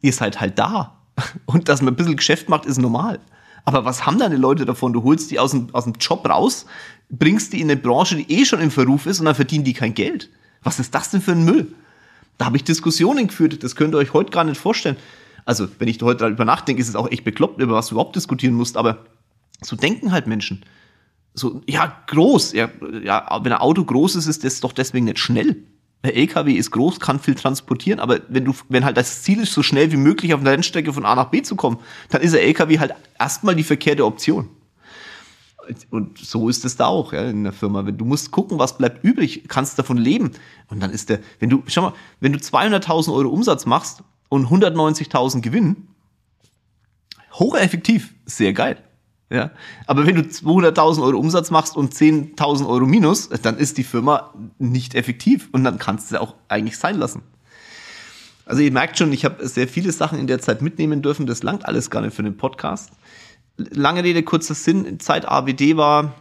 Ihr 0.00 0.12
seid 0.12 0.40
halt 0.40 0.58
da. 0.58 1.03
Und 1.46 1.68
dass 1.68 1.82
man 1.82 1.94
ein 1.94 1.96
bisschen 1.96 2.16
Geschäft 2.16 2.48
macht, 2.48 2.66
ist 2.66 2.78
normal. 2.78 3.20
Aber 3.64 3.84
was 3.84 4.04
haben 4.04 4.18
deine 4.18 4.36
Leute 4.36 4.64
davon? 4.64 4.92
Du 4.92 5.02
holst 5.02 5.30
die 5.30 5.38
aus 5.38 5.52
dem, 5.52 5.68
aus 5.72 5.84
dem 5.84 5.94
Job 5.94 6.28
raus, 6.28 6.66
bringst 7.08 7.52
die 7.52 7.60
in 7.60 7.70
eine 7.70 7.80
Branche, 7.80 8.16
die 8.16 8.30
eh 8.30 8.44
schon 8.44 8.60
im 8.60 8.70
Verruf 8.70 9.06
ist 9.06 9.20
und 9.20 9.26
dann 9.26 9.34
verdienen 9.34 9.64
die 9.64 9.72
kein 9.72 9.94
Geld. 9.94 10.30
Was 10.62 10.78
ist 10.78 10.94
das 10.94 11.10
denn 11.10 11.20
für 11.20 11.32
ein 11.32 11.44
Müll? 11.44 11.72
Da 12.38 12.46
habe 12.46 12.56
ich 12.56 12.64
Diskussionen 12.64 13.28
geführt, 13.28 13.62
das 13.62 13.76
könnt 13.76 13.94
ihr 13.94 13.98
euch 13.98 14.12
heute 14.12 14.30
gar 14.30 14.44
nicht 14.44 14.60
vorstellen. 14.60 14.96
Also, 15.44 15.68
wenn 15.78 15.88
ich 15.88 16.00
heute 16.02 16.20
darüber 16.20 16.44
nachdenke, 16.44 16.80
ist 16.80 16.88
es 16.88 16.96
auch 16.96 17.10
echt 17.10 17.24
bekloppt, 17.24 17.60
über 17.60 17.74
was 17.74 17.88
du 17.88 17.94
überhaupt 17.94 18.16
diskutieren 18.16 18.54
musst, 18.54 18.76
aber 18.76 19.04
so 19.60 19.76
denken 19.76 20.10
halt 20.10 20.26
Menschen. 20.26 20.64
So, 21.34 21.62
ja, 21.66 22.02
groß, 22.06 22.52
ja, 22.52 22.70
ja, 23.02 23.40
wenn 23.42 23.52
ein 23.52 23.58
Auto 23.58 23.84
groß 23.84 24.16
ist, 24.16 24.26
ist 24.26 24.44
das 24.44 24.60
doch 24.60 24.72
deswegen 24.72 25.06
nicht 25.06 25.18
schnell. 25.18 25.64
Der 26.04 26.14
LKW 26.16 26.52
ist 26.52 26.70
groß, 26.70 27.00
kann 27.00 27.18
viel 27.18 27.34
transportieren, 27.34 27.98
aber 27.98 28.20
wenn 28.28 28.44
du, 28.44 28.54
wenn 28.68 28.84
halt 28.84 28.98
das 28.98 29.22
Ziel 29.22 29.40
ist, 29.40 29.54
so 29.54 29.62
schnell 29.62 29.90
wie 29.90 29.96
möglich 29.96 30.34
auf 30.34 30.40
einer 30.40 30.50
Rennstrecke 30.50 30.92
von 30.92 31.06
A 31.06 31.14
nach 31.14 31.30
B 31.30 31.40
zu 31.40 31.56
kommen, 31.56 31.78
dann 32.10 32.20
ist 32.20 32.34
der 32.34 32.42
LKW 32.42 32.78
halt 32.78 32.94
erstmal 33.18 33.54
die 33.54 33.62
verkehrte 33.62 34.04
Option. 34.04 34.50
Und 35.90 36.18
so 36.18 36.50
ist 36.50 36.66
es 36.66 36.76
da 36.76 36.86
auch 36.86 37.14
ja, 37.14 37.22
in 37.22 37.44
der 37.44 37.54
Firma. 37.54 37.82
Du 37.82 38.04
musst 38.04 38.30
gucken, 38.30 38.58
was 38.58 38.76
bleibt 38.76 39.02
übrig, 39.02 39.44
kannst 39.48 39.78
davon 39.78 39.96
leben. 39.96 40.32
Und 40.68 40.80
dann 40.82 40.90
ist 40.90 41.08
der, 41.08 41.20
wenn 41.38 41.48
du, 41.48 41.62
schau 41.68 41.80
mal, 41.80 41.92
wenn 42.20 42.32
du 42.32 42.38
200.000 42.38 43.14
Euro 43.14 43.30
Umsatz 43.30 43.64
machst 43.64 44.02
und 44.28 44.48
190.000 44.48 45.40
Gewinn, 45.40 45.88
hocheffektiv, 47.32 48.14
sehr 48.26 48.52
geil. 48.52 48.76
Ja? 49.34 49.50
Aber 49.88 50.06
wenn 50.06 50.14
du 50.14 50.22
200.000 50.22 51.02
Euro 51.02 51.18
Umsatz 51.18 51.50
machst 51.50 51.76
und 51.76 51.92
10.000 51.92 52.68
Euro 52.68 52.86
Minus, 52.86 53.28
dann 53.30 53.58
ist 53.58 53.78
die 53.78 53.82
Firma 53.82 54.32
nicht 54.60 54.94
effektiv 54.94 55.48
und 55.50 55.64
dann 55.64 55.80
kannst 55.80 56.06
du 56.06 56.14
sie 56.14 56.20
auch 56.20 56.34
eigentlich 56.46 56.78
sein 56.78 56.96
lassen. 56.96 57.22
Also 58.46 58.62
ihr 58.62 58.70
merkt 58.70 58.96
schon, 58.96 59.12
ich 59.12 59.24
habe 59.24 59.48
sehr 59.48 59.66
viele 59.66 59.90
Sachen 59.90 60.20
in 60.20 60.28
der 60.28 60.38
Zeit 60.38 60.62
mitnehmen 60.62 61.02
dürfen. 61.02 61.26
Das 61.26 61.42
langt 61.42 61.66
alles 61.66 61.90
gar 61.90 62.00
nicht 62.00 62.14
für 62.14 62.22
den 62.22 62.36
Podcast. 62.36 62.92
Lange 63.56 64.04
Rede, 64.04 64.22
kurzer 64.22 64.54
Sinn. 64.54 65.00
Zeit 65.00 65.26
AWD 65.26 65.76
war 65.76 66.14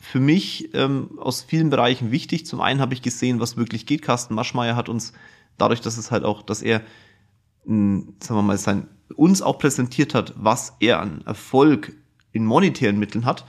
für 0.00 0.20
mich 0.20 0.70
ähm, 0.72 1.18
aus 1.18 1.42
vielen 1.42 1.68
Bereichen 1.68 2.12
wichtig. 2.12 2.46
Zum 2.46 2.62
einen 2.62 2.80
habe 2.80 2.94
ich 2.94 3.02
gesehen, 3.02 3.40
was 3.40 3.58
wirklich 3.58 3.84
geht. 3.84 4.00
Carsten 4.00 4.34
Maschmeyer 4.34 4.74
hat 4.74 4.88
uns 4.88 5.12
dadurch, 5.58 5.82
dass 5.82 5.98
es 5.98 6.10
halt 6.10 6.24
auch, 6.24 6.40
dass 6.40 6.62
er, 6.62 6.80
mh, 7.66 7.66
hm, 7.66 8.14
sagen 8.20 8.38
wir 8.38 8.42
mal, 8.42 8.56
sein, 8.56 8.88
uns 9.16 9.42
auch 9.42 9.58
präsentiert 9.58 10.14
hat, 10.14 10.32
was 10.36 10.76
er 10.80 11.00
an 11.00 11.22
Erfolg 11.26 11.92
in 12.34 12.44
monetären 12.44 12.98
Mitteln 12.98 13.24
hat, 13.24 13.46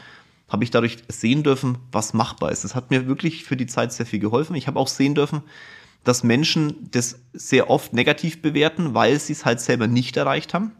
habe 0.47 0.63
ich 0.63 0.71
dadurch 0.71 0.99
sehen 1.09 1.43
dürfen, 1.43 1.79
was 1.91 2.13
machbar 2.13 2.51
ist. 2.51 2.63
Das 2.63 2.75
hat 2.75 2.91
mir 2.91 3.07
wirklich 3.07 3.43
für 3.43 3.57
die 3.57 3.65
Zeit 3.65 3.91
sehr 3.91 4.05
viel 4.05 4.19
geholfen. 4.19 4.55
Ich 4.55 4.67
habe 4.67 4.79
auch 4.79 4.87
sehen 4.87 5.15
dürfen, 5.15 5.41
dass 6.03 6.23
Menschen 6.23 6.87
das 6.91 7.19
sehr 7.33 7.69
oft 7.69 7.93
negativ 7.93 8.41
bewerten, 8.41 8.93
weil 8.93 9.19
sie 9.19 9.33
es 9.33 9.43
halt 9.43 9.59
selber 9.59 9.87
nicht 9.87 10.15
erreicht 10.15 10.53
haben. 10.53 10.71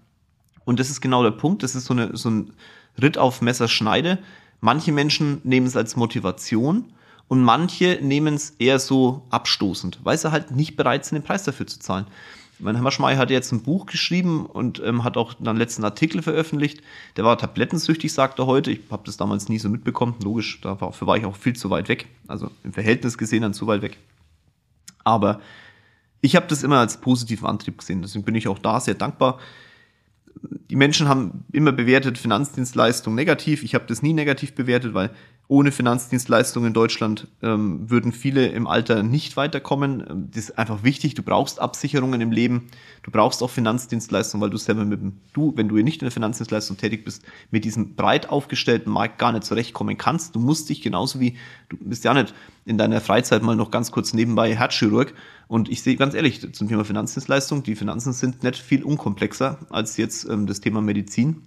Und 0.63 0.79
das 0.79 0.89
ist 0.89 1.01
genau 1.01 1.23
der 1.23 1.31
Punkt. 1.31 1.63
Das 1.63 1.75
ist 1.75 1.85
so, 1.85 1.93
eine, 1.93 2.15
so 2.15 2.29
ein 2.29 2.53
Ritt 3.01 3.17
auf 3.17 3.41
Messerschneide. 3.41 4.19
Manche 4.61 4.91
Menschen 4.91 5.41
nehmen 5.43 5.67
es 5.67 5.75
als 5.75 5.95
Motivation 5.95 6.93
und 7.27 7.41
manche 7.41 7.99
nehmen 8.01 8.35
es 8.35 8.51
eher 8.51 8.79
so 8.79 9.25
abstoßend, 9.31 9.99
weil 10.03 10.17
sie 10.17 10.31
halt 10.31 10.51
nicht 10.51 10.75
bereit 10.75 11.05
sind, 11.05 11.15
den 11.15 11.23
Preis 11.23 11.43
dafür 11.43 11.65
zu 11.65 11.79
zahlen. 11.79 12.05
Mein 12.59 12.77
Hammerschmeier 12.77 13.17
hat 13.17 13.31
jetzt 13.31 13.51
ein 13.51 13.63
Buch 13.63 13.85
geschrieben 13.85 14.45
und 14.45 14.81
ähm, 14.83 15.03
hat 15.03 15.17
auch 15.17 15.39
einen 15.39 15.57
letzten 15.57 15.83
Artikel 15.83 16.21
veröffentlicht. 16.21 16.81
Der 17.17 17.25
war 17.25 17.37
tablettensüchtig, 17.37 18.13
sagt 18.13 18.39
er 18.39 18.45
heute. 18.45 18.71
Ich 18.71 18.79
habe 18.89 19.03
das 19.05 19.17
damals 19.17 19.49
nie 19.49 19.59
so 19.59 19.67
mitbekommen. 19.67 20.15
Logisch, 20.23 20.61
dafür 20.61 21.07
war 21.07 21.17
ich 21.17 21.25
auch 21.25 21.35
viel 21.35 21.55
zu 21.55 21.69
weit 21.69 21.89
weg. 21.89 22.07
Also 22.27 22.49
im 22.63 22.71
Verhältnis 22.71 23.17
gesehen 23.17 23.41
dann 23.41 23.53
zu 23.53 23.67
weit 23.67 23.81
weg. 23.81 23.97
Aber 25.03 25.41
ich 26.21 26.35
habe 26.35 26.47
das 26.47 26.63
immer 26.63 26.79
als 26.79 27.01
positiven 27.01 27.45
Antrieb 27.45 27.77
gesehen. 27.77 28.01
Deswegen 28.01 28.25
bin 28.25 28.35
ich 28.35 28.47
auch 28.47 28.59
da 28.59 28.79
sehr 28.79 28.95
dankbar. 28.95 29.39
die 30.69 30.75
Menschen 30.75 31.07
haben 31.07 31.45
immer 31.51 31.71
bewertet 31.71 32.17
Finanzdienstleistungen 32.17 33.15
negativ. 33.15 33.63
Ich 33.63 33.75
habe 33.75 33.85
das 33.87 34.01
nie 34.01 34.13
negativ 34.13 34.55
bewertet, 34.55 34.93
weil 34.93 35.11
ohne 35.47 35.71
Finanzdienstleistungen 35.71 36.67
in 36.67 36.73
Deutschland 36.73 37.27
ähm, 37.43 37.89
würden 37.89 38.11
viele 38.11 38.47
im 38.47 38.65
Alter 38.65 39.03
nicht 39.03 39.37
weiterkommen. 39.37 40.03
Ähm, 40.09 40.27
das 40.31 40.45
ist 40.45 40.57
einfach 40.57 40.83
wichtig. 40.83 41.13
Du 41.13 41.21
brauchst 41.21 41.59
Absicherungen 41.59 42.19
im 42.21 42.31
Leben. 42.31 42.67
Du 43.03 43.11
brauchst 43.11 43.43
auch 43.43 43.49
Finanzdienstleistungen, 43.49 44.41
weil 44.41 44.49
du 44.49 44.57
selber 44.57 44.85
mit 44.85 45.01
dem, 45.01 45.17
du, 45.33 45.53
wenn 45.55 45.67
du 45.67 45.75
nicht 45.75 46.01
in 46.01 46.05
der 46.05 46.11
Finanzdienstleistung 46.11 46.77
tätig 46.77 47.05
bist, 47.05 47.23
mit 47.51 47.63
diesem 47.63 47.95
breit 47.95 48.29
aufgestellten 48.29 48.91
Markt 48.91 49.19
gar 49.19 49.31
nicht 49.31 49.43
zurechtkommen 49.43 49.97
kannst. 49.97 50.35
Du 50.35 50.39
musst 50.39 50.69
dich 50.69 50.81
genauso 50.81 51.19
wie, 51.19 51.37
du 51.69 51.77
bist 51.77 52.03
ja 52.03 52.13
nicht 52.13 52.33
in 52.65 52.79
deiner 52.79 52.99
Freizeit 53.01 53.43
mal 53.43 53.55
noch 53.55 53.69
ganz 53.69 53.91
kurz 53.91 54.13
nebenbei 54.13 54.55
Herzchirurg. 54.55 55.13
Und 55.47 55.69
ich 55.69 55.83
sehe 55.83 55.95
ganz 55.95 56.15
ehrlich 56.15 56.53
zum 56.53 56.67
Thema 56.67 56.85
Finanzdienstleistung, 56.85 57.61
die 57.61 57.75
Finanzen 57.75 58.13
sind 58.13 58.41
nicht 58.41 58.57
viel 58.57 58.83
unkomplexer 58.83 59.59
als 59.69 59.97
jetzt 59.97 60.27
ähm, 60.27 60.47
das 60.47 60.59
Thema 60.59 60.81
Medizin 60.81 61.43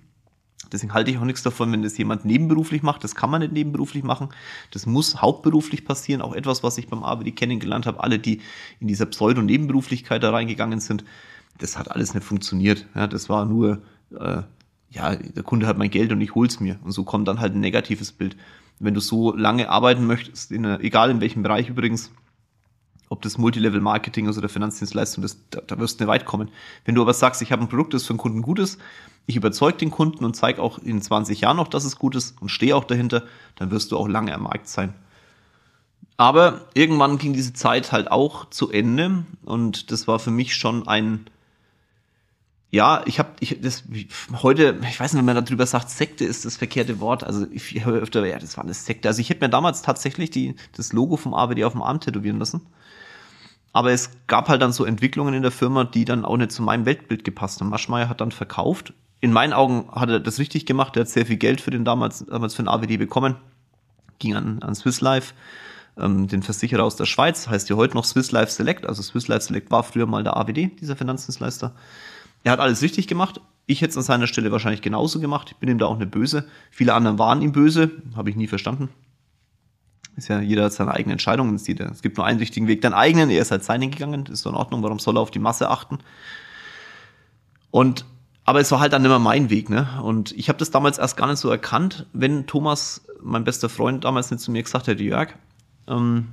Deswegen 0.72 0.94
halte 0.94 1.10
ich 1.10 1.18
auch 1.18 1.24
nichts 1.24 1.42
davon, 1.42 1.72
wenn 1.72 1.82
das 1.82 1.96
jemand 1.98 2.24
nebenberuflich 2.24 2.82
macht. 2.82 3.04
Das 3.04 3.14
kann 3.14 3.30
man 3.30 3.40
nicht 3.40 3.52
nebenberuflich 3.52 4.04
machen. 4.04 4.28
Das 4.70 4.86
muss 4.86 5.20
hauptberuflich 5.22 5.84
passieren. 5.84 6.22
Auch 6.22 6.34
etwas, 6.34 6.62
was 6.62 6.78
ich 6.78 6.88
beim 6.88 7.02
ABD 7.02 7.32
kennengelernt 7.32 7.86
habe. 7.86 8.02
Alle, 8.02 8.18
die 8.18 8.40
in 8.80 8.88
dieser 8.88 9.06
Pseudo-Nebenberuflichkeit 9.06 10.22
da 10.22 10.30
reingegangen 10.30 10.80
sind, 10.80 11.04
das 11.58 11.78
hat 11.78 11.90
alles 11.90 12.14
nicht 12.14 12.24
funktioniert. 12.24 12.86
Ja, 12.94 13.06
das 13.06 13.28
war 13.28 13.44
nur, 13.44 13.82
äh, 14.18 14.42
ja, 14.90 15.16
der 15.16 15.42
Kunde 15.42 15.66
hat 15.66 15.78
mein 15.78 15.90
Geld 15.90 16.12
und 16.12 16.20
ich 16.20 16.34
hol's 16.34 16.60
mir. 16.60 16.78
Und 16.84 16.92
so 16.92 17.04
kommt 17.04 17.28
dann 17.28 17.40
halt 17.40 17.54
ein 17.54 17.60
negatives 17.60 18.12
Bild. 18.12 18.36
Wenn 18.78 18.94
du 18.94 19.00
so 19.00 19.34
lange 19.34 19.68
arbeiten 19.70 20.06
möchtest, 20.06 20.52
in 20.52 20.64
egal 20.64 21.10
in 21.10 21.20
welchem 21.20 21.42
Bereich 21.42 21.68
übrigens, 21.68 22.12
ob 23.08 23.22
das 23.22 23.38
Multilevel-Marketing 23.38 24.28
ist 24.28 24.38
oder 24.38 24.48
Finanzdienstleistung, 24.48 25.22
das, 25.22 25.38
da, 25.50 25.60
da 25.60 25.78
wirst 25.78 25.98
du 25.98 26.04
nicht 26.04 26.08
weit 26.08 26.24
kommen. 26.24 26.50
Wenn 26.84 26.94
du 26.94 27.02
aber 27.02 27.14
sagst, 27.14 27.42
ich 27.42 27.52
habe 27.52 27.62
ein 27.62 27.68
Produkt, 27.68 27.94
das 27.94 28.04
für 28.04 28.10
einen 28.10 28.18
Kunden 28.18 28.42
gut 28.42 28.58
ist, 28.58 28.78
ich 29.26 29.36
überzeuge 29.36 29.78
den 29.78 29.90
Kunden 29.90 30.24
und 30.24 30.36
zeige 30.36 30.62
auch 30.62 30.78
in 30.78 31.02
20 31.02 31.42
Jahren 31.42 31.56
noch, 31.56 31.68
dass 31.68 31.84
es 31.84 31.98
gut 31.98 32.16
ist 32.16 32.40
und 32.40 32.48
stehe 32.48 32.74
auch 32.74 32.84
dahinter, 32.84 33.24
dann 33.56 33.70
wirst 33.70 33.92
du 33.92 33.98
auch 33.98 34.08
lange 34.08 34.34
am 34.34 34.42
Markt 34.44 34.68
sein. 34.68 34.94
Aber 36.16 36.62
irgendwann 36.74 37.18
ging 37.18 37.32
diese 37.32 37.52
Zeit 37.52 37.92
halt 37.92 38.10
auch 38.10 38.50
zu 38.50 38.70
Ende 38.70 39.24
und 39.44 39.92
das 39.92 40.08
war 40.08 40.18
für 40.18 40.32
mich 40.32 40.56
schon 40.56 40.88
ein, 40.88 41.30
ja, 42.70 43.02
ich 43.06 43.18
habe 43.18 43.30
ich, 43.40 43.60
das 43.60 43.84
heute, 44.42 44.78
ich 44.88 44.98
weiß 44.98 45.12
nicht, 45.12 45.24
wenn 45.24 45.34
man 45.34 45.44
darüber 45.44 45.64
sagt, 45.64 45.90
Sekte 45.90 46.24
ist 46.24 46.44
das 46.44 46.56
verkehrte 46.56 46.98
Wort. 47.00 47.22
Also 47.22 47.46
ich 47.50 47.84
höre 47.84 48.02
öfter, 48.02 48.26
ja, 48.26 48.38
das 48.38 48.56
war 48.56 48.64
eine 48.64 48.74
Sekte. 48.74 49.08
Also 49.08 49.20
ich 49.20 49.30
hätte 49.30 49.44
mir 49.44 49.48
damals 49.48 49.80
tatsächlich 49.82 50.30
die, 50.30 50.56
das 50.76 50.92
Logo 50.92 51.16
vom 51.16 51.34
ABD 51.34 51.64
auf 51.64 51.72
dem 51.72 51.82
Arm 51.82 52.00
tätowieren 52.00 52.38
lassen. 52.38 52.62
Aber 53.78 53.92
es 53.92 54.10
gab 54.26 54.48
halt 54.48 54.60
dann 54.60 54.72
so 54.72 54.84
Entwicklungen 54.84 55.34
in 55.34 55.42
der 55.42 55.52
Firma, 55.52 55.84
die 55.84 56.04
dann 56.04 56.24
auch 56.24 56.36
nicht 56.36 56.50
zu 56.50 56.62
meinem 56.62 56.84
Weltbild 56.84 57.22
gepasst 57.22 57.60
haben. 57.60 57.68
Maschmeyer 57.68 58.08
hat 58.08 58.20
dann 58.20 58.32
verkauft. 58.32 58.92
In 59.20 59.32
meinen 59.32 59.52
Augen 59.52 59.88
hat 59.92 60.10
er 60.10 60.18
das 60.18 60.40
richtig 60.40 60.66
gemacht. 60.66 60.96
Er 60.96 61.02
hat 61.02 61.08
sehr 61.08 61.26
viel 61.26 61.36
Geld 61.36 61.60
für 61.60 61.70
den 61.70 61.84
damals, 61.84 62.26
damals 62.26 62.56
für 62.56 62.64
den 62.64 62.68
AWD 62.68 62.98
bekommen. 62.98 63.36
Ging 64.18 64.34
an, 64.34 64.64
an 64.64 64.74
Swiss 64.74 65.00
Life, 65.00 65.32
ähm, 65.96 66.26
den 66.26 66.42
Versicherer 66.42 66.82
aus 66.82 66.96
der 66.96 67.04
Schweiz. 67.04 67.46
Heißt 67.46 67.70
ja 67.70 67.76
heute 67.76 67.94
noch 67.94 68.04
Swiss 68.04 68.32
Life 68.32 68.50
Select. 68.50 68.84
Also 68.84 69.00
Swiss 69.00 69.28
Life 69.28 69.42
Select 69.42 69.70
war 69.70 69.84
früher 69.84 70.06
mal 70.06 70.24
der 70.24 70.36
AWD, 70.36 70.80
dieser 70.80 70.96
Finanzdienstleister. 70.96 71.72
Er 72.42 72.50
hat 72.50 72.58
alles 72.58 72.82
richtig 72.82 73.06
gemacht. 73.06 73.40
Ich 73.66 73.80
hätte 73.80 73.90
es 73.90 73.96
an 73.96 74.02
seiner 74.02 74.26
Stelle 74.26 74.50
wahrscheinlich 74.50 74.82
genauso 74.82 75.20
gemacht. 75.20 75.52
Ich 75.52 75.56
bin 75.58 75.68
ihm 75.68 75.78
da 75.78 75.86
auch 75.86 75.98
nicht 75.98 76.10
böse. 76.10 76.48
Viele 76.72 76.94
anderen 76.94 77.20
waren 77.20 77.42
ihm 77.42 77.52
böse. 77.52 77.92
Habe 78.16 78.28
ich 78.28 78.34
nie 78.34 78.48
verstanden. 78.48 78.88
Ist 80.18 80.26
ja 80.26 80.40
jeder 80.40 80.64
hat 80.64 80.72
seine 80.72 80.92
eigene 80.92 81.12
Entscheidung. 81.12 81.54
Es 81.54 81.64
gibt 82.02 82.16
nur 82.16 82.26
einen 82.26 82.40
richtigen 82.40 82.66
Weg, 82.66 82.82
den 82.82 82.92
eigenen. 82.92 83.30
Er 83.30 83.40
ist 83.40 83.52
halt 83.52 83.62
seinen 83.62 83.92
gegangen. 83.92 84.26
Ist 84.26 84.42
so 84.42 84.50
in 84.50 84.56
Ordnung. 84.56 84.82
Warum 84.82 84.98
soll 84.98 85.16
er 85.16 85.20
auf 85.20 85.30
die 85.30 85.38
Masse 85.38 85.70
achten? 85.70 85.98
Und 87.70 88.04
aber 88.44 88.60
es 88.60 88.72
war 88.72 88.80
halt 88.80 88.94
dann 88.94 89.04
immer 89.04 89.18
mein 89.18 89.48
Weg, 89.48 89.70
ne? 89.70 90.00
Und 90.02 90.32
ich 90.32 90.48
habe 90.48 90.58
das 90.58 90.70
damals 90.70 90.98
erst 90.98 91.16
gar 91.16 91.28
nicht 91.28 91.38
so 91.38 91.50
erkannt, 91.50 92.06
wenn 92.14 92.46
Thomas, 92.46 93.02
mein 93.22 93.44
bester 93.44 93.68
Freund, 93.68 94.04
damals 94.04 94.30
nicht 94.30 94.40
zu 94.40 94.50
mir 94.50 94.62
gesagt 94.62 94.88
hätte, 94.88 95.02
Jörg, 95.04 95.34
ähm, 95.86 96.28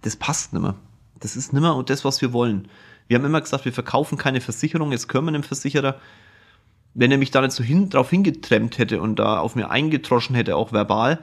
das 0.00 0.16
passt 0.16 0.52
nimmer. 0.52 0.74
Das 1.20 1.36
ist 1.36 1.52
nimmer 1.52 1.76
und 1.76 1.90
das, 1.90 2.04
was 2.04 2.20
wir 2.22 2.32
wollen. 2.32 2.66
Wir 3.06 3.18
haben 3.18 3.26
immer 3.26 3.42
gesagt, 3.42 3.64
wir 3.64 3.72
verkaufen 3.72 4.18
keine 4.18 4.40
Versicherung, 4.40 4.90
jetzt 4.90 5.08
können 5.08 5.26
wir 5.26 5.34
einem 5.34 5.42
Versicherer. 5.42 5.96
Wenn 6.94 7.12
er 7.12 7.18
mich 7.18 7.30
da 7.30 7.42
nicht 7.42 7.52
so 7.52 7.62
hin, 7.62 7.90
drauf 7.90 8.10
hingetrennt 8.10 8.78
hätte 8.78 9.00
und 9.00 9.18
da 9.20 9.38
auf 9.38 9.54
mir 9.54 9.70
eingetroschen 9.70 10.34
hätte, 10.34 10.56
auch 10.56 10.72
verbal, 10.72 11.20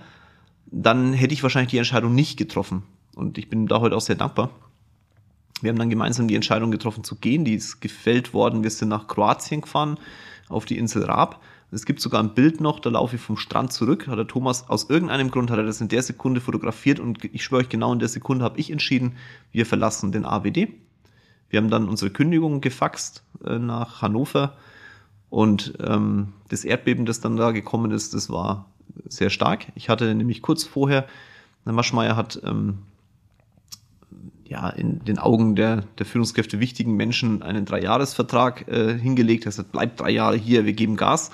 dann 0.72 1.14
hätte 1.14 1.34
ich 1.34 1.44
wahrscheinlich 1.44 1.72
die 1.72 1.78
Entscheidung 1.78 2.14
nicht 2.14 2.38
getroffen. 2.38 2.84
Und 3.16 3.38
ich 3.38 3.50
bin 3.50 3.68
da 3.68 3.80
heute 3.80 3.96
auch 3.96 4.02
sehr 4.02 4.16
dankbar. 4.16 4.50
Wir 5.62 5.70
haben 5.70 5.80
dann 5.80 5.90
gemeinsam 5.90 6.28
die 6.28 6.36
Entscheidung 6.36 6.72
getroffen 6.72 7.04
zu 7.04 7.16
gehen. 7.16 7.46
Die 7.46 7.56
ist 7.56 7.82
gefällt 7.82 8.34
worden. 8.34 8.64
Wir 8.64 8.70
sind 8.70 8.90
nach 8.90 9.08
Kroatien 9.08 9.62
gefahren, 9.62 9.98
auf 10.50 10.66
die 10.66 10.78
Insel 10.78 11.04
Raab. 11.04 11.42
Es 11.70 11.86
gibt 11.86 12.00
sogar 12.00 12.24
ein 12.24 12.34
Bild 12.34 12.62
noch, 12.62 12.80
da 12.80 12.90
laufe 12.90 13.18
ich 13.18 13.22
vom 13.22 13.36
Strand 13.36 13.74
zurück. 13.74 14.08
Hat 14.08 14.18
der 14.18 14.28
Thomas 14.28 14.70
aus 14.70 14.90
irgendeinem 14.90 15.32
Grund 15.32 15.52
hat 15.52 15.58
er 15.58 15.66
das 15.66 15.82
in 15.82 15.90
der 15.90 16.02
Sekunde 16.02 16.40
fotografiert 16.40 17.00
und 17.00 17.24
ich 17.26 17.44
schwöre 17.44 17.64
euch, 17.64 17.70
genau 17.70 17.92
in 17.92 18.00
der 18.00 18.08
Sekunde 18.08 18.46
habe 18.46 18.58
ich 18.58 18.72
entschieden, 18.72 19.18
wir 19.52 19.66
verlassen 19.66 20.14
den 20.14 20.24
AWD. 20.24 20.70
Wir 21.50 21.58
haben 21.58 21.70
dann 21.70 21.90
unsere 21.90 22.12
Kündigung 22.12 22.62
gefaxt 22.62 23.24
äh, 23.44 23.60
nach 23.60 24.02
Hannover 24.02 24.56
und 25.30 25.74
ähm, 25.82 26.34
das 26.48 26.64
Erdbeben, 26.64 27.06
das 27.06 27.20
dann 27.20 27.36
da 27.36 27.52
gekommen 27.52 27.92
ist, 27.92 28.14
das 28.14 28.30
war 28.30 28.70
sehr 29.08 29.30
stark. 29.30 29.68
Ich 29.76 29.90
hatte 29.90 30.14
nämlich 30.16 30.42
kurz 30.42 30.64
vorher, 30.64 31.08
der 31.66 31.74
Maschmeyer 31.74 32.16
hat 32.16 32.40
ähm, 32.44 32.80
ja 34.46 34.70
in 34.70 35.04
den 35.04 35.20
Augen 35.20 35.56
der, 35.56 35.84
der 35.98 36.06
Führungskräfte 36.06 36.60
wichtigen 36.60 36.96
Menschen 36.96 37.44
einen 37.44 37.66
Dreijahresvertrag 37.66 38.68
äh, 38.68 38.98
hingelegt. 38.98 39.46
Er 39.46 39.52
sagt, 39.52 39.72
bleibt 39.72 40.00
drei 40.00 40.12
Jahre 40.12 40.38
hier, 40.38 40.66
wir 40.66 40.74
geben 40.74 40.96
Gas. 40.96 41.32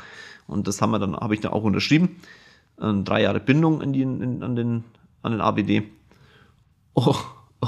Und 0.48 0.68
das 0.68 0.82
haben 0.82 0.92
wir 0.92 1.00
dann, 1.00 1.16
habe 1.16 1.34
ich 1.36 1.42
dann 1.42 1.54
auch 1.54 1.64
unterschrieben. 1.64 2.18
Ähm, 2.82 3.06
drei 3.06 3.22
Jahre 3.22 3.40
Bindung 3.40 3.82
in 3.82 3.94
die, 3.94 4.02
in, 4.02 4.44
an, 4.44 4.56
den, 4.56 4.84
an 5.22 5.32
den 5.32 5.42
ABD. 5.42 5.84
Oh, 6.96 7.16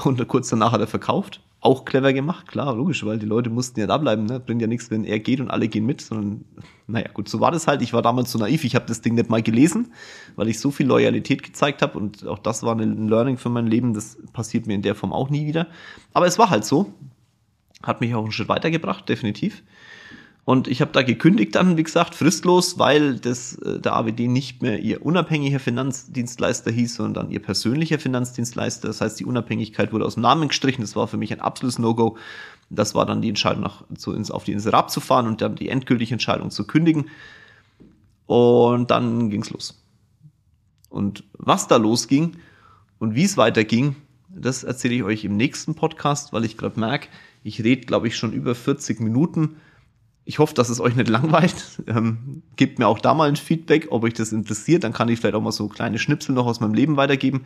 und 0.04 0.28
kurz 0.28 0.50
danach 0.50 0.72
hat 0.72 0.82
er 0.82 0.88
verkauft 0.88 1.41
auch 1.66 1.84
clever 1.84 2.14
gemacht, 2.14 2.48
klar, 2.48 2.76
logisch, 2.76 3.04
weil 3.06 3.18
die 3.18 3.26
Leute 3.26 3.50
mussten 3.50 3.80
ja 3.80 3.88
da 3.88 3.98
bleiben, 3.98 4.26
ne? 4.26 4.39
Bringt 4.39 4.62
ja 4.62 4.68
nichts, 4.68 4.91
wenn 4.91 5.04
er 5.04 5.20
geht 5.20 5.39
und 5.39 5.50
alle 5.50 5.68
gehen 5.68 5.86
mit, 5.86 6.00
sondern 6.00 6.46
naja, 6.88 7.08
gut, 7.14 7.30
so 7.30 7.40
war 7.40 7.52
das 7.52 7.68
halt. 7.68 7.82
Ich 7.82 7.94
war 7.94 8.02
damals 8.02 8.32
so 8.32 8.38
naiv, 8.38 8.64
ich 8.64 8.76
habe 8.76 8.86
das 8.86 9.02
Ding 9.02 9.16
nicht 9.16 9.30
mal 9.30 9.42
gelesen, 9.42 9.94
weil 10.36 10.48
ich 10.50 10.60
so 10.60 10.72
viel 10.72 10.86
Loyalität 10.86 11.42
gezeigt 11.42 11.82
habe 11.82 11.98
und 11.98 12.28
auch 12.28 12.40
das 12.40 12.64
war 12.64 12.76
ein 12.76 13.08
Learning 13.08 13.38
für 13.38 13.50
mein 13.50 13.68
Leben, 13.68 13.94
das 13.94 14.18
passiert 14.34 14.68
mir 14.68 14.76
in 14.76 14.82
der 14.82 14.96
Form 14.96 15.12
auch 15.12 15.30
nie 15.30 15.48
wieder. 15.48 15.68
Aber 16.14 16.28
es 16.28 16.38
war 16.38 16.50
halt 16.50 16.66
so. 16.66 16.94
Hat 17.84 18.02
mich 18.02 18.16
auch 18.16 18.24
einen 18.24 18.32
Schritt 18.32 18.50
weitergebracht, 18.50 19.08
definitiv. 19.10 19.64
Und 20.46 20.68
ich 20.68 20.80
habe 20.80 20.92
da 20.92 21.02
gekündigt 21.02 21.56
dann, 21.56 21.76
wie 21.76 21.84
gesagt, 21.84 22.14
fristlos, 22.14 22.78
weil 22.78 23.16
das, 23.16 23.56
äh, 23.56 23.80
der 23.80 23.96
AWD 23.96 24.28
nicht 24.28 24.62
mehr 24.62 24.80
ihr 24.80 25.04
unabhängiger 25.04 25.60
Finanzdienstleister 25.60 26.72
hieß, 26.72 26.94
sondern 26.96 27.32
ihr 27.32 27.42
persönlicher 27.42 27.98
Finanzdienstleister. 27.98 28.88
Das 28.88 29.02
heißt, 29.02 29.20
die 29.20 29.26
Unabhängigkeit 29.26 29.92
wurde 29.92 30.06
aus 30.06 30.14
dem 30.14 30.22
Namen 30.22 30.48
gestrichen. 30.48 30.82
Das 30.82 30.96
war 30.96 31.08
für 31.08 31.18
mich 31.18 31.34
ein 31.34 31.42
absolutes 31.42 31.80
No-Go. 31.80 32.18
Das 32.76 32.95
war 32.95 33.05
dann 33.05 33.21
die 33.21 33.30
Entscheidung, 33.30 33.63
nach, 33.63 33.84
zu, 33.97 34.13
ins, 34.13 34.32
auf 34.32 34.43
die 34.43 34.51
Insel 34.51 34.73
abzufahren 34.73 35.28
und 35.28 35.41
dann 35.41 35.55
die 35.55 35.69
endgültige 35.69 36.13
Entscheidung 36.13 36.51
zu 36.51 36.65
kündigen. 36.65 37.09
Und 38.26 38.91
dann 38.91 39.30
ging's 39.30 39.49
los. 39.49 39.82
Und 40.89 41.23
was 41.34 41.67
da 41.67 41.78
losging 41.78 42.38
und 42.99 43.15
wie 43.15 43.23
es 43.23 43.38
weiterging, 43.38 43.95
das 44.30 44.63
erzähle 44.63 44.95
ich 44.95 45.03
euch 45.03 45.23
im 45.26 45.38
nächsten 45.38 45.76
Podcast, 45.76 46.34
weil 46.34 46.45
ich 46.45 46.57
gerade 46.57 46.80
merke, 46.80 47.07
ich 47.43 47.63
rede, 47.63 47.86
glaube 47.86 48.07
ich, 48.07 48.17
schon 48.17 48.34
über 48.34 48.55
40 48.55 48.99
Minuten 48.99 49.57
ich 50.26 50.39
hoffe, 50.39 50.55
dass 50.55 50.69
es 50.69 50.82
euch 50.82 50.95
nicht 50.95 51.09
langweilt. 51.09 51.55
Ähm, 51.88 52.41
gebt 52.55 52.80
mir 52.80 52.88
auch 52.88 52.97
da 52.97 53.13
mal 53.13 53.30
ein 53.30 53.36
Feedback, 53.36 53.88
ob 53.91 54.03
euch 54.03 54.13
das 54.13 54.32
interessiert. 54.32 54.84
Dann 54.84 54.91
kann 54.91 55.07
ich 55.07 55.19
vielleicht 55.19 55.36
auch 55.36 55.41
mal 55.41 55.51
so 55.51 55.67
kleine 55.67 55.99
Schnipsel 55.99 56.34
noch 56.34 56.47
aus 56.47 56.59
meinem 56.59 56.73
Leben 56.73 56.97
weitergeben. 56.97 57.45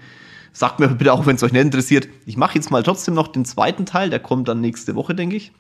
Sagt 0.52 0.80
mir 0.80 0.88
bitte 0.90 1.14
auch, 1.14 1.26
wenn 1.26 1.36
es 1.36 1.44
euch 1.44 1.52
nicht 1.52 1.62
interessiert. 1.62 2.08
Ich 2.26 2.38
mache 2.38 2.56
jetzt 2.56 2.72
mal 2.72 2.84
trotzdem 2.84 3.14
noch 3.14 3.28
den 3.28 3.46
zweiten 3.46 3.86
Teil. 3.86 4.10
Der 4.10 4.20
kommt 4.20 4.48
dann 4.48 4.62
nächste 4.62 4.96
Woche, 4.96 5.16
denke 5.16 5.36
ich. 5.36 5.52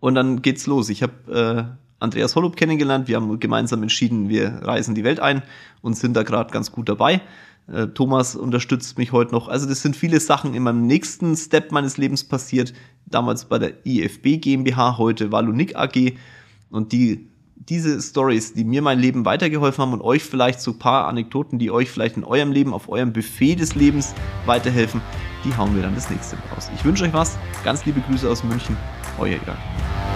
Und 0.00 0.14
dann 0.14 0.42
geht's 0.42 0.66
los. 0.66 0.88
Ich 0.90 1.02
habe 1.02 1.74
äh, 1.74 1.78
Andreas 1.98 2.36
Holub 2.36 2.56
kennengelernt. 2.56 3.08
Wir 3.08 3.16
haben 3.16 3.40
gemeinsam 3.40 3.82
entschieden, 3.82 4.28
wir 4.28 4.60
reisen 4.62 4.94
die 4.94 5.04
Welt 5.04 5.20
ein 5.20 5.42
und 5.82 5.96
sind 5.96 6.14
da 6.14 6.22
gerade 6.22 6.52
ganz 6.52 6.70
gut 6.70 6.88
dabei. 6.88 7.20
Äh, 7.66 7.88
Thomas 7.88 8.36
unterstützt 8.36 8.98
mich 8.98 9.12
heute 9.12 9.32
noch. 9.32 9.48
Also 9.48 9.68
das 9.68 9.82
sind 9.82 9.96
viele 9.96 10.20
Sachen 10.20 10.54
in 10.54 10.62
meinem 10.62 10.86
nächsten 10.86 11.36
Step 11.36 11.72
meines 11.72 11.96
Lebens 11.96 12.24
passiert. 12.24 12.72
Damals 13.06 13.46
bei 13.46 13.58
der 13.58 13.86
IFB 13.86 14.40
GmbH, 14.40 14.98
heute 14.98 15.32
Walunik 15.32 15.76
AG. 15.76 16.14
Und 16.70 16.92
die, 16.92 17.28
diese 17.60 18.00
Stories, 18.00 18.54
die 18.54 18.64
mir 18.64 18.82
mein 18.82 18.98
Leben 18.98 19.24
weitergeholfen 19.24 19.82
haben 19.82 19.92
und 19.92 20.02
euch 20.02 20.22
vielleicht 20.24 20.60
so 20.60 20.72
ein 20.72 20.78
paar 20.78 21.06
Anekdoten, 21.08 21.58
die 21.58 21.70
euch 21.70 21.90
vielleicht 21.90 22.16
in 22.16 22.24
eurem 22.24 22.52
Leben, 22.52 22.72
auf 22.72 22.88
eurem 22.88 23.12
Buffet 23.12 23.56
des 23.56 23.74
Lebens 23.74 24.14
weiterhelfen, 24.46 25.00
die 25.44 25.56
hauen 25.56 25.74
wir 25.74 25.82
dann 25.82 25.94
das 25.94 26.10
nächste 26.10 26.36
Mal 26.36 26.54
raus. 26.54 26.70
Ich 26.74 26.84
wünsche 26.84 27.04
euch 27.04 27.12
was. 27.12 27.38
Ganz 27.64 27.84
liebe 27.84 28.00
Grüße 28.00 28.28
aus 28.28 28.44
München. 28.44 28.76
Euer 29.18 29.38
Jörg. 29.44 30.07